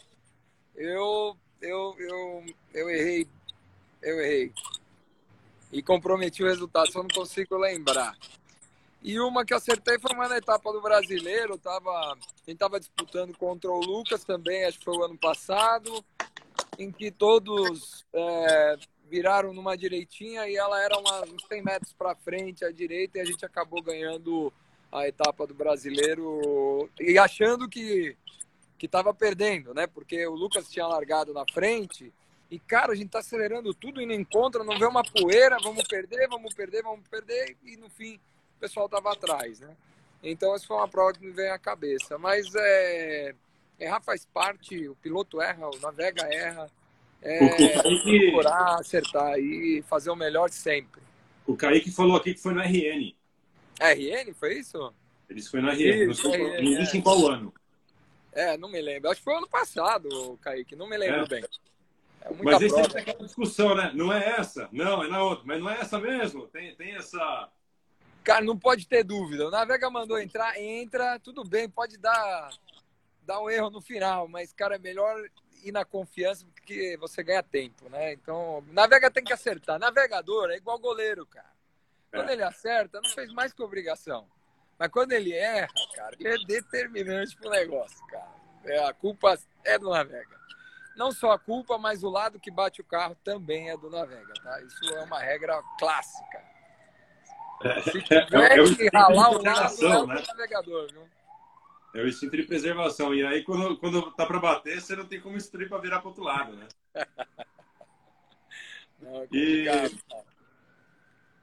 Eu, 0.74 1.36
eu, 1.62 1.94
eu, 2.00 2.46
eu 2.74 2.90
errei, 2.90 3.28
eu 4.02 4.22
errei. 4.22 4.54
E 5.74 5.84
comprometi 5.84 6.42
o 6.42 6.48
resultado, 6.48 6.90
só 6.90 7.00
não 7.02 7.10
consigo 7.10 7.58
lembrar. 7.58 8.16
E 9.04 9.20
uma 9.20 9.46
que 9.46 9.54
acertei 9.54 10.00
foi 10.00 10.16
uma 10.16 10.30
na 10.30 10.38
etapa 10.38 10.72
do 10.72 10.82
brasileiro, 10.82 11.58
tava, 11.58 12.18
quem 12.46 12.56
tava 12.56 12.80
disputando 12.80 13.38
contra 13.38 13.70
o 13.70 13.80
Lucas 13.80 14.24
também, 14.24 14.64
acho 14.64 14.80
que 14.80 14.86
foi 14.86 14.98
o 14.98 15.04
ano 15.04 15.18
passado, 15.18 16.04
em 16.80 16.90
que 16.94 17.12
todos 17.12 18.06
é, 18.14 18.78
viraram 19.10 19.54
numa 19.54 19.78
direitinha 19.78 20.48
e 20.48 20.56
ela 20.56 20.82
era 20.84 20.98
uma, 20.98 21.22
uns 21.26 21.46
100 21.48 21.64
metros 21.64 21.94
para 21.94 22.16
frente 22.16 22.66
à 22.66 22.72
direita 22.72 23.18
e 23.18 23.22
a 23.22 23.26
gente 23.26 23.46
acabou 23.46 23.82
ganhando 23.82 24.52
a 24.92 25.08
etapa 25.08 25.46
do 25.46 25.54
brasileiro 25.54 26.90
e 27.00 27.18
achando 27.18 27.68
que 27.68 28.16
que 28.78 28.88
estava 28.88 29.14
perdendo, 29.14 29.74
né? 29.74 29.88
Porque 29.88 30.28
o 30.28 30.36
Lucas 30.36 30.70
tinha 30.70 30.86
largado 30.86 31.34
na 31.34 31.46
frente 31.54 32.14
e 32.52 32.60
cara, 32.60 32.92
a 32.92 32.96
gente 32.96 33.10
tá 33.10 33.20
acelerando 33.20 33.74
tudo 33.74 34.02
e 34.02 34.06
não 34.06 34.14
encontra, 34.14 34.66
não 34.66 34.78
vê 34.78 34.86
uma 34.86 35.02
poeira, 35.02 35.58
vamos 35.64 35.88
perder, 35.88 36.28
vamos 36.28 36.54
perder, 36.54 36.84
vamos 36.84 37.08
perder 37.08 37.56
e 37.64 37.78
no 37.78 37.90
fim 37.90 38.16
o 38.58 38.60
pessoal 38.60 38.90
tava 38.90 39.14
atrás, 39.14 39.62
né? 39.62 39.76
Então 40.22 40.54
essa 40.54 40.68
foi 40.68 40.76
uma 40.76 40.88
prova 40.88 41.14
que 41.14 41.26
me 41.26 41.32
veio 41.32 41.54
à 41.54 41.60
cabeça, 41.60 42.18
mas 42.18 42.54
é 42.54 43.34
errar 43.80 44.02
faz 44.02 44.26
parte, 44.26 44.88
o 44.88 44.96
piloto 44.96 45.42
erra, 45.42 45.70
o 45.70 45.80
navega 45.80 46.24
erra, 46.34 46.70
é, 47.26 47.82
procurar 47.82 48.80
acertar 48.80 49.40
e 49.40 49.84
fazer 49.90 50.12
o 50.12 50.16
melhor 50.16 50.50
sempre. 50.52 51.02
O 51.48 51.56
Kaique 51.56 51.92
falou 51.92 52.16
aqui 52.16 52.36
que 52.36 52.40
foi 52.40 52.54
no 52.54 52.62
RN. 52.62 53.16
RN, 53.80 54.34
foi 54.36 54.60
isso? 54.60 54.94
Ele 55.28 55.42
foi 55.42 55.60
no 55.60 55.70
RN, 55.70 56.12
isso, 56.12 56.28
não, 56.28 56.36
RN, 56.36 56.64
não 56.64 56.80
disse 56.80 56.96
é. 56.96 57.00
em 57.00 57.02
qual 57.02 57.28
ano. 57.28 57.54
É, 58.32 58.58
não 58.58 58.70
me 58.70 58.80
lembro. 58.80 59.10
Acho 59.10 59.22
que 59.22 59.24
foi 59.24 59.36
ano 59.36 59.48
passado, 59.48 60.38
Kaique. 60.42 60.76
Não 60.76 60.88
me 60.88 60.98
lembro 60.98 61.22
É. 61.22 61.28
bem. 61.28 61.44
É 62.22 62.30
Mas 62.44 62.62
aí 62.62 62.68
prova. 62.68 62.84
sempre 62.84 62.94
tem 62.94 63.02
aquela 63.02 63.26
discussão, 63.26 63.76
né? 63.76 63.92
Não 63.94 64.12
é 64.12 64.40
essa, 64.40 64.68
não, 64.72 65.04
é 65.04 65.08
na 65.08 65.24
outra. 65.24 65.46
Mas 65.46 65.60
não 65.60 65.70
é 65.70 65.80
essa 65.80 66.00
mesmo. 66.00 66.48
Tem, 66.48 66.76
tem 66.76 66.96
essa. 66.96 67.50
Cara, 68.24 68.44
não 68.44 68.58
pode 68.58 68.88
ter 68.88 69.04
dúvida. 69.04 69.48
O 69.48 69.52
Navega 69.52 69.90
mandou 69.90 70.20
entrar, 70.20 70.60
entra, 70.60 71.20
tudo 71.20 71.44
bem, 71.44 71.70
pode 71.70 71.98
dar, 71.98 72.50
dar 73.22 73.40
um 73.40 73.50
erro 73.50 73.70
no 73.70 73.82
final, 73.82 74.28
mas, 74.28 74.52
cara, 74.52 74.76
é 74.76 74.80
melhor 74.80 75.16
ir 75.66 75.72
na 75.72 75.84
confiança 75.86 76.46
porque 76.54 76.98
você 76.98 77.24
ganha 77.24 77.42
tempo, 77.44 77.90
né? 77.90 78.14
Então, 78.14 78.64
Navega 78.72 79.10
tem 79.12 79.24
que 79.24 79.34
acertar. 79.34 79.80
Navegador 79.80 80.52
é 80.52 80.58
igual 80.58 80.78
goleiro, 80.80 81.26
cara. 81.26 81.54
Quando 82.12 82.30
É. 82.30 82.34
ele 82.34 82.44
acerta, 82.44 83.02
não 83.02 83.10
fez 83.10 83.32
mais 83.34 83.52
que 83.52 83.62
obrigação. 83.64 84.28
Mas 84.78 84.90
quando 84.90 85.12
ele 85.14 85.34
erra, 85.34 85.68
cara, 85.96 86.16
ele 86.20 86.30
é 86.30 86.46
determinante 86.46 87.36
pro 87.38 87.50
negócio, 87.50 88.06
cara. 88.08 88.36
É, 88.66 88.84
a 88.86 88.94
culpa 88.94 89.38
é 89.64 89.78
do 89.80 89.90
Navega. 89.90 90.36
Não 90.96 91.12
só 91.12 91.32
a 91.32 91.40
culpa, 91.40 91.78
mas 91.78 92.04
o 92.04 92.10
lado 92.10 92.40
que 92.40 92.50
bate 92.50 92.82
o 92.82 92.86
carro 92.86 93.16
também 93.24 93.70
é 93.70 93.78
do 93.78 93.90
Navega, 93.90 94.34
tá? 94.42 94.62
Isso 94.62 94.94
é 94.96 95.02
uma 95.04 95.20
regra 95.20 95.62
clássica. 95.78 96.44
Se 97.84 98.02
tiver 98.02 98.52
É, 98.52 98.60
é 98.60 98.76
que 98.76 98.90
ralar 98.94 99.30
o 99.32 99.34
lado, 99.34 99.38
é 99.38 99.42
preservação, 99.44 100.04
o 100.04 100.08
né? 100.08 100.24
navegador, 100.28 100.88
viu? 100.92 101.10
É 101.96 102.02
o 102.04 102.08
instinto 102.08 102.36
de 102.36 102.44
preservação. 102.44 103.16
E 103.16 103.26
aí, 103.26 103.42
quando, 103.42 103.78
quando 103.78 104.12
tá 104.12 104.26
pra 104.26 104.38
bater, 104.38 104.82
você 104.82 104.96
não 104.98 105.06
tem 105.06 105.22
como 105.22 105.38
instruir 105.38 105.70
pra 105.70 105.78
virar 105.78 106.00
pro 106.00 106.10
outro 106.10 106.24
lado, 106.24 106.56
né? 106.56 106.68
Não, 109.02 109.22
é 109.24 109.28
E- 109.32 109.66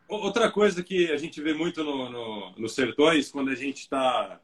Outra 0.09 0.51
coisa 0.51 0.83
que 0.83 1.11
a 1.11 1.17
gente 1.17 1.41
vê 1.41 1.55
muito 1.55 1.83
no, 1.83 2.11
no, 2.11 2.51
nos 2.59 2.75
sertões, 2.75 3.31
quando 3.31 3.51
a 3.51 3.55
gente 3.55 3.79
está 3.79 4.39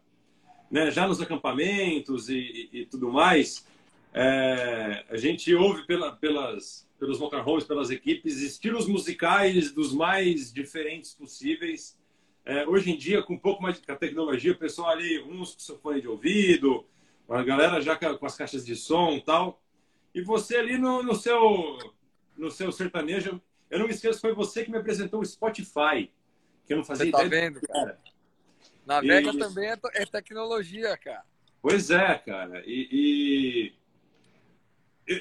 né, 0.71 0.91
já 0.91 1.07
nos 1.07 1.21
acampamentos 1.21 2.31
e, 2.31 2.39
e- 2.73 2.81
e 2.81 2.87
tudo 2.87 3.13
mais, 3.13 3.67
é, 4.15 5.05
a 5.11 5.17
gente 5.19 5.55
ouve 5.55 5.87
pela, 5.87 6.13
pelas, 6.17 6.89
pelos 6.99 7.19
motorhomes, 7.19 7.65
pelas 7.65 7.91
equipes, 7.91 8.41
estilos 8.41 8.87
musicais 8.87 9.71
dos 9.71 9.93
mais 9.93 10.51
diferentes 10.51 11.13
possíveis. 11.13 11.99
É, 12.49 12.67
hoje 12.67 12.91
em 12.91 12.97
dia, 12.97 13.23
com 13.23 13.35
um 13.35 13.39
pouco 13.39 13.63
mais 13.63 13.79
de 13.79 13.83
tecnologia, 13.83 14.53
o 14.53 14.57
pessoal 14.59 14.89
ali, 14.89 15.23
uns 15.23 15.53
com 15.53 15.61
seu 15.61 15.79
fone 15.79 16.01
de 16.01 16.09
ouvido, 16.09 16.83
a 17.29 17.43
galera 17.43 17.79
já 17.83 17.95
com 17.95 18.25
as 18.25 18.37
caixas 18.37 18.65
de 18.65 18.75
som 18.75 19.13
e 19.13 19.21
tal. 19.21 19.63
E 20.15 20.23
você 20.23 20.57
ali 20.57 20.79
no, 20.79 21.03
no 21.03 21.15
seu, 21.15 21.77
no 22.39 22.51
seu 22.51 22.73
sertanejo, 22.73 23.39
eu 23.71 23.79
não 23.79 23.87
me 23.87 23.93
esqueço, 23.93 24.19
foi 24.19 24.33
você 24.33 24.65
que 24.65 24.71
me 24.71 24.79
apresentou 24.79 25.21
o 25.21 25.27
Spotify, 25.27 26.11
que 26.67 26.73
eu 26.73 26.79
não 26.79 26.85
fazia 26.85 27.05
Você 27.05 27.13
tá 27.13 27.23
ideia. 27.23 27.29
vendo, 27.43 27.61
do 27.61 27.69
cara? 27.69 28.01
Navega 28.87 29.31
E- 29.31 29.39
também 29.39 29.69
é, 29.69 29.77
é 29.97 30.07
tecnologia, 30.07 30.97
cara. 30.97 31.25
Pois 31.61 31.91
é, 31.91 32.15
cara. 32.15 32.63
E 32.67 33.75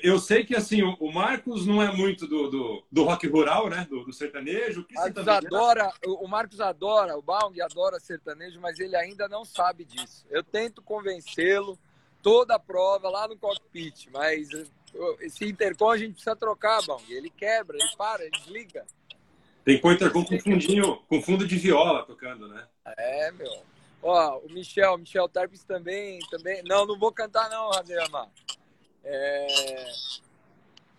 eu- 0.04 0.20
sei 0.20 0.44
que 0.44 0.56
assim 0.56 0.84
o 0.84 1.12
Marcos 1.12 1.66
não 1.66 1.82
é 1.82 1.92
muito 1.96 2.28
do, 2.28 2.50
do, 2.50 2.84
do 2.92 3.04
rock 3.04 3.26
rural, 3.28 3.70
né? 3.70 3.88
Do, 3.90 4.04
do 4.04 4.12
sertanejo. 4.12 4.86
O 4.90 4.94
Marcos 4.94 5.14
também 5.14 5.36
adora, 5.36 5.94
o 6.06 6.28
Marcos 6.28 6.60
adora, 6.62 7.18
o 7.18 7.22
Baung 7.22 7.60
adora 7.62 8.00
sertanejo, 8.00 8.60
mas 8.60 8.80
ele 8.80 8.96
ainda 8.96 9.28
não 9.30 9.46
sabe 9.46 9.86
disso. 9.86 10.26
Eu 10.30 10.44
tento 10.44 10.82
convencê-lo 10.82 11.78
toda 12.22 12.56
a 12.56 12.60
prova 12.60 13.10
lá 13.10 13.28
no 13.28 13.38
cockpit, 13.38 14.08
mas 14.12 14.52
uh, 14.52 15.18
esse 15.22 15.46
intercom 15.46 15.90
a 15.90 15.98
gente 15.98 16.14
precisa 16.14 16.36
trocar, 16.36 16.82
Baung. 16.86 17.04
Ele 17.10 17.30
quebra, 17.30 17.78
ele 17.78 17.96
para, 17.98 18.24
ele 18.24 18.32
desliga. 18.32 18.86
tem 19.64 19.78
que 19.78 19.82
pôr 19.82 19.94
intercom 19.94 20.26
com 20.26 20.40
fundinho, 20.40 20.98
com 21.08 21.22
fundo 21.22 21.48
de 21.48 21.58
viola 21.58 22.04
tocando, 22.04 22.48
né? 22.48 22.68
É, 22.98 23.32
meu. 23.32 23.64
Ó, 24.04 24.40
o 24.40 24.50
Michel, 24.52 24.98
Michel 24.98 25.28
Terpes 25.28 25.64
também, 25.64 26.20
também. 26.30 26.62
Não, 26.64 26.86
não 26.86 26.98
vou 27.00 27.12
cantar 27.12 27.50
não, 27.50 27.70
Radema. 27.72 28.30
É... 29.10 29.92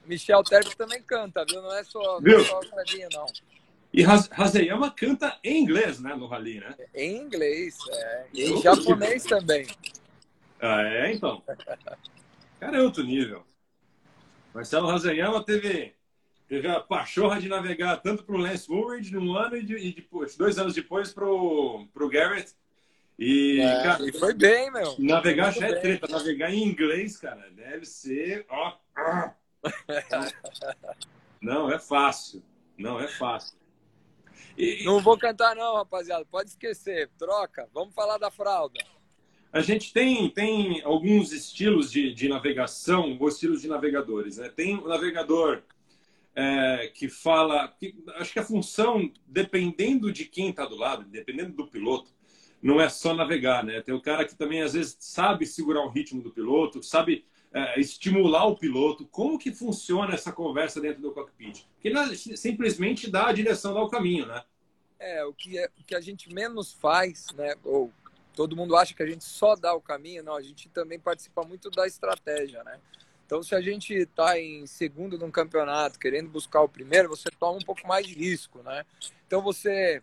Michel 0.07 0.43
Terpes 0.43 0.75
também 0.75 1.03
canta, 1.03 1.45
viu? 1.45 1.61
Não 1.61 1.75
é 1.75 1.85
só, 1.85 2.21
não 2.21 2.41
é 2.41 2.45
só 2.45 2.63
Fredinho, 2.63 3.09
não. 3.13 3.27
E 3.93 4.05
Haz- 4.05 4.31
Hazeyama 4.33 4.91
canta 4.91 5.39
em 5.45 5.63
inglês, 5.63 6.01
né? 6.01 6.15
No 6.15 6.27
rally, 6.27 6.61
né? 6.61 6.75
Em 6.95 7.17
inglês, 7.17 7.77
é. 7.91 8.27
E 8.33 8.45
em 8.45 8.63
japonês 8.63 9.25
também. 9.25 9.67
Ah, 10.61 10.83
é, 10.83 11.13
então. 11.13 11.43
Cara, 12.59 12.79
é 12.79 12.83
outro 12.83 13.05
nível. 13.05 13.45
Marcelo 14.55 14.89
Hazeyama 14.91 15.45
teve, 15.45 15.95
teve 16.49 16.69
a 16.69 16.81
pachorra 16.81 17.41
de 17.41 17.49
navegar 17.49 17.99
tanto 17.99 18.25
para 18.25 18.35
o 18.35 18.39
Lance 18.39 18.71
Woolridge 18.71 19.13
num 19.13 19.37
ano 19.37 19.57
e, 19.57 19.63
de, 19.63 19.77
e 19.77 19.95
depois, 19.95 20.37
dois 20.37 20.59
anos 20.59 20.75
depois 20.75 21.13
para 21.13 21.27
o 21.27 22.09
Garrett. 22.11 22.53
E, 23.19 23.61
É, 23.61 23.83
cara, 23.83 24.09
e 24.09 24.13
foi 24.13 24.33
bem, 24.33 24.71
meu. 24.71 24.95
navegar 24.99 25.51
já 25.53 25.67
é 25.67 25.73
bem. 25.73 25.81
treta. 25.81 26.07
Navegar 26.09 26.55
em 26.55 26.63
inglês, 26.63 27.17
cara, 27.17 27.51
deve 27.51 27.85
ser. 27.85 28.47
Ó. 28.49 28.77
Não 31.43 31.71
é 31.71 31.79
fácil. 31.79 32.43
Não 32.77 33.01
é 33.01 33.09
fácil. 33.09 33.57
E, 34.57 34.85
Não 34.85 35.01
vou 35.01 35.19
cantar, 35.19 35.55
não, 35.57 35.77
rapaziada. 35.77 36.25
Pode 36.25 36.51
esquecer. 36.51 37.11
Troca. 37.19 37.69
Vamos 37.73 37.95
falar 37.95 38.19
da 38.19 38.31
fralda. 38.31 38.79
A 39.53 39.61
gente 39.61 39.93
tem, 39.93 40.29
tem 40.31 40.83
alguns 40.83 41.33
estilos 41.33 41.91
de, 41.91 42.13
de 42.13 42.29
navegação, 42.29 43.17
ou 43.19 43.29
estilos 43.29 43.63
de 43.63 43.69
navegadores. 43.69 44.37
Né? 44.37 44.49
Tem 44.49 44.77
o 44.77 44.87
navegador 44.87 45.63
é, 46.35 46.91
que 46.95 47.09
fala. 47.09 47.69
Que, 47.69 47.97
acho 48.17 48.33
que 48.33 48.39
a 48.39 48.45
função, 48.45 49.11
dependendo 49.27 50.13
de 50.13 50.25
quem 50.25 50.51
está 50.51 50.65
do 50.67 50.77
lado, 50.77 51.05
dependendo 51.05 51.53
do 51.53 51.67
piloto, 51.67 52.13
não 52.63 52.81
é 52.81 52.89
só 52.89 53.15
navegar. 53.15 53.65
Né? 53.65 53.81
Tem 53.81 53.95
o 53.95 54.01
cara 54.01 54.25
que 54.25 54.35
também, 54.35 54.63
às 54.63 54.73
vezes, 54.73 54.97
sabe 55.01 55.47
segurar 55.47 55.85
o 55.85 55.91
ritmo 55.91 56.23
do 56.23 56.31
piloto, 56.31 56.83
sabe 56.83 57.25
é, 57.53 57.81
estimular 57.81 58.47
o 58.47 58.57
piloto. 58.57 59.07
Como 59.07 59.39
que 59.39 59.53
funciona 59.53 60.15
essa 60.15 60.33
conversa 60.33 60.81
dentro 60.81 61.03
do 61.03 61.13
cockpit? 61.13 61.67
Que 61.81 61.89
ele 61.89 62.17
simplesmente 62.17 63.11
dá 63.11 63.29
a 63.29 63.33
direção, 63.33 63.75
dá 63.75 63.83
o 63.83 63.89
caminho, 63.89 64.27
né? 64.27 64.43
É, 64.99 65.25
o 65.25 65.33
que, 65.33 65.59
é, 65.59 65.71
o 65.79 65.85
que 65.85 65.95
a 65.95 66.01
gente 66.01 66.33
menos 66.33 66.73
faz, 66.73 67.27
né? 67.35 67.55
Ou 67.65 67.93
todo 68.35 68.57
mundo 68.57 68.77
acha 68.77 68.95
que 68.95 69.03
a 69.03 69.07
gente 69.07 69.25
só 69.25 69.57
dá 69.57 69.75
o 69.75 69.81
caminho, 69.81 70.23
não, 70.23 70.37
a 70.37 70.43
gente 70.43 70.69
também 70.69 70.99
participa 70.99 71.43
muito 71.43 71.71
da 71.71 71.87
estratégia, 71.87 72.63
né? 72.65 72.79
Então, 73.27 73.43
se 73.43 73.55
a 73.55 73.61
gente 73.61 73.93
está 73.93 74.41
em 74.41 74.67
segundo 74.67 75.19
num 75.19 75.31
campeonato, 75.31 75.99
querendo 75.99 76.31
buscar 76.31 76.63
o 76.63 76.69
primeiro, 76.69 77.09
você 77.09 77.29
toma 77.39 77.59
um 77.59 77.65
pouco 77.65 77.87
mais 77.87 78.07
de 78.07 78.15
risco, 78.15 78.63
né? 78.63 78.87
Então, 79.27 79.43
você 79.43 80.03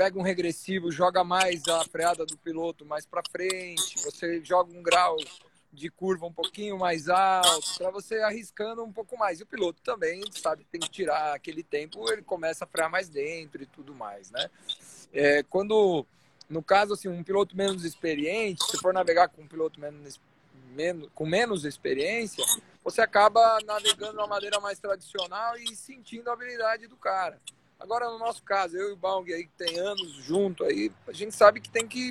pega 0.00 0.18
um 0.18 0.22
regressivo, 0.22 0.90
joga 0.90 1.22
mais 1.22 1.68
a 1.68 1.84
freada 1.84 2.24
do 2.24 2.34
piloto 2.38 2.86
mais 2.86 3.04
para 3.04 3.22
frente, 3.30 4.02
você 4.02 4.42
joga 4.42 4.72
um 4.72 4.82
grau 4.82 5.14
de 5.70 5.90
curva 5.90 6.24
um 6.24 6.32
pouquinho 6.32 6.78
mais 6.78 7.10
alto, 7.10 7.74
para 7.76 7.90
você 7.90 8.16
arriscando 8.20 8.82
um 8.82 8.90
pouco 8.90 9.18
mais. 9.18 9.40
E 9.40 9.42
o 9.42 9.46
piloto 9.46 9.78
também 9.82 10.22
sabe 10.32 10.64
tem 10.72 10.80
que 10.80 10.88
tirar 10.88 11.34
aquele 11.34 11.62
tempo, 11.62 12.10
ele 12.10 12.22
começa 12.22 12.64
a 12.64 12.66
frear 12.66 12.90
mais 12.90 13.10
dentro 13.10 13.62
e 13.62 13.66
tudo 13.66 13.94
mais, 13.94 14.30
né? 14.30 14.48
É, 15.12 15.42
quando, 15.42 16.06
no 16.48 16.62
caso, 16.62 16.94
assim, 16.94 17.08
um 17.08 17.22
piloto 17.22 17.54
menos 17.54 17.84
experiente, 17.84 18.64
se 18.70 18.78
for 18.78 18.94
navegar 18.94 19.28
com 19.28 19.42
um 19.42 19.46
piloto 19.46 19.78
menos, 19.78 20.18
menos, 20.74 21.10
com 21.14 21.26
menos 21.26 21.66
experiência, 21.66 22.42
você 22.82 23.02
acaba 23.02 23.58
navegando 23.66 24.12
de 24.12 24.18
uma 24.18 24.26
maneira 24.26 24.58
mais 24.60 24.78
tradicional 24.78 25.58
e 25.58 25.76
sentindo 25.76 26.30
a 26.30 26.32
habilidade 26.32 26.86
do 26.86 26.96
cara. 26.96 27.38
Agora, 27.80 28.10
no 28.10 28.18
nosso 28.18 28.42
caso, 28.42 28.76
eu 28.76 28.90
e 28.90 28.92
o 28.92 28.96
Baung 28.96 29.32
aí, 29.32 29.44
que 29.44 29.64
tem 29.64 29.78
anos 29.80 30.12
junto 30.12 30.64
aí, 30.64 30.92
a 31.08 31.12
gente 31.12 31.34
sabe 31.34 31.60
que 31.60 31.70
tem 31.70 31.88
que 31.88 32.10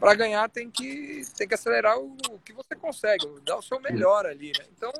para 0.00 0.14
ganhar 0.14 0.48
tem 0.48 0.70
que 0.70 1.22
tem 1.36 1.46
que 1.46 1.54
acelerar 1.54 1.98
o, 1.98 2.16
o, 2.30 2.38
que 2.38 2.52
você 2.52 2.74
consegue, 2.74 3.26
dar 3.40 3.58
o 3.58 3.62
seu 3.62 3.78
melhor 3.80 4.24
ali, 4.24 4.52
né? 4.58 4.64
Então 4.76 4.92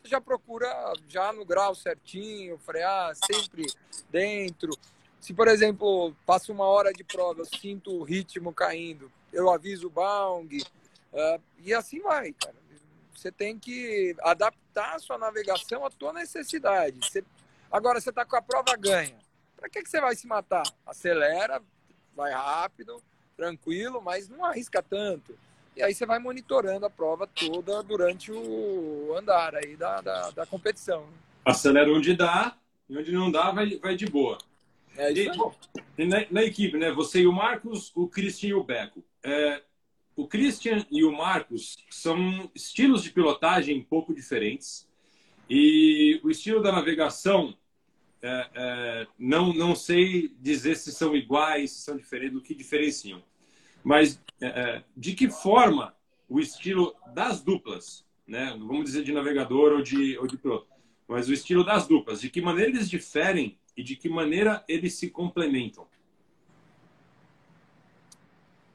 você 0.00 0.08
já 0.08 0.20
procura 0.20 0.68
já 1.08 1.32
no 1.32 1.44
grau 1.44 1.74
certinho, 1.74 2.56
frear 2.58 3.14
sempre 3.14 3.66
dentro. 4.10 4.72
Se 5.20 5.34
por 5.34 5.48
exemplo 5.48 6.14
passa 6.24 6.50
uma 6.50 6.64
hora 6.64 6.92
de 6.92 7.04
prova, 7.04 7.40
eu 7.40 7.44
sinto 7.44 7.90
o 7.92 8.02
ritmo 8.02 8.52
caindo, 8.54 9.10
eu 9.32 9.50
aviso 9.50 9.88
o 9.88 9.90
Baung 9.90 10.48
uh, 11.12 11.42
e 11.58 11.74
assim 11.74 12.00
vai, 12.00 12.32
cara. 12.32 12.62
Você 13.14 13.30
tem 13.30 13.58
que 13.58 14.16
adaptar 14.20 14.96
a 14.96 14.98
sua 14.98 15.18
navegação 15.18 15.84
à 15.84 15.90
tua 15.90 16.12
necessidade. 16.12 16.98
Você, 17.06 17.22
agora 17.70 18.00
você 18.00 18.10
está 18.10 18.24
com 18.24 18.34
a 18.34 18.42
prova 18.42 18.74
ganha. 18.76 19.16
Para 19.62 19.70
que, 19.70 19.80
que 19.80 19.88
você 19.88 20.00
vai 20.00 20.16
se 20.16 20.26
matar? 20.26 20.64
Acelera, 20.84 21.62
vai 22.16 22.32
rápido, 22.32 23.00
tranquilo, 23.36 24.02
mas 24.02 24.28
não 24.28 24.44
arrisca 24.44 24.82
tanto. 24.82 25.38
E 25.76 25.82
aí 25.84 25.94
você 25.94 26.04
vai 26.04 26.18
monitorando 26.18 26.84
a 26.84 26.90
prova 26.90 27.28
toda 27.28 27.80
durante 27.80 28.32
o 28.32 29.14
andar 29.16 29.54
aí 29.54 29.76
da, 29.76 30.00
da, 30.00 30.30
da 30.32 30.46
competição. 30.46 31.06
Acelera 31.44 31.92
onde 31.92 32.16
dá, 32.16 32.56
e 32.90 32.98
onde 32.98 33.12
não 33.12 33.30
dá, 33.30 33.52
vai, 33.52 33.78
vai 33.78 33.94
de 33.94 34.06
boa. 34.06 34.36
É 34.96 35.12
e, 35.12 35.30
bom, 35.30 35.54
na, 35.96 36.26
na, 36.28 36.42
equipe, 36.42 36.76
né? 36.76 36.90
Você 36.90 37.20
e 37.20 37.28
o 37.28 37.32
Marcos, 37.32 37.92
o 37.94 38.08
Christian 38.08 38.48
e 38.48 38.54
o 38.54 38.64
Beco. 38.64 39.04
É, 39.22 39.62
o 40.16 40.26
Christian 40.26 40.84
e 40.90 41.04
o 41.04 41.12
Marcos 41.12 41.76
são 41.88 42.50
estilos 42.52 43.04
de 43.04 43.12
pilotagem 43.12 43.78
um 43.78 43.84
pouco 43.84 44.12
diferentes. 44.12 44.88
E 45.48 46.20
o 46.24 46.30
estilo 46.30 46.60
da 46.60 46.72
navegação, 46.72 47.56
é, 48.22 48.50
é, 48.54 49.06
não, 49.18 49.52
não 49.52 49.74
sei 49.74 50.34
dizer 50.40 50.76
se 50.76 50.92
são 50.92 51.16
iguais, 51.16 51.72
se 51.72 51.82
são 51.82 51.96
diferentes, 51.96 52.38
o 52.38 52.40
que 52.40 52.54
diferenciam. 52.54 53.22
Mas 53.82 54.20
é, 54.40 54.82
de 54.96 55.12
que 55.14 55.28
forma 55.28 55.94
o 56.28 56.40
estilo 56.40 56.94
das 57.12 57.42
duplas, 57.42 58.04
né? 58.26 58.56
Vamos 58.58 58.84
dizer 58.84 59.02
de 59.02 59.12
navegador 59.12 59.72
ou 59.72 59.82
de, 59.82 60.16
ou 60.18 60.26
de 60.26 60.36
piloto, 60.36 60.66
mas 61.06 61.28
o 61.28 61.32
estilo 61.32 61.64
das 61.64 61.86
duplas, 61.86 62.20
de 62.20 62.30
que 62.30 62.40
maneira 62.40 62.70
eles 62.70 62.88
diferem 62.88 63.58
e 63.76 63.82
de 63.82 63.96
que 63.96 64.08
maneira 64.08 64.64
eles 64.68 64.94
se 64.94 65.10
complementam. 65.10 65.86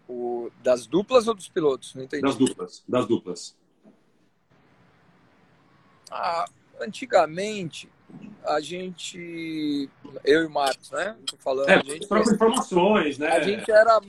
O, 0.08 0.52
das 0.62 0.86
duplas 0.86 1.28
ou 1.28 1.34
dos 1.34 1.48
pilotos? 1.48 1.95
Não 1.95 2.04
entendi. 2.04 2.22
Das 2.22 2.36
duplas, 2.36 2.84
das 2.88 3.08
duplas. 3.08 3.58
Ah, 6.12 6.45
antigamente, 6.80 7.89
a 8.45 8.60
gente, 8.62 9.89
eu 10.24 10.43
e 10.43 10.45
o 10.45 10.49
Marcos, 10.49 10.91
né? 10.91 11.18
Tô 11.26 11.38
falando, 11.38 11.70
é, 11.70 11.76
a 11.76 11.84
gente, 11.84 12.05
informações, 12.05 13.18
né? 13.18 13.28
A 13.28 13.41
gente 13.41 13.70
era 13.70 13.99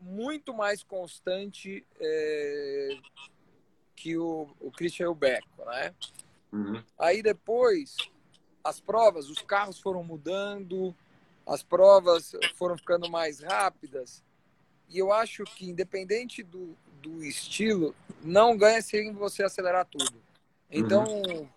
muito 0.00 0.52
mais 0.52 0.82
constante 0.82 1.84
é, 2.00 2.98
que 3.94 4.16
o, 4.16 4.48
o 4.60 4.70
Christian 4.70 5.14
Beco, 5.14 5.64
né? 5.66 5.94
Uhum. 6.52 6.82
Aí 6.98 7.22
depois, 7.22 7.96
as 8.62 8.80
provas, 8.80 9.28
os 9.28 9.38
carros 9.38 9.78
foram 9.78 10.02
mudando, 10.02 10.94
as 11.46 11.62
provas 11.62 12.32
foram 12.56 12.76
ficando 12.76 13.10
mais 13.10 13.40
rápidas. 13.40 14.22
E 14.88 14.98
eu 14.98 15.12
acho 15.12 15.44
que, 15.44 15.68
independente 15.68 16.42
do, 16.42 16.76
do 17.02 17.24
estilo, 17.24 17.94
não 18.22 18.56
ganha 18.56 18.80
se 18.82 19.10
você 19.12 19.42
acelerar 19.42 19.86
tudo. 19.86 20.22
Então, 20.70 21.04
uhum. 21.04 21.48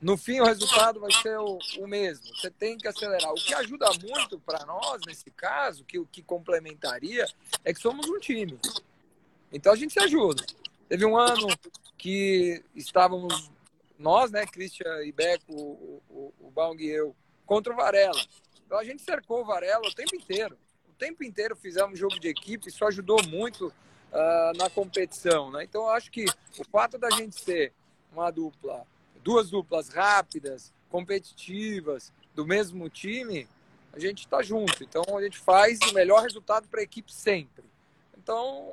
No 0.00 0.16
fim, 0.16 0.40
o 0.40 0.44
resultado 0.44 1.00
vai 1.00 1.12
ser 1.12 1.38
o, 1.38 1.58
o, 1.78 1.86
mesmo. 1.86 2.24
Você 2.36 2.50
tem 2.50 2.76
que 2.76 2.86
acelerar. 2.86 3.30
O 3.32 3.36
que 3.36 3.54
ajuda 3.54 3.86
muito 4.02 4.38
para 4.38 4.64
nós, 4.66 5.00
nesse 5.06 5.30
caso, 5.30 5.84
que 5.84 5.98
o 5.98 6.06
que 6.06 6.22
complementaria, 6.22 7.26
é 7.64 7.72
que 7.72 7.80
somos 7.80 8.08
um 8.08 8.18
time. 8.18 8.58
Então, 9.50 9.72
a 9.72 9.76
gente 9.76 9.92
se 9.92 10.00
ajuda. 10.00 10.44
Teve 10.88 11.06
um 11.06 11.16
ano 11.16 11.48
que 11.96 12.62
estávamos 12.74 13.50
nós, 13.98 14.30
né, 14.30 14.44
Christian 14.46 15.02
e 15.04 15.12
Beco, 15.12 15.54
o, 15.54 16.02
o, 16.10 16.34
o 16.40 16.50
Baung 16.50 16.78
e 16.78 16.90
eu, 16.90 17.14
contra 17.46 17.72
o 17.72 17.76
Varela. 17.76 18.20
Então, 18.66 18.78
a 18.78 18.84
gente 18.84 19.02
cercou 19.02 19.42
o 19.42 19.44
Varela 19.44 19.86
o 19.86 19.94
tempo 19.94 20.14
inteiro. 20.14 20.58
O 20.88 20.92
tempo 20.92 21.24
inteiro 21.24 21.56
fizemos 21.56 21.98
jogo 21.98 22.18
de 22.18 22.28
equipe, 22.28 22.68
isso 22.68 22.84
ajudou 22.84 23.22
muito 23.26 23.68
uh, 23.68 24.56
na 24.56 24.68
competição. 24.68 25.50
Né? 25.50 25.64
Então, 25.64 25.82
eu 25.82 25.90
acho 25.90 26.10
que 26.10 26.26
o 26.58 26.64
fato 26.70 26.98
da 26.98 27.10
gente 27.10 27.40
ser 27.40 27.72
uma 28.12 28.30
dupla, 28.30 28.86
duas 29.24 29.50
duplas 29.50 29.88
rápidas, 29.88 30.72
competitivas, 30.90 32.12
do 32.34 32.46
mesmo 32.46 32.88
time, 32.90 33.48
a 33.92 33.98
gente 33.98 34.20
está 34.20 34.42
junto. 34.42 34.84
Então 34.84 35.02
a 35.16 35.22
gente 35.22 35.38
faz 35.38 35.78
o 35.90 35.94
melhor 35.94 36.22
resultado 36.22 36.68
para 36.68 36.80
a 36.80 36.82
equipe 36.84 37.12
sempre. 37.12 37.64
Então 38.16 38.72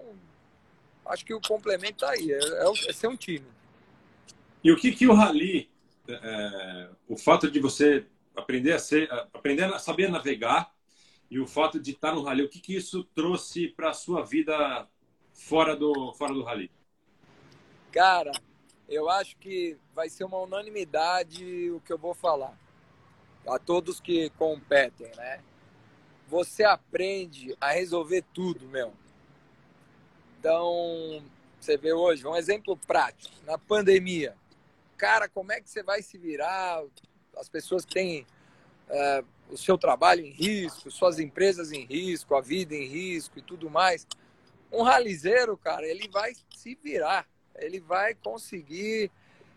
acho 1.05 1.25
que 1.25 1.33
o 1.33 1.41
complemento 1.41 2.03
está 2.05 2.11
aí, 2.11 2.31
é, 2.31 2.37
é, 2.37 2.89
é, 2.89 2.93
ser 2.93 3.07
um 3.07 3.15
time. 3.15 3.45
E 4.63 4.71
o 4.71 4.77
que, 4.77 4.91
que 4.91 5.07
o 5.07 5.13
Rally, 5.13 5.69
é, 6.07 6.13
é, 6.13 6.89
o 7.07 7.17
fato 7.17 7.49
de 7.49 7.59
você 7.59 8.05
aprender 8.35 8.73
a 8.73 8.79
ser, 8.79 9.11
aprender 9.33 9.63
a 9.63 9.79
saber 9.79 10.09
navegar 10.09 10.71
e 11.29 11.39
o 11.39 11.47
fato 11.47 11.79
de 11.79 11.91
estar 11.91 12.13
no 12.13 12.23
Rally, 12.23 12.43
o 12.43 12.49
que, 12.49 12.59
que 12.59 12.75
isso 12.75 13.03
trouxe 13.15 13.69
para 13.69 13.91
a 13.91 13.93
sua 13.93 14.23
vida 14.23 14.87
fora 15.33 15.75
do, 15.75 16.13
fora 16.13 16.33
do 16.33 16.43
Rally? 16.43 16.69
Cara, 17.91 18.31
eu 18.91 19.09
acho 19.09 19.37
que 19.37 19.77
vai 19.95 20.09
ser 20.09 20.25
uma 20.25 20.37
unanimidade 20.37 21.71
o 21.71 21.79
que 21.79 21.93
eu 21.93 21.97
vou 21.97 22.13
falar. 22.13 22.57
A 23.47 23.57
todos 23.57 24.01
que 24.01 24.29
competem, 24.31 25.09
né? 25.15 25.41
Você 26.27 26.63
aprende 26.65 27.55
a 27.59 27.71
resolver 27.71 28.23
tudo, 28.33 28.67
meu. 28.67 28.93
Então, 30.37 31.23
você 31.59 31.77
vê 31.77 31.93
hoje, 31.93 32.27
um 32.27 32.35
exemplo 32.35 32.75
prático, 32.75 33.33
na 33.45 33.57
pandemia. 33.57 34.35
Cara, 34.97 35.29
como 35.29 35.53
é 35.53 35.61
que 35.61 35.69
você 35.69 35.81
vai 35.81 36.01
se 36.01 36.17
virar? 36.17 36.83
As 37.37 37.47
pessoas 37.47 37.85
têm 37.85 38.27
é, 38.89 39.23
o 39.49 39.57
seu 39.57 39.77
trabalho 39.77 40.25
em 40.25 40.31
risco, 40.31 40.91
suas 40.91 41.17
empresas 41.17 41.71
em 41.71 41.85
risco, 41.85 42.35
a 42.35 42.41
vida 42.41 42.75
em 42.75 42.85
risco 42.85 43.39
e 43.39 43.41
tudo 43.41 43.69
mais. 43.69 44.05
Um 44.71 44.83
ralizeiro, 44.83 45.57
cara, 45.57 45.87
ele 45.87 46.09
vai 46.09 46.33
se 46.55 46.75
virar 46.75 47.25
ele 47.57 47.79
vai 47.79 48.13
conseguir 48.15 49.11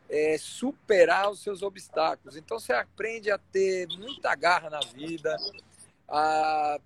é, 0.09 0.36
superar 0.38 1.30
os 1.30 1.42
seus 1.42 1.62
obstáculos. 1.62 2.36
Então 2.36 2.59
você 2.59 2.72
aprende 2.72 3.30
a 3.30 3.38
ter 3.38 3.88
muita 3.99 4.34
garra 4.34 4.70
na 4.70 4.80
vida, 4.80 5.36
a, 6.09 6.78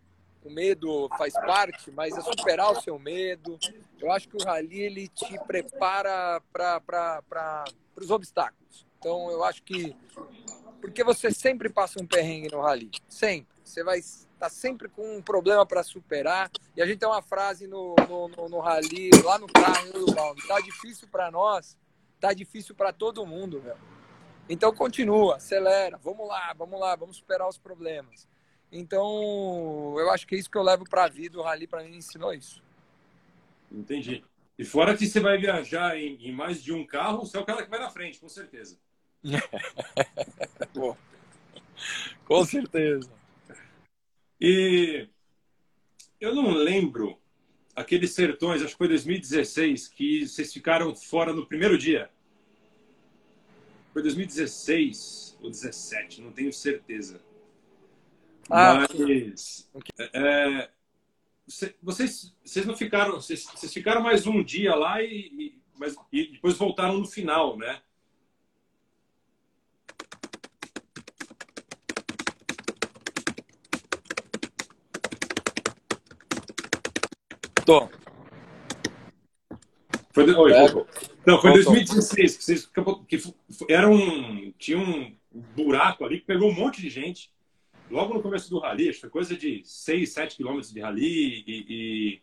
o 0.44 0.50
medo 0.50 1.08
faz 1.18 1.34
parte, 1.34 1.90
mas 1.90 2.16
é 2.16 2.20
superar 2.20 2.72
o 2.72 2.80
seu 2.80 2.98
medo. 2.98 3.58
Eu 4.00 4.12
acho 4.12 4.28
que 4.28 4.36
o 4.36 4.44
rally 4.44 4.80
ele 4.80 5.08
te 5.08 5.38
prepara 5.46 6.40
para 6.52 7.64
os 7.96 8.10
obstáculos. 8.10 8.86
Então 8.98 9.30
eu 9.30 9.44
acho 9.44 9.62
que 9.62 9.94
porque 10.80 11.02
você 11.02 11.32
sempre 11.32 11.68
passa 11.68 12.00
um 12.00 12.06
perrengue 12.06 12.50
no 12.52 12.60
rally, 12.60 12.90
sempre. 13.08 13.57
Você 13.68 13.84
vai 13.84 14.00
tá 14.38 14.48
sempre 14.48 14.88
com 14.88 15.16
um 15.16 15.22
problema 15.22 15.66
para 15.66 15.82
superar. 15.82 16.50
E 16.76 16.80
a 16.80 16.86
gente 16.86 16.98
tem 16.98 17.08
uma 17.08 17.20
frase 17.20 17.66
no, 17.66 17.94
no, 18.08 18.28
no, 18.28 18.48
no 18.48 18.60
rally, 18.60 19.10
lá 19.24 19.38
no 19.38 19.46
carro, 19.46 19.98
no 19.98 20.14
Balme, 20.14 20.40
tá 20.46 20.60
difícil 20.60 21.08
para 21.08 21.30
nós, 21.30 21.76
tá 22.20 22.32
difícil 22.32 22.74
para 22.74 22.92
todo 22.92 23.26
mundo, 23.26 23.60
velho. 23.60 23.78
Então 24.48 24.74
continua, 24.74 25.36
acelera, 25.36 25.98
vamos 25.98 26.26
lá, 26.26 26.54
vamos 26.56 26.80
lá, 26.80 26.96
vamos 26.96 27.16
superar 27.18 27.48
os 27.48 27.58
problemas. 27.58 28.26
Então, 28.70 29.94
eu 29.98 30.10
acho 30.10 30.26
que 30.26 30.34
é 30.34 30.38
isso 30.38 30.50
que 30.50 30.56
eu 30.56 30.62
levo 30.62 30.84
para 30.84 31.04
a 31.04 31.08
vida, 31.08 31.38
o 31.38 31.42
rally 31.42 31.66
para 31.66 31.82
mim 31.82 31.96
ensinou 31.96 32.32
isso. 32.32 32.62
Entendi. 33.70 34.24
E 34.58 34.64
fora 34.64 34.96
que 34.96 35.06
você 35.06 35.20
vai 35.20 35.38
viajar 35.38 35.96
em, 35.98 36.16
em, 36.26 36.32
mais 36.32 36.62
de 36.62 36.72
um 36.72 36.86
carro, 36.86 37.26
você 37.26 37.36
é 37.36 37.40
o 37.40 37.44
cara 37.44 37.62
que 37.62 37.70
vai 37.70 37.78
na 37.78 37.90
frente, 37.90 38.18
com 38.18 38.28
certeza. 38.28 38.78
com 42.24 42.44
certeza. 42.44 43.17
E 44.40 45.08
eu 46.20 46.34
não 46.34 46.50
lembro 46.50 47.18
aqueles 47.74 48.12
sertões, 48.12 48.62
acho 48.62 48.72
que 48.72 48.78
foi 48.78 48.88
2016, 48.88 49.88
que 49.88 50.26
vocês 50.26 50.52
ficaram 50.52 50.94
fora 50.94 51.32
no 51.32 51.46
primeiro 51.46 51.78
dia. 51.78 52.10
Foi 53.92 54.02
2016 54.02 55.38
ou 55.40 55.50
17, 55.50 56.20
não 56.20 56.32
tenho 56.32 56.52
certeza. 56.52 57.20
Ah, 58.50 58.74
Mas 58.74 59.68
é, 59.98 60.70
vocês, 61.82 62.34
vocês 62.44 62.66
não 62.66 62.76
ficaram, 62.76 63.14
vocês, 63.14 63.44
vocês, 63.44 63.72
ficaram 63.72 64.02
mais 64.02 64.26
um 64.26 64.42
dia 64.42 64.74
lá 64.74 65.02
e, 65.02 65.60
mas, 65.78 65.96
e 66.12 66.32
depois 66.32 66.56
voltaram 66.56 66.98
no 66.98 67.06
final, 67.06 67.56
né? 67.56 67.80
Foi, 80.10 80.24
oi, 80.24 80.52
não, 81.26 81.38
foi 81.38 81.52
2016 81.52 82.36
que 82.36 82.42
vocês 82.42 82.66
que 82.66 83.26
era 83.68 83.86
um 83.86 84.50
tinha 84.58 84.78
um 84.78 85.14
buraco 85.54 86.02
ali 86.02 86.18
que 86.18 86.24
pegou 86.24 86.48
um 86.48 86.54
monte 86.54 86.80
de 86.80 86.88
gente. 86.88 87.30
Logo 87.90 88.14
no 88.14 88.22
começo 88.22 88.48
do 88.48 88.58
rally, 88.58 88.88
acho 88.88 88.96
que 88.96 89.00
foi 89.02 89.10
coisa 89.10 89.36
de 89.36 89.62
6, 89.64 90.10
7 90.10 90.36
quilômetros 90.36 90.72
de 90.72 90.80
rally 90.80 91.44
e, 91.46 91.66
e, 91.68 92.22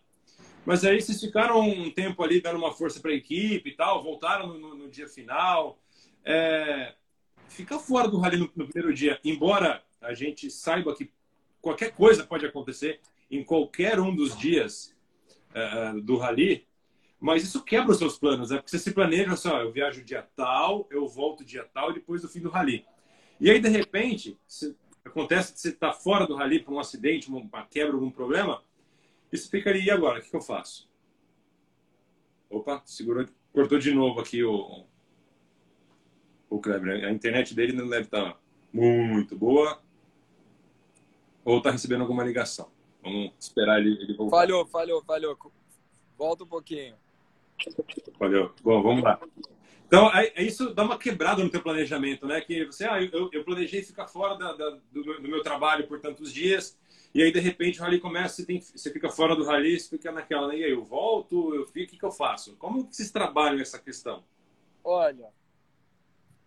mas 0.65 0.83
aí 0.83 0.99
vocês 0.99 1.21
ficaram 1.21 1.59
um 1.59 1.91
tempo 1.91 2.23
ali 2.23 2.41
dando 2.41 2.57
uma 2.57 2.71
força 2.71 2.99
para 2.99 3.11
a 3.11 3.15
equipe 3.15 3.69
e 3.69 3.75
tal, 3.75 4.03
voltaram 4.03 4.47
no, 4.47 4.75
no 4.75 4.89
dia 4.89 5.07
final. 5.07 5.77
É, 6.23 6.95
ficar 7.49 7.77
fora 7.77 8.07
do 8.07 8.17
rally 8.17 8.37
no, 8.37 8.49
no 8.55 8.67
primeiro 8.67 8.91
dia, 8.95 9.19
embora 9.23 9.83
a 10.01 10.15
gente 10.15 10.49
saiba 10.49 10.95
que 10.95 11.11
qualquer 11.61 11.91
coisa 11.91 12.23
pode 12.23 12.47
acontecer 12.47 12.99
em 13.29 13.43
qualquer 13.43 13.99
um 13.99 14.15
dos 14.15 14.35
dias 14.35 14.94
uh, 15.55 16.01
do 16.01 16.17
rally, 16.17 16.67
mas 17.19 17.43
isso 17.43 17.63
quebra 17.63 17.91
os 17.91 17.97
seus 17.97 18.17
planos, 18.17 18.49
né? 18.49 18.57
porque 18.57 18.69
você 18.69 18.79
se 18.79 18.91
planeja 18.91 19.33
assim, 19.33 19.47
ó, 19.47 19.61
eu 19.61 19.71
viajo 19.71 20.03
dia 20.03 20.27
tal, 20.35 20.87
eu 20.91 21.07
volto 21.07 21.45
dia 21.45 21.63
tal, 21.73 21.93
depois 21.93 22.21
do 22.21 22.29
fim 22.29 22.41
do 22.41 22.49
rally. 22.49 22.85
E 23.39 23.49
aí, 23.49 23.59
de 23.59 23.69
repente, 23.69 24.37
se, 24.47 24.75
acontece 25.03 25.53
que 25.53 25.59
você 25.59 25.69
está 25.69 25.93
fora 25.93 26.27
do 26.27 26.35
rally 26.35 26.59
por 26.59 26.73
um 26.73 26.79
acidente, 26.79 27.29
uma 27.29 27.65
quebra, 27.65 27.93
algum 27.93 28.11
problema, 28.11 28.63
isso 29.31 29.49
ficaria, 29.49 29.83
e 29.83 29.91
agora? 29.91 30.19
O 30.19 30.21
que, 30.21 30.29
que 30.29 30.35
eu 30.35 30.41
faço? 30.41 30.89
Opa, 32.49 32.81
segurou, 32.85 33.25
cortou 33.51 33.77
de 33.77 33.93
novo 33.93 34.19
aqui 34.19 34.43
o, 34.43 34.85
o 36.49 36.59
Kleber. 36.59 37.05
A 37.05 37.11
internet 37.11 37.53
dele 37.53 37.73
não 37.73 37.89
deve 37.89 38.03
estar 38.05 38.33
tá 38.33 38.39
muito 38.71 39.35
boa. 39.35 39.81
Ou 41.43 41.57
está 41.57 41.71
recebendo 41.71 42.01
alguma 42.01 42.23
ligação. 42.23 42.71
Vamos 43.05 43.31
esperar 43.39 43.79
ele, 43.79 44.01
ele 44.01 44.15
voltar. 44.15 44.37
Falhou, 44.37 44.65
falhou, 44.65 45.03
falhou. 45.03 45.37
Volta 46.17 46.43
um 46.43 46.47
pouquinho. 46.47 46.95
Valeu. 48.19 48.51
Bom, 48.63 48.81
vamos 48.81 49.03
lá. 49.03 49.19
Então, 49.85 50.11
é, 50.11 50.41
isso 50.41 50.73
dá 50.73 50.83
uma 50.83 50.97
quebrada 50.97 51.43
no 51.43 51.49
teu 51.49 51.61
planejamento, 51.61 52.25
né? 52.25 52.41
Que 52.41 52.65
você, 52.65 52.85
ah, 52.85 52.99
eu, 52.99 53.29
eu 53.31 53.43
planejei 53.43 53.83
ficar 53.83 54.07
fora 54.07 54.35
da, 54.35 54.53
da, 54.53 54.69
do, 54.91 55.03
do, 55.03 55.27
meu 55.27 55.43
trabalho 55.43 55.87
por 55.87 56.01
tantos 56.01 56.33
dias 56.33 56.75
E 57.13 57.21
aí, 57.21 57.31
de 57.31 57.39
repente, 57.39 57.79
o 57.79 57.83
rally 57.83 57.99
começa, 57.99 58.37
você, 58.37 58.45
tem, 58.45 58.59
você 58.59 58.91
fica 58.91 59.09
fora 59.09 59.35
do 59.35 59.45
rally, 59.45 59.79
você 59.79 59.89
fica 59.89 60.11
naquela, 60.11 60.55
e 60.55 60.63
aí, 60.63 60.71
eu 60.71 60.83
volto, 60.83 61.53
eu 61.53 61.67
fico, 61.67 61.85
o 61.85 61.87
que, 61.91 61.97
que 61.99 62.05
eu 62.05 62.11
faço? 62.11 62.55
Como 62.55 62.91
vocês 62.91 63.11
trabalham 63.11 63.61
essa 63.61 63.77
questão? 63.77 64.23
Olha, 64.83 65.29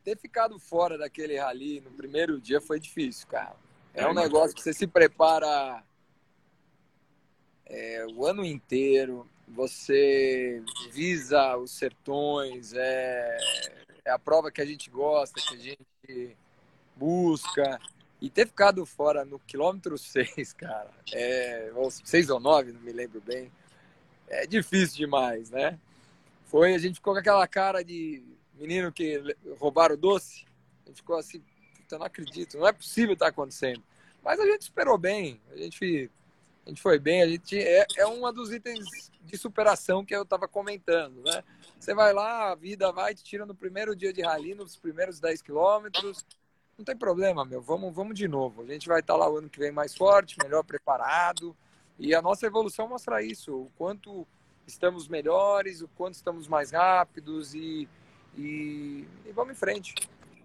ter 0.02 0.18
ficado 0.18 0.58
fora 0.58 0.98
daquele 0.98 1.38
rally 1.38 1.80
no 1.80 1.92
primeiro 1.92 2.40
dia 2.40 2.60
foi 2.60 2.80
difícil, 2.80 3.28
cara. 3.28 3.56
É 3.94 4.06
um 4.06 4.14
negócio 4.14 4.54
que 4.54 4.62
você 4.62 4.72
se 4.72 4.86
prepara 4.86 5.84
é, 7.68 8.06
o 8.14 8.24
ano 8.24 8.44
inteiro, 8.44 9.28
você 9.46 10.62
visa 10.90 11.56
os 11.56 11.70
sertões, 11.70 12.72
é, 12.74 13.38
é 14.04 14.10
a 14.10 14.18
prova 14.18 14.50
que 14.50 14.60
a 14.60 14.64
gente 14.64 14.90
gosta, 14.90 15.40
que 15.40 15.54
a 15.54 15.58
gente 15.58 16.36
busca. 16.96 17.80
E 18.20 18.28
ter 18.28 18.46
ficado 18.46 18.84
fora 18.84 19.24
no 19.24 19.38
quilômetro 19.38 19.96
6, 19.98 20.52
cara, 20.54 20.90
é, 21.12 21.70
ou 21.74 21.90
6 21.90 22.30
ou 22.30 22.40
9, 22.40 22.72
não 22.72 22.80
me 22.80 22.92
lembro 22.92 23.20
bem, 23.20 23.52
é 24.28 24.46
difícil 24.46 24.96
demais, 24.96 25.50
né? 25.50 25.78
Foi, 26.46 26.74
a 26.74 26.78
gente 26.78 26.96
ficou 26.96 27.12
com 27.12 27.20
aquela 27.20 27.46
cara 27.46 27.84
de 27.84 28.22
menino 28.54 28.90
que 28.90 29.22
roubaram 29.58 29.94
o 29.94 29.98
doce. 29.98 30.46
A 30.84 30.88
gente 30.88 30.96
ficou 30.96 31.16
assim, 31.16 31.42
puta, 31.76 31.98
não 31.98 32.06
acredito, 32.06 32.58
não 32.58 32.66
é 32.66 32.72
possível 32.72 33.12
estar 33.12 33.26
tá 33.26 33.30
acontecendo. 33.30 33.82
Mas 34.22 34.40
a 34.40 34.46
gente 34.46 34.62
esperou 34.62 34.98
bem, 34.98 35.40
a 35.52 35.56
gente, 35.56 36.10
a 36.68 36.70
gente 36.70 36.82
foi 36.82 36.98
bem, 36.98 37.22
a 37.22 37.26
gente 37.26 37.58
é, 37.58 37.86
é 37.96 38.06
um 38.06 38.30
dos 38.30 38.52
itens 38.52 39.10
de 39.22 39.38
superação 39.38 40.04
que 40.04 40.14
eu 40.14 40.22
estava 40.22 40.46
comentando, 40.46 41.22
né? 41.22 41.42
Você 41.80 41.94
vai 41.94 42.12
lá, 42.12 42.52
a 42.52 42.54
vida 42.54 42.92
vai, 42.92 43.14
te 43.14 43.24
tira 43.24 43.46
no 43.46 43.54
primeiro 43.54 43.96
dia 43.96 44.12
de 44.12 44.20
rally, 44.20 44.54
nos 44.54 44.76
primeiros 44.76 45.18
10 45.18 45.40
quilômetros, 45.40 46.26
não 46.76 46.84
tem 46.84 46.94
problema, 46.94 47.42
meu, 47.42 47.62
vamos, 47.62 47.94
vamos 47.94 48.14
de 48.14 48.28
novo. 48.28 48.60
A 48.62 48.66
gente 48.66 48.86
vai 48.86 49.00
estar 49.00 49.14
tá 49.14 49.18
lá 49.18 49.30
o 49.30 49.38
ano 49.38 49.48
que 49.48 49.58
vem 49.58 49.72
mais 49.72 49.96
forte, 49.96 50.36
melhor 50.42 50.62
preparado, 50.62 51.56
e 51.98 52.14
a 52.14 52.20
nossa 52.20 52.46
evolução 52.46 52.86
mostra 52.86 53.22
isso, 53.22 53.54
o 53.54 53.70
quanto 53.78 54.28
estamos 54.66 55.08
melhores, 55.08 55.80
o 55.80 55.88
quanto 55.88 56.16
estamos 56.16 56.46
mais 56.46 56.72
rápidos 56.72 57.54
e, 57.54 57.88
e, 58.36 59.08
e 59.24 59.32
vamos 59.32 59.54
em 59.54 59.58
frente. 59.58 59.94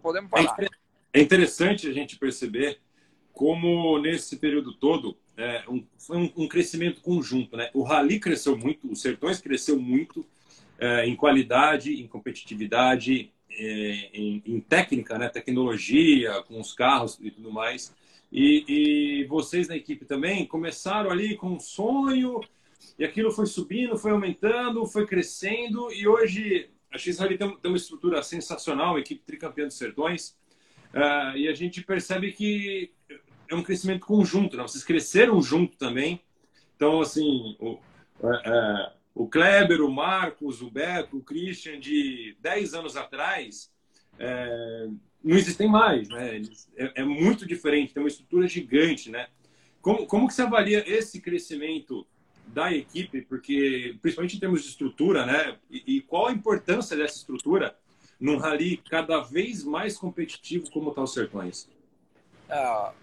Podemos 0.01 0.31
é 0.31 0.45
parar. 0.45 0.69
É 1.11 1.19
interessante 1.19 1.89
a 1.89 1.91
gente 1.91 2.17
perceber 2.17 2.79
como 3.33 3.99
nesse 3.99 4.37
período 4.37 4.73
todo 4.73 5.17
é, 5.37 5.63
um, 5.67 5.83
foi 5.97 6.17
um, 6.17 6.31
um, 6.37 6.47
crescimento 6.47 7.01
conjunto. 7.01 7.57
Né? 7.57 7.69
O 7.73 7.83
Rally 7.83 8.19
cresceu 8.19 8.57
muito, 8.57 8.91
o 8.91 8.95
Sertões 8.95 9.39
cresceu 9.41 9.79
muito 9.79 10.25
é, 10.79 11.05
em 11.05 11.15
qualidade, 11.15 12.01
em 12.01 12.07
competitividade, 12.07 13.31
é, 13.51 14.09
em, 14.13 14.43
em, 14.45 14.59
técnica, 14.59 15.17
né? 15.17 15.29
tecnologia, 15.29 16.41
com 16.43 16.59
os 16.59 16.73
carros 16.73 17.19
e 17.21 17.31
tudo 17.31 17.51
mais. 17.51 17.93
E, 18.31 18.65
e, 18.67 19.25
vocês 19.25 19.67
na 19.67 19.75
equipe 19.75 20.05
também 20.05 20.45
começaram 20.45 21.11
ali 21.11 21.35
com 21.35 21.49
um 21.49 21.59
sonho, 21.59 22.41
e 22.97 23.05
aquilo 23.05 23.31
foi 23.31 23.45
subindo, 23.45 23.97
foi 23.97 24.11
aumentando, 24.11 24.85
foi 24.87 25.05
crescendo, 25.05 25.91
e 25.91 26.07
hoje 26.07 26.67
a 26.91 26.97
X-Rally 26.97 27.37
tem, 27.37 27.57
tem, 27.57 27.71
uma 27.71 27.77
estrutura 27.77 28.23
sensacional, 28.23 28.97
equipe 28.97 29.21
tricampeã 29.23 29.65
dos 29.65 29.77
Sertões, 29.77 30.35
uh, 30.93 31.37
e 31.37 31.47
a 31.47 31.53
gente 31.53 31.83
percebe 31.83 32.31
que 32.31 32.91
é 33.53 33.57
um 33.57 33.63
crescimento 33.63 34.05
conjunto, 34.05 34.57
né? 34.57 34.63
vocês 34.63 34.83
cresceram 34.83 35.41
junto 35.41 35.77
também. 35.77 36.21
Então, 36.75 37.01
assim, 37.01 37.55
o, 37.59 37.77
é, 38.23 38.91
o 39.15 39.27
Kleber, 39.27 39.81
o 39.81 39.91
Marcos, 39.91 40.61
o 40.61 40.69
Beto, 40.69 41.17
o 41.17 41.23
Christian, 41.23 41.79
de 41.79 42.35
10 42.41 42.73
anos 42.73 42.97
atrás, 42.97 43.71
é, 44.19 44.87
não 45.23 45.37
existem 45.37 45.69
mais, 45.69 46.09
né? 46.09 46.41
É, 46.75 47.01
é, 47.01 47.03
muito 47.03 47.45
diferente, 47.45 47.93
tem 47.93 48.03
uma 48.03 48.09
estrutura 48.09 48.47
gigante, 48.47 49.09
né? 49.09 49.27
Como, 49.81 50.05
como 50.05 50.27
que 50.27 50.33
você 50.33 50.41
avalia 50.41 50.83
esse 50.87 51.21
crescimento 51.21 52.05
da 52.47 52.73
equipe, 52.73 53.21
porque 53.21 53.95
principalmente 54.01 54.37
em 54.37 54.39
termos 54.39 54.63
de 54.63 54.69
estrutura, 54.69 55.25
né? 55.25 55.57
E, 55.69 55.97
e 55.97 56.01
qual 56.01 56.27
a 56.27 56.31
importância 56.31 56.97
dessa 56.97 57.17
estrutura 57.17 57.75
num 58.19 58.37
rally 58.37 58.77
cada 58.77 59.21
vez 59.21 59.63
mais 59.63 59.97
competitivo 59.97 60.69
como 60.71 60.89
está 60.89 61.01
o 61.01 61.07
Sertões? 61.07 61.69
Ah, 62.49 62.93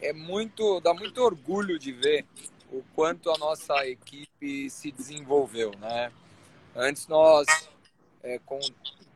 é 0.00 0.12
muito, 0.12 0.80
dá 0.80 0.94
muito 0.94 1.22
orgulho 1.22 1.78
de 1.78 1.92
ver 1.92 2.24
o 2.70 2.82
quanto 2.94 3.30
a 3.30 3.38
nossa 3.38 3.86
equipe 3.86 4.68
se 4.70 4.90
desenvolveu, 4.92 5.72
né? 5.78 6.12
Antes 6.74 7.06
nós 7.06 7.46
é, 8.22 8.38
com, 8.44 8.60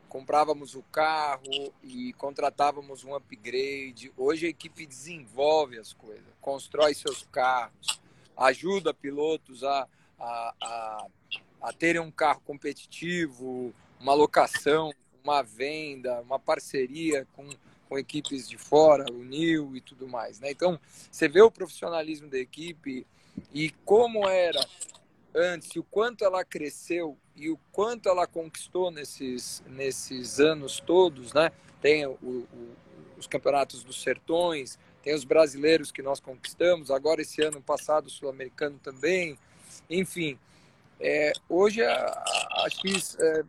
comprávamos 0.09 0.75
o 0.75 0.83
carro 0.83 1.73
e 1.83 2.13
contratávamos 2.13 3.03
um 3.03 3.15
upgrade. 3.15 4.11
Hoje 4.17 4.47
a 4.47 4.49
equipe 4.49 4.85
desenvolve 4.85 5.77
as 5.77 5.93
coisas, 5.93 6.25
constrói 6.41 6.93
seus 6.93 7.27
carros, 7.31 7.99
ajuda 8.35 8.93
pilotos 8.93 9.63
a, 9.63 9.87
a, 10.19 10.53
a, 10.61 11.07
a 11.61 11.73
terem 11.73 12.01
um 12.01 12.11
carro 12.11 12.41
competitivo, 12.45 13.73
uma 13.99 14.13
locação, 14.13 14.93
uma 15.23 15.41
venda, 15.41 16.21
uma 16.21 16.39
parceria 16.39 17.25
com, 17.33 17.47
com 17.93 17.99
equipes 17.99 18.49
de 18.49 18.57
fora, 18.57 19.05
o 19.11 19.23
NIL 19.23 19.75
e 19.75 19.81
tudo 19.81 20.07
mais. 20.07 20.39
Né? 20.39 20.49
Então, 20.49 20.79
você 21.11 21.27
vê 21.27 21.43
o 21.43 21.51
profissionalismo 21.51 22.27
da 22.27 22.39
equipe 22.39 23.05
e 23.53 23.69
como 23.85 24.27
era 24.27 24.65
antes, 25.35 25.75
o 25.75 25.83
quanto 25.83 26.25
ela 26.25 26.43
cresceu 26.43 27.15
e 27.35 27.51
o 27.51 27.59
quanto 27.71 28.09
ela 28.09 28.25
conquistou 28.25 28.89
nesses, 28.89 29.63
nesses 29.67 30.39
anos 30.39 30.79
todos, 30.79 31.33
né? 31.33 31.51
Tem 31.81 32.05
o, 32.05 32.17
o, 32.21 32.47
os 33.17 33.27
campeonatos 33.27 33.83
dos 33.83 34.01
sertões, 34.01 34.79
tem 35.03 35.13
os 35.13 35.23
brasileiros 35.23 35.91
que 35.91 36.01
nós 36.01 36.19
conquistamos, 36.19 36.89
agora 36.89 37.21
esse 37.21 37.43
ano 37.43 37.61
passado 37.61 38.07
o 38.07 38.09
sul-americano 38.09 38.79
também, 38.83 39.37
enfim. 39.87 40.37
É, 40.99 41.31
hoje 41.49 41.83
a, 41.83 41.95
a, 41.95 42.67
X, 42.69 43.17
é, 43.19 43.43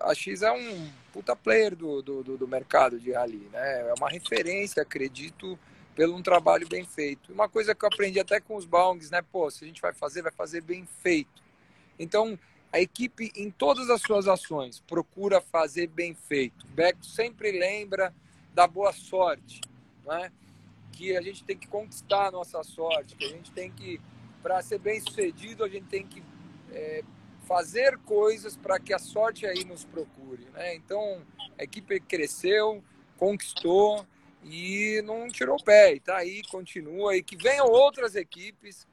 a 0.00 0.14
X 0.14 0.42
é 0.42 0.52
um 0.52 0.90
puta 1.12 1.34
player 1.36 1.74
do, 1.74 2.02
do, 2.02 2.22
do 2.22 2.48
mercado 2.48 2.98
de 2.98 3.12
rally, 3.12 3.48
né? 3.52 3.88
É 3.88 3.94
uma 3.96 4.08
referência, 4.08 4.82
acredito, 4.82 5.58
pelo 5.94 6.16
um 6.16 6.22
trabalho 6.22 6.68
bem 6.68 6.84
feito. 6.84 7.32
Uma 7.32 7.48
coisa 7.48 7.74
que 7.74 7.84
eu 7.84 7.88
aprendi 7.88 8.18
até 8.18 8.40
com 8.40 8.56
os 8.56 8.64
Baungs, 8.64 9.10
né? 9.10 9.22
Pô, 9.22 9.50
se 9.50 9.64
a 9.64 9.66
gente 9.66 9.80
vai 9.80 9.92
fazer, 9.92 10.22
vai 10.22 10.32
fazer 10.32 10.60
bem 10.60 10.86
feito. 11.02 11.42
Então, 11.98 12.38
a 12.72 12.80
equipe, 12.80 13.32
em 13.36 13.50
todas 13.50 13.88
as 13.88 14.00
suas 14.00 14.26
ações, 14.26 14.80
procura 14.80 15.40
fazer 15.40 15.86
bem 15.86 16.14
feito. 16.14 16.64
O 16.64 16.68
Beck 16.68 16.98
sempre 17.06 17.52
lembra 17.52 18.12
da 18.52 18.66
boa 18.66 18.92
sorte, 18.92 19.60
né? 20.04 20.30
que 20.94 21.16
a 21.16 21.20
gente 21.20 21.44
tem 21.44 21.56
que 21.56 21.66
conquistar 21.66 22.28
a 22.28 22.30
nossa 22.30 22.62
sorte, 22.62 23.16
que 23.16 23.24
a 23.24 23.28
gente 23.28 23.50
tem 23.50 23.70
que, 23.70 24.00
para 24.42 24.62
ser 24.62 24.78
bem 24.78 25.00
sucedido, 25.00 25.64
a 25.64 25.68
gente 25.68 25.86
tem 25.86 26.06
que 26.06 26.22
é, 26.70 27.02
fazer 27.44 27.98
coisas 27.98 28.56
para 28.56 28.78
que 28.78 28.92
a 28.92 28.98
sorte 28.98 29.46
aí 29.46 29.64
nos 29.64 29.84
procure. 29.84 30.44
Né? 30.52 30.74
Então, 30.74 31.22
a 31.58 31.64
equipe 31.64 32.00
cresceu, 32.00 32.82
conquistou 33.18 34.06
e 34.42 35.00
não 35.04 35.28
tirou 35.28 35.56
pé, 35.62 35.94
e 35.94 35.96
está 35.96 36.16
aí, 36.16 36.42
continua, 36.50 37.16
e 37.16 37.22
que 37.22 37.36
venham 37.36 37.66
outras 37.66 38.14
equipes 38.14 38.86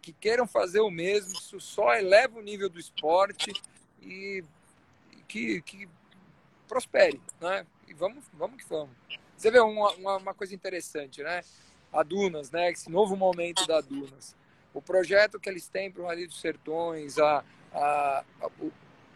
que 0.00 0.12
queiram 0.12 0.46
fazer 0.46 0.80
o 0.80 0.90
mesmo, 0.90 1.32
isso 1.32 1.60
só 1.60 1.94
eleva 1.94 2.38
o 2.38 2.42
nível 2.42 2.68
do 2.68 2.78
esporte 2.78 3.52
e 4.00 4.44
que, 5.28 5.62
que 5.62 5.88
prospere, 6.68 7.20
né? 7.40 7.66
E 7.88 7.94
vamos, 7.94 8.24
vamos 8.34 8.62
que 8.62 8.68
vamos. 8.68 8.94
Você 9.36 9.50
vê 9.50 9.60
uma, 9.60 9.92
uma, 9.92 10.16
uma, 10.18 10.34
coisa 10.34 10.54
interessante, 10.54 11.22
né? 11.22 11.42
A 11.92 12.02
Dunas, 12.02 12.50
né? 12.50 12.70
Esse 12.70 12.90
novo 12.90 13.16
momento 13.16 13.66
da 13.66 13.80
Dunas. 13.80 14.36
O 14.74 14.82
projeto 14.82 15.38
que 15.40 15.48
eles 15.48 15.68
têm 15.68 15.90
para 15.90 16.02
o 16.02 16.06
Rally 16.06 16.26
dos 16.26 16.40
Sertões, 16.40 17.18
a, 17.18 17.44
a, 17.72 18.24
a 18.40 18.46
o, 18.60 18.72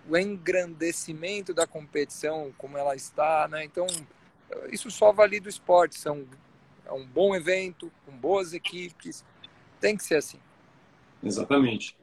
o, 0.08 0.16
engrandecimento 0.16 1.52
da 1.52 1.66
competição, 1.66 2.52
como 2.58 2.76
ela 2.76 2.94
está, 2.94 3.48
né? 3.48 3.64
Então, 3.64 3.86
isso 4.70 4.90
só 4.90 5.12
valida 5.12 5.46
o 5.46 5.50
esporte. 5.50 5.98
São, 5.98 6.26
é 6.84 6.92
um 6.92 7.06
bom 7.06 7.34
evento, 7.34 7.90
com 8.04 8.12
boas 8.12 8.52
equipes. 8.52 9.24
Tem 9.80 9.96
que 9.96 10.04
ser 10.04 10.16
assim. 10.16 10.38
Exatamente. 11.22 11.96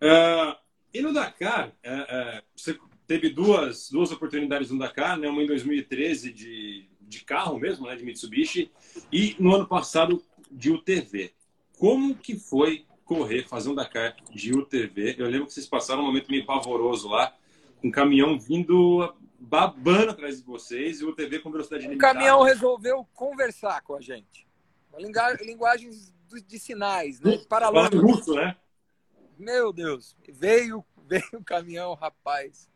Uh, 0.00 0.56
e 0.92 1.00
no 1.02 1.12
Dakar, 1.12 1.68
uh, 1.68 2.40
uh, 2.40 2.42
você 2.56 2.78
teve 3.06 3.30
duas, 3.30 3.90
duas 3.90 4.12
oportunidades 4.12 4.70
no 4.70 4.78
Dakar, 4.78 5.18
né? 5.18 5.28
uma 5.28 5.42
em 5.42 5.46
2013 5.46 6.32
de 6.32 6.90
de 7.10 7.24
carro 7.24 7.58
mesmo, 7.58 7.86
né, 7.86 7.96
de 7.96 8.04
Mitsubishi, 8.04 8.70
e 9.12 9.34
no 9.38 9.54
ano 9.54 9.66
passado 9.66 10.22
de 10.50 10.70
UTV. 10.70 11.34
Como 11.76 12.14
que 12.14 12.36
foi 12.36 12.86
correr, 13.10 13.48
fazer 13.48 13.68
um 13.68 13.74
Dakar 13.74 14.14
de 14.30 14.56
UTV? 14.56 15.16
Eu 15.18 15.26
lembro 15.26 15.48
que 15.48 15.52
vocês 15.52 15.66
passaram 15.66 16.00
um 16.00 16.06
momento 16.06 16.30
meio 16.30 16.46
pavoroso 16.46 17.08
lá, 17.08 17.34
com 17.80 17.88
um 17.88 17.90
caminhão 17.90 18.38
vindo 18.38 19.12
babando 19.36 20.12
atrás 20.12 20.36
de 20.38 20.44
vocês 20.44 21.00
e 21.00 21.04
o 21.04 21.08
UTV 21.08 21.40
com 21.40 21.50
velocidade 21.50 21.88
limitada. 21.88 22.12
O 22.12 22.14
caminhão 22.14 22.42
resolveu 22.44 23.04
conversar 23.12 23.82
com 23.82 23.96
a 23.96 24.00
gente. 24.00 24.46
Uma 24.92 25.00
linguagem 25.42 25.90
de 26.46 26.58
sinais, 26.60 27.20
né? 27.20 27.38
Paralelo. 27.48 28.00
russo, 28.00 28.32
né? 28.34 28.56
Meu 29.36 29.72
Deus. 29.72 30.16
Veio, 30.28 30.84
veio 31.08 31.24
o 31.34 31.44
caminhão, 31.44 31.94
rapaz. 31.94 32.70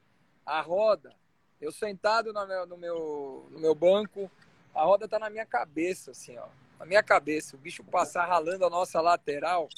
A 0.45 0.61
roda 0.61 1.15
eu 1.61 1.71
sentado 1.71 2.33
no 2.33 2.47
meu, 2.47 2.67
no 2.67 2.77
meu, 2.77 3.47
no 3.53 3.59
meu 3.61 3.75
banco, 3.75 4.29
a 4.75 4.83
roda 4.83 5.07
tá 5.07 5.19
na 5.19 5.31
minha 5.31 5.47
cabeça, 5.47 6.11
assim, 6.11 6.37
ó. 6.37 6.47
a 6.81 6.85
minha 6.85 7.03
cabeça. 7.03 7.57
O 7.57 7.59
bicho 7.59 7.85
passar 7.85 8.27
ralando 8.27 8.67
a 8.67 8.71
nossa 8.71 9.01
lateral, 9.01 9.69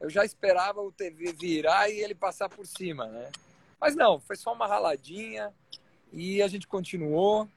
eu 0.00 0.10
já 0.10 0.24
esperava 0.24 0.80
o 0.80 0.92
TV 0.92 1.32
virar 1.32 1.88
e 1.88 2.00
ele 2.00 2.14
passar 2.14 2.48
por 2.48 2.66
cima, 2.66 3.06
né? 3.06 3.30
Mas 3.80 3.94
não, 3.94 4.20
foi 4.20 4.36
só 4.36 4.52
uma 4.52 4.66
raladinha 4.66 5.52
e 6.12 6.42
a 6.42 6.48
gente 6.48 6.66
continuou. 6.66 7.48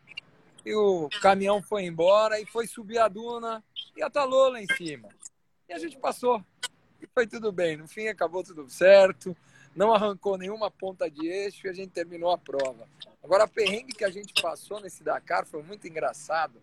E 0.65 0.73
o 0.75 1.07
caminhão 1.21 1.61
foi 1.61 1.85
embora 1.85 2.39
e 2.39 2.45
foi 2.45 2.67
subir 2.67 2.97
a 2.97 3.07
duna 3.07 3.63
e 3.95 4.03
atalou 4.03 4.49
lá 4.49 4.61
em 4.61 4.67
cima. 4.75 5.07
E 5.69 5.73
a 5.73 5.79
gente 5.79 5.97
passou. 5.97 6.43
E 7.01 7.07
foi 7.07 7.25
tudo 7.25 7.51
bem. 7.51 7.77
No 7.77 7.87
fim, 7.87 8.07
acabou 8.07 8.43
tudo 8.43 8.69
certo. 8.69 9.35
Não 9.75 9.93
arrancou 9.93 10.37
nenhuma 10.37 10.69
ponta 10.69 11.09
de 11.09 11.27
eixo 11.27 11.67
e 11.67 11.69
a 11.69 11.73
gente 11.73 11.91
terminou 11.91 12.31
a 12.31 12.37
prova. 12.37 12.87
Agora, 13.23 13.43
a 13.43 13.47
perrengue 13.47 13.93
que 13.93 14.03
a 14.03 14.09
gente 14.09 14.33
passou 14.41 14.79
nesse 14.79 15.03
Dakar 15.03 15.45
foi 15.45 15.61
muito 15.63 15.87
engraçado. 15.87 16.61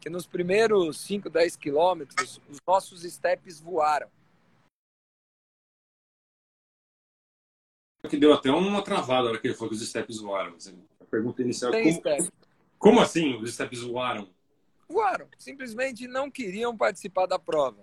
Que 0.00 0.10
nos 0.10 0.26
primeiros 0.26 1.00
5, 1.00 1.30
10 1.30 1.56
quilômetros, 1.56 2.40
os 2.48 2.58
nossos 2.66 3.02
steps 3.02 3.60
voaram. 3.60 4.08
Que 8.08 8.16
deu 8.16 8.32
até 8.32 8.50
uma 8.50 8.82
travada 8.82 9.24
na 9.24 9.30
hora 9.30 9.38
que 9.38 9.46
ele 9.46 9.54
falou 9.54 9.70
que 9.70 9.76
os 9.76 9.88
steps 9.88 10.18
voaram. 10.18 10.56
A 11.00 11.04
pergunta 11.04 11.40
inicial 11.40 11.72
é 11.72 11.82
como, 11.82 12.02
como 12.76 13.00
assim 13.00 13.36
os 13.36 13.54
steps 13.54 13.80
voaram? 13.82 14.28
Voaram. 14.88 15.28
Simplesmente 15.38 16.08
não 16.08 16.28
queriam 16.28 16.76
participar 16.76 17.26
da 17.26 17.38
prova. 17.38 17.78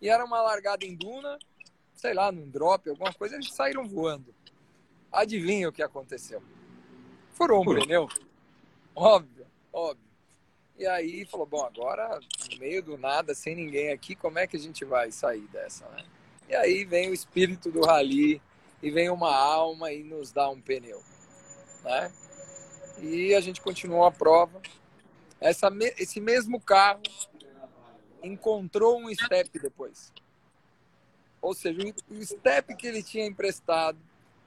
E 0.00 0.08
era 0.08 0.24
uma 0.24 0.40
largada 0.40 0.86
em 0.86 0.96
duna, 0.96 1.38
sei 1.94 2.14
lá, 2.14 2.32
num 2.32 2.48
drop, 2.48 2.88
alguma 2.88 3.12
coisa, 3.12 3.34
eles 3.34 3.52
saíram 3.52 3.86
voando. 3.86 4.34
Adivinha 5.12 5.68
o 5.68 5.72
que 5.72 5.82
aconteceu? 5.82 6.42
Furou 7.34 7.60
um 7.60 7.64
Furou. 7.64 7.82
pneu. 7.82 8.08
Óbvio, 8.96 9.46
óbvio. 9.70 10.12
E 10.78 10.86
aí 10.86 11.26
falou, 11.26 11.46
bom, 11.46 11.64
agora 11.64 12.18
no 12.50 12.58
meio 12.58 12.82
do 12.82 12.96
nada, 12.96 13.34
sem 13.34 13.54
ninguém 13.54 13.90
aqui, 13.92 14.14
como 14.14 14.38
é 14.38 14.46
que 14.46 14.56
a 14.56 14.60
gente 14.60 14.82
vai 14.84 15.12
sair 15.12 15.46
dessa, 15.52 15.86
né? 15.90 16.04
E 16.48 16.54
aí 16.54 16.84
vem 16.86 17.10
o 17.10 17.14
espírito 17.14 17.70
do 17.70 17.82
rally 17.82 18.40
e 18.82 18.90
vem 18.90 19.08
uma 19.08 19.34
alma 19.34 19.92
e 19.92 20.02
nos 20.02 20.32
dá 20.32 20.50
um 20.50 20.60
pneu, 20.60 21.00
né? 21.84 22.12
E 23.00 23.34
a 23.34 23.40
gente 23.40 23.60
continuou 23.60 24.04
a 24.04 24.10
prova. 24.10 24.60
Essa, 25.40 25.70
esse 25.98 26.20
mesmo 26.20 26.60
carro 26.60 27.02
encontrou 28.22 29.00
um 29.00 29.14
step 29.14 29.58
depois. 29.58 30.12
Ou 31.40 31.54
seja, 31.54 31.80
o 32.08 32.24
step 32.24 32.74
que 32.76 32.86
ele 32.86 33.02
tinha 33.02 33.26
emprestado, 33.26 33.98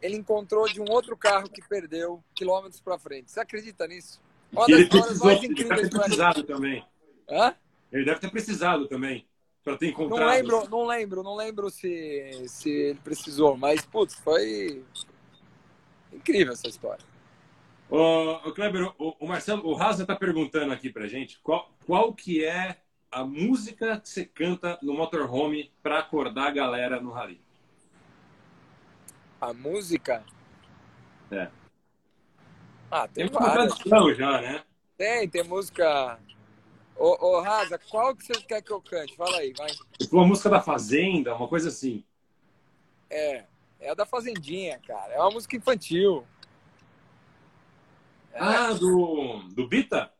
ele 0.02 0.16
encontrou 0.16 0.68
de 0.68 0.82
um 0.82 0.90
outro 0.90 1.18
carro 1.18 1.50
que 1.50 1.62
perdeu 1.68 2.24
quilômetros 2.34 2.80
para 2.80 2.98
frente. 2.98 3.32
Você 3.32 3.40
acredita 3.40 3.88
nisso? 3.88 4.22
Uma 4.52 4.70
histórias 4.70 5.20
mais 5.20 5.44
incríveis. 5.44 5.70
Ele 5.70 5.90
deve 5.90 5.90
ter 5.90 6.00
precisado 6.00 6.44
também. 6.44 6.86
Hã? 7.30 7.56
Ele 7.92 8.06
deve 8.06 8.20
ter 8.20 8.32
precisado 8.32 8.88
também 8.88 9.26
para 9.66 9.78
ter 9.78 9.88
encontrado. 9.88 10.20
Não 10.20 10.28
lembro, 10.28 10.70
não 10.70 10.86
lembro, 10.86 11.24
não 11.24 11.36
lembro 11.36 11.70
se, 11.72 12.45
se 12.47 12.70
ele 12.70 12.99
precisou, 13.03 13.57
mas 13.57 13.84
putz, 13.84 14.13
foi 14.13 14.86
incrível 16.13 16.53
essa 16.53 16.68
história. 16.68 17.03
Ô, 17.89 18.51
Kleber, 18.53 18.93
o, 18.99 19.16
o 19.20 19.28
Marcelo, 19.28 19.68
o 19.68 19.74
Raza 19.74 20.03
está 20.03 20.16
perguntando 20.16 20.72
aqui 20.72 20.91
para 20.91 21.07
gente 21.07 21.39
qual, 21.39 21.72
qual 21.86 22.13
que 22.13 22.45
é 22.45 22.78
a 23.11 23.24
música 23.24 23.99
que 23.99 24.07
você 24.07 24.24
canta 24.24 24.78
no 24.84 24.93
motorhome 24.93 25.72
para 25.82 25.99
acordar 25.99 26.47
a 26.47 26.51
galera 26.51 27.01
no 27.01 27.11
rally? 27.11 27.41
A 29.41 29.51
música? 29.51 30.24
É. 31.32 31.49
Ah, 32.91 33.07
tem, 33.07 33.28
tem 33.28 33.39
várias. 33.39 33.78
já, 34.16 34.41
né? 34.41 34.63
Tem, 34.97 35.28
tem 35.28 35.43
música. 35.43 36.20
Ô, 36.96 37.28
ô 37.28 37.41
Raza, 37.41 37.78
qual 37.89 38.16
que 38.16 38.26
você 38.26 38.41
quer 38.41 38.62
que 38.62 38.72
eu 38.72 38.82
cante? 38.82 39.16
Fala 39.16 39.38
aí, 39.38 39.54
vai. 39.58 39.70
Uma 40.12 40.26
música 40.26 40.50
da 40.50 40.62
Fazenda, 40.62 41.36
uma 41.36 41.48
coisa 41.48 41.70
assim. 41.70 42.04
É, 43.10 43.43
é 43.80 43.89
a 43.89 43.93
da 43.93 44.06
Fazendinha, 44.06 44.80
cara. 44.88 45.14
É 45.14 45.20
uma 45.20 45.32
música 45.32 45.56
infantil. 45.56 46.26
É. 48.32 48.39
Ah, 48.39 48.74
do, 48.74 49.39
do 49.54 49.68
Bita? 49.68 50.12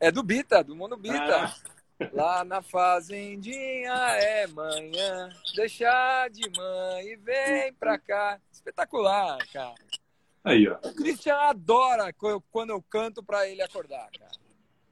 É 0.00 0.10
do 0.10 0.22
Bita, 0.22 0.62
do 0.62 0.74
Mundo 0.74 0.96
Bita. 0.96 1.44
Ah. 1.44 1.54
Lá 2.12 2.44
na 2.44 2.60
fazendinha 2.60 3.90
é 3.90 4.46
manhã, 4.48 5.30
deixar 5.54 6.28
de 6.28 6.42
mãe 6.54 7.06
e 7.06 7.16
vem 7.16 7.72
pra 7.72 7.98
cá. 7.98 8.38
Espetacular, 8.52 9.38
cara. 9.50 9.74
Aí, 10.44 10.68
ó. 10.68 10.76
O 10.86 10.94
Christian 10.94 11.36
adora 11.36 12.12
quando 12.12 12.70
eu 12.70 12.82
canto 12.82 13.22
pra 13.22 13.48
ele 13.48 13.62
acordar, 13.62 14.10
cara. 14.10 14.45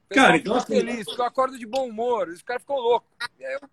Cara, 0.09 0.37
então 0.37 0.55
assim... 0.55 0.75
feliz, 0.75 1.05
eu 1.07 1.23
acordo 1.23 1.57
de 1.57 1.65
bom 1.65 1.87
humor, 1.87 2.29
os 2.29 2.41
caras 2.41 2.61
ficam 2.61 2.77
loucos. 2.77 3.09
Eu... 3.39 3.69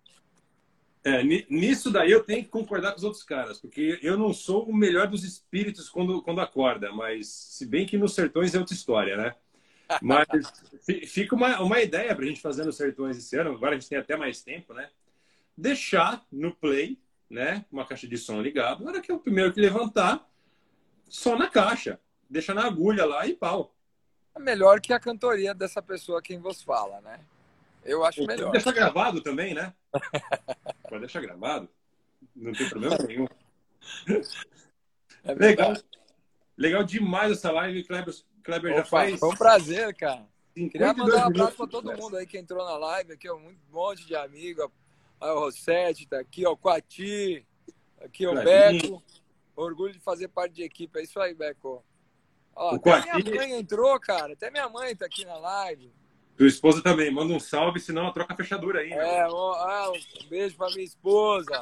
É, 1.05 1.21
nisso 1.21 1.91
daí 1.91 2.11
eu 2.11 2.23
tenho 2.23 2.43
que 2.43 2.49
concordar 2.49 2.91
com 2.91 2.97
os 2.97 3.03
outros 3.03 3.23
caras, 3.23 3.59
porque 3.59 3.99
eu 4.01 4.17
não 4.17 4.33
sou 4.33 4.63
o 4.63 4.73
melhor 4.73 5.07
dos 5.07 5.23
espíritos 5.25 5.89
quando, 5.89 6.21
quando 6.21 6.39
acorda, 6.39 6.93
mas 6.93 7.27
se 7.27 7.65
bem 7.65 7.85
que 7.85 7.97
nos 7.97 8.15
sertões 8.15 8.55
é 8.55 8.59
outra 8.59 8.73
história, 8.73 9.17
né? 9.17 9.35
Mas 10.01 10.25
fica 11.07 11.35
uma, 11.35 11.61
uma 11.61 11.81
ideia 11.81 12.15
para 12.15 12.23
a 12.23 12.27
gente 12.27 12.41
fazer 12.41 12.65
nos 12.65 12.77
sertões 12.77 13.17
esse 13.17 13.35
ano. 13.37 13.51
Agora 13.51 13.75
a 13.75 13.79
gente 13.79 13.89
tem 13.89 13.97
até 13.97 14.15
mais 14.15 14.41
tempo, 14.41 14.73
né? 14.73 14.89
Deixar 15.55 16.25
no 16.31 16.55
play, 16.55 16.97
né? 17.29 17.65
Uma 17.71 17.85
caixa 17.85 18.07
de 18.07 18.17
som 18.17 18.41
ligada. 18.41 18.83
Na 18.83 18.91
hora 18.91 19.01
que 19.01 19.11
é 19.11 19.13
o 19.13 19.19
primeiro 19.19 19.53
que 19.53 19.59
levantar, 19.59 20.27
só 21.07 21.37
na 21.37 21.47
caixa. 21.47 21.99
Deixa 22.29 22.53
na 22.53 22.65
agulha 22.65 23.05
lá 23.05 23.27
e 23.27 23.35
pau. 23.35 23.75
É 24.35 24.39
melhor 24.39 24.81
que 24.81 24.93
a 24.93 24.99
cantoria 24.99 25.53
dessa 25.53 25.81
pessoa 25.81 26.21
quem 26.21 26.39
vos 26.39 26.61
fala, 26.61 26.99
né? 27.01 27.19
Eu 27.83 28.03
acho 28.05 28.25
melhor. 28.25 28.45
Pode 28.45 28.63
deixar 28.63 28.71
gravado 28.71 29.21
também, 29.21 29.53
né? 29.53 29.73
Pode 30.89 31.01
deixar 31.01 31.21
gravado. 31.21 31.69
Não 32.35 32.51
tem 32.53 32.69
problema 32.69 32.97
nenhum. 33.05 33.27
É 35.23 35.33
legal. 35.33 35.73
Legal 36.57 36.83
demais 36.83 37.31
essa 37.31 37.51
live, 37.51 37.83
Kleber. 37.83 38.13
Kleber 38.43 38.71
Opa, 38.71 38.79
já 38.81 38.85
faz. 38.85 39.19
Foi 39.19 39.29
um 39.29 39.35
prazer, 39.35 39.95
cara. 39.95 40.25
Queria 40.53 40.93
mandar 40.93 41.17
um 41.17 41.27
abraço 41.27 41.57
para 41.57 41.67
todo 41.67 41.97
mundo 41.97 42.15
aí 42.15 42.27
que 42.27 42.37
entrou 42.37 42.63
na 42.63 42.77
live 42.77 43.13
aqui, 43.13 43.27
ó, 43.27 43.35
um 43.35 43.55
monte 43.71 44.05
de 44.05 44.15
amigos. 44.15 44.67
Ó, 45.19 45.33
o 45.33 45.39
Rossetti 45.39 46.07
tá 46.07 46.19
aqui, 46.19 46.45
ó, 46.45 46.51
o 46.51 46.57
Quati, 46.57 47.45
aqui 47.99 48.27
o 48.27 48.35
Beco. 48.35 49.03
Orgulho 49.55 49.93
de 49.93 49.99
fazer 49.99 50.27
parte 50.27 50.53
de 50.53 50.63
equipe. 50.63 50.99
É 50.99 51.03
isso 51.03 51.19
aí, 51.19 51.33
Beco. 51.33 51.83
Ó, 52.55 52.75
o 52.75 52.75
até 52.75 53.23
minha 53.23 53.35
mãe 53.35 53.53
entrou, 53.53 53.99
cara. 53.99 54.33
Até 54.33 54.51
minha 54.51 54.69
mãe 54.69 54.95
tá 54.95 55.05
aqui 55.05 55.25
na 55.25 55.37
live. 55.37 55.91
Tua 56.37 56.47
esposa 56.47 56.81
também. 56.81 57.11
Manda 57.11 57.33
um 57.33 57.39
salve, 57.39 57.79
senão 57.79 58.03
ela 58.03 58.13
troca 58.13 58.33
a 58.33 58.37
fechadura 58.37 58.81
aí. 58.81 58.89
Né? 58.89 59.17
É, 59.19 59.27
ó, 59.27 59.53
ah, 59.53 59.91
um 59.91 60.27
beijo 60.27 60.55
pra 60.55 60.69
minha 60.69 60.83
esposa. 60.83 61.61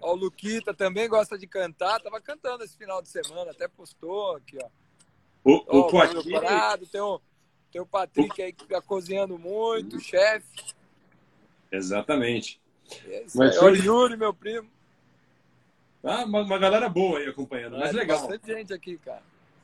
Ó, 0.00 0.12
o 0.12 0.16
Luquita 0.16 0.74
também 0.74 1.08
gosta 1.08 1.38
de 1.38 1.46
cantar. 1.46 2.00
Tava 2.00 2.20
cantando 2.20 2.64
esse 2.64 2.76
final 2.76 3.00
de 3.02 3.08
semana, 3.08 3.50
até 3.50 3.68
postou 3.68 4.36
aqui, 4.36 4.58
ó. 4.62 4.68
O, 5.42 5.52
o, 5.52 5.80
o 5.80 5.86
Coati... 5.88 6.14
tem, 6.90 7.00
o, 7.00 7.20
tem 7.72 7.80
o 7.80 7.86
Patrick 7.86 8.42
aí 8.42 8.52
que 8.52 8.64
fica 8.64 8.82
cozinhando 8.82 9.38
muito, 9.38 9.96
o 9.96 10.00
chefe. 10.00 10.46
Exatamente. 11.72 12.60
É 13.06 13.24
Mas 13.34 13.56
Olha 13.58 13.80
o 13.80 13.84
Yuri, 13.84 14.16
meu 14.16 14.34
primo. 14.34 14.68
Ah, 16.02 16.24
uma, 16.24 16.42
uma 16.42 16.58
galera 16.58 16.88
boa 16.88 17.18
aí 17.18 17.28
acompanhando, 17.28 17.76
é, 17.76 17.80
mas 17.80 17.92
legal. 17.92 18.20
Bastante 18.20 18.46
gente 18.46 18.72
aqui, 18.72 18.98
cara. 18.98 19.22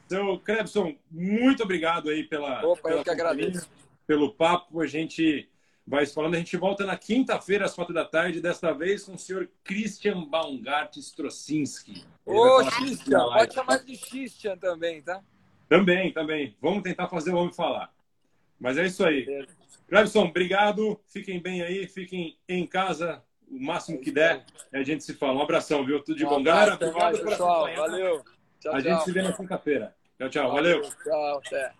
Seu 0.08 0.38
Crebson, 0.38 0.96
muito 1.10 1.62
obrigado 1.62 2.08
aí 2.10 2.24
pela. 2.24 2.64
Opa, 2.64 2.82
pela 2.82 3.00
eu 3.00 3.04
que 3.04 3.10
agradeço. 3.10 3.68
Pelo 4.06 4.32
papo, 4.32 4.80
a 4.80 4.86
gente 4.86 5.48
vai 5.86 6.06
falando. 6.06 6.34
A 6.34 6.38
gente 6.38 6.56
volta 6.56 6.84
na 6.84 6.96
quinta-feira, 6.96 7.64
às 7.64 7.74
quatro 7.74 7.92
da 7.92 8.04
tarde, 8.04 8.40
desta 8.40 8.72
vez 8.72 9.04
com 9.04 9.14
o 9.14 9.18
senhor 9.18 9.48
Christian 9.64 10.24
Baumgart 10.24 10.96
Strocinski. 10.96 12.04
Ô, 12.24 12.64
Christian, 12.64 13.24
pode 13.24 13.54
chamar 13.54 13.78
de 13.78 13.96
Christian 13.96 14.56
também, 14.56 15.02
tá? 15.02 15.22
Também, 15.68 16.12
também. 16.12 16.56
Vamos 16.60 16.82
tentar 16.82 17.08
fazer 17.08 17.32
o 17.32 17.36
homem 17.36 17.52
falar. 17.52 17.92
Mas 18.58 18.78
é 18.78 18.86
isso 18.86 19.04
aí. 19.04 19.46
Clebson, 19.88 20.24
obrigado. 20.24 21.00
Fiquem 21.06 21.40
bem 21.40 21.62
aí, 21.62 21.86
fiquem 21.86 22.38
em 22.48 22.66
casa 22.66 23.22
o 23.48 23.60
máximo 23.60 24.00
que 24.00 24.10
der. 24.10 24.44
A 24.72 24.82
gente 24.82 25.04
se 25.04 25.14
fala. 25.14 25.38
Um 25.38 25.42
abração, 25.42 25.84
viu? 25.84 26.02
Tudo 26.02 26.16
de 26.16 26.24
um 26.24 26.28
bom. 26.28 26.42
Galera, 26.42 26.74
obrigado 26.74 27.22
pessoal. 27.24 27.74
Valeu. 27.74 28.24
Tchau, 28.60 28.74
a 28.74 28.80
gente 28.80 29.04
se 29.04 29.12
vê 29.12 29.22
na 29.22 29.32
quinta-feira. 29.32 29.95
Tchau, 30.18 30.28
tchau. 30.30 30.52
Valeu. 30.52 30.82
Tchau, 30.82 31.38
até. 31.38 31.72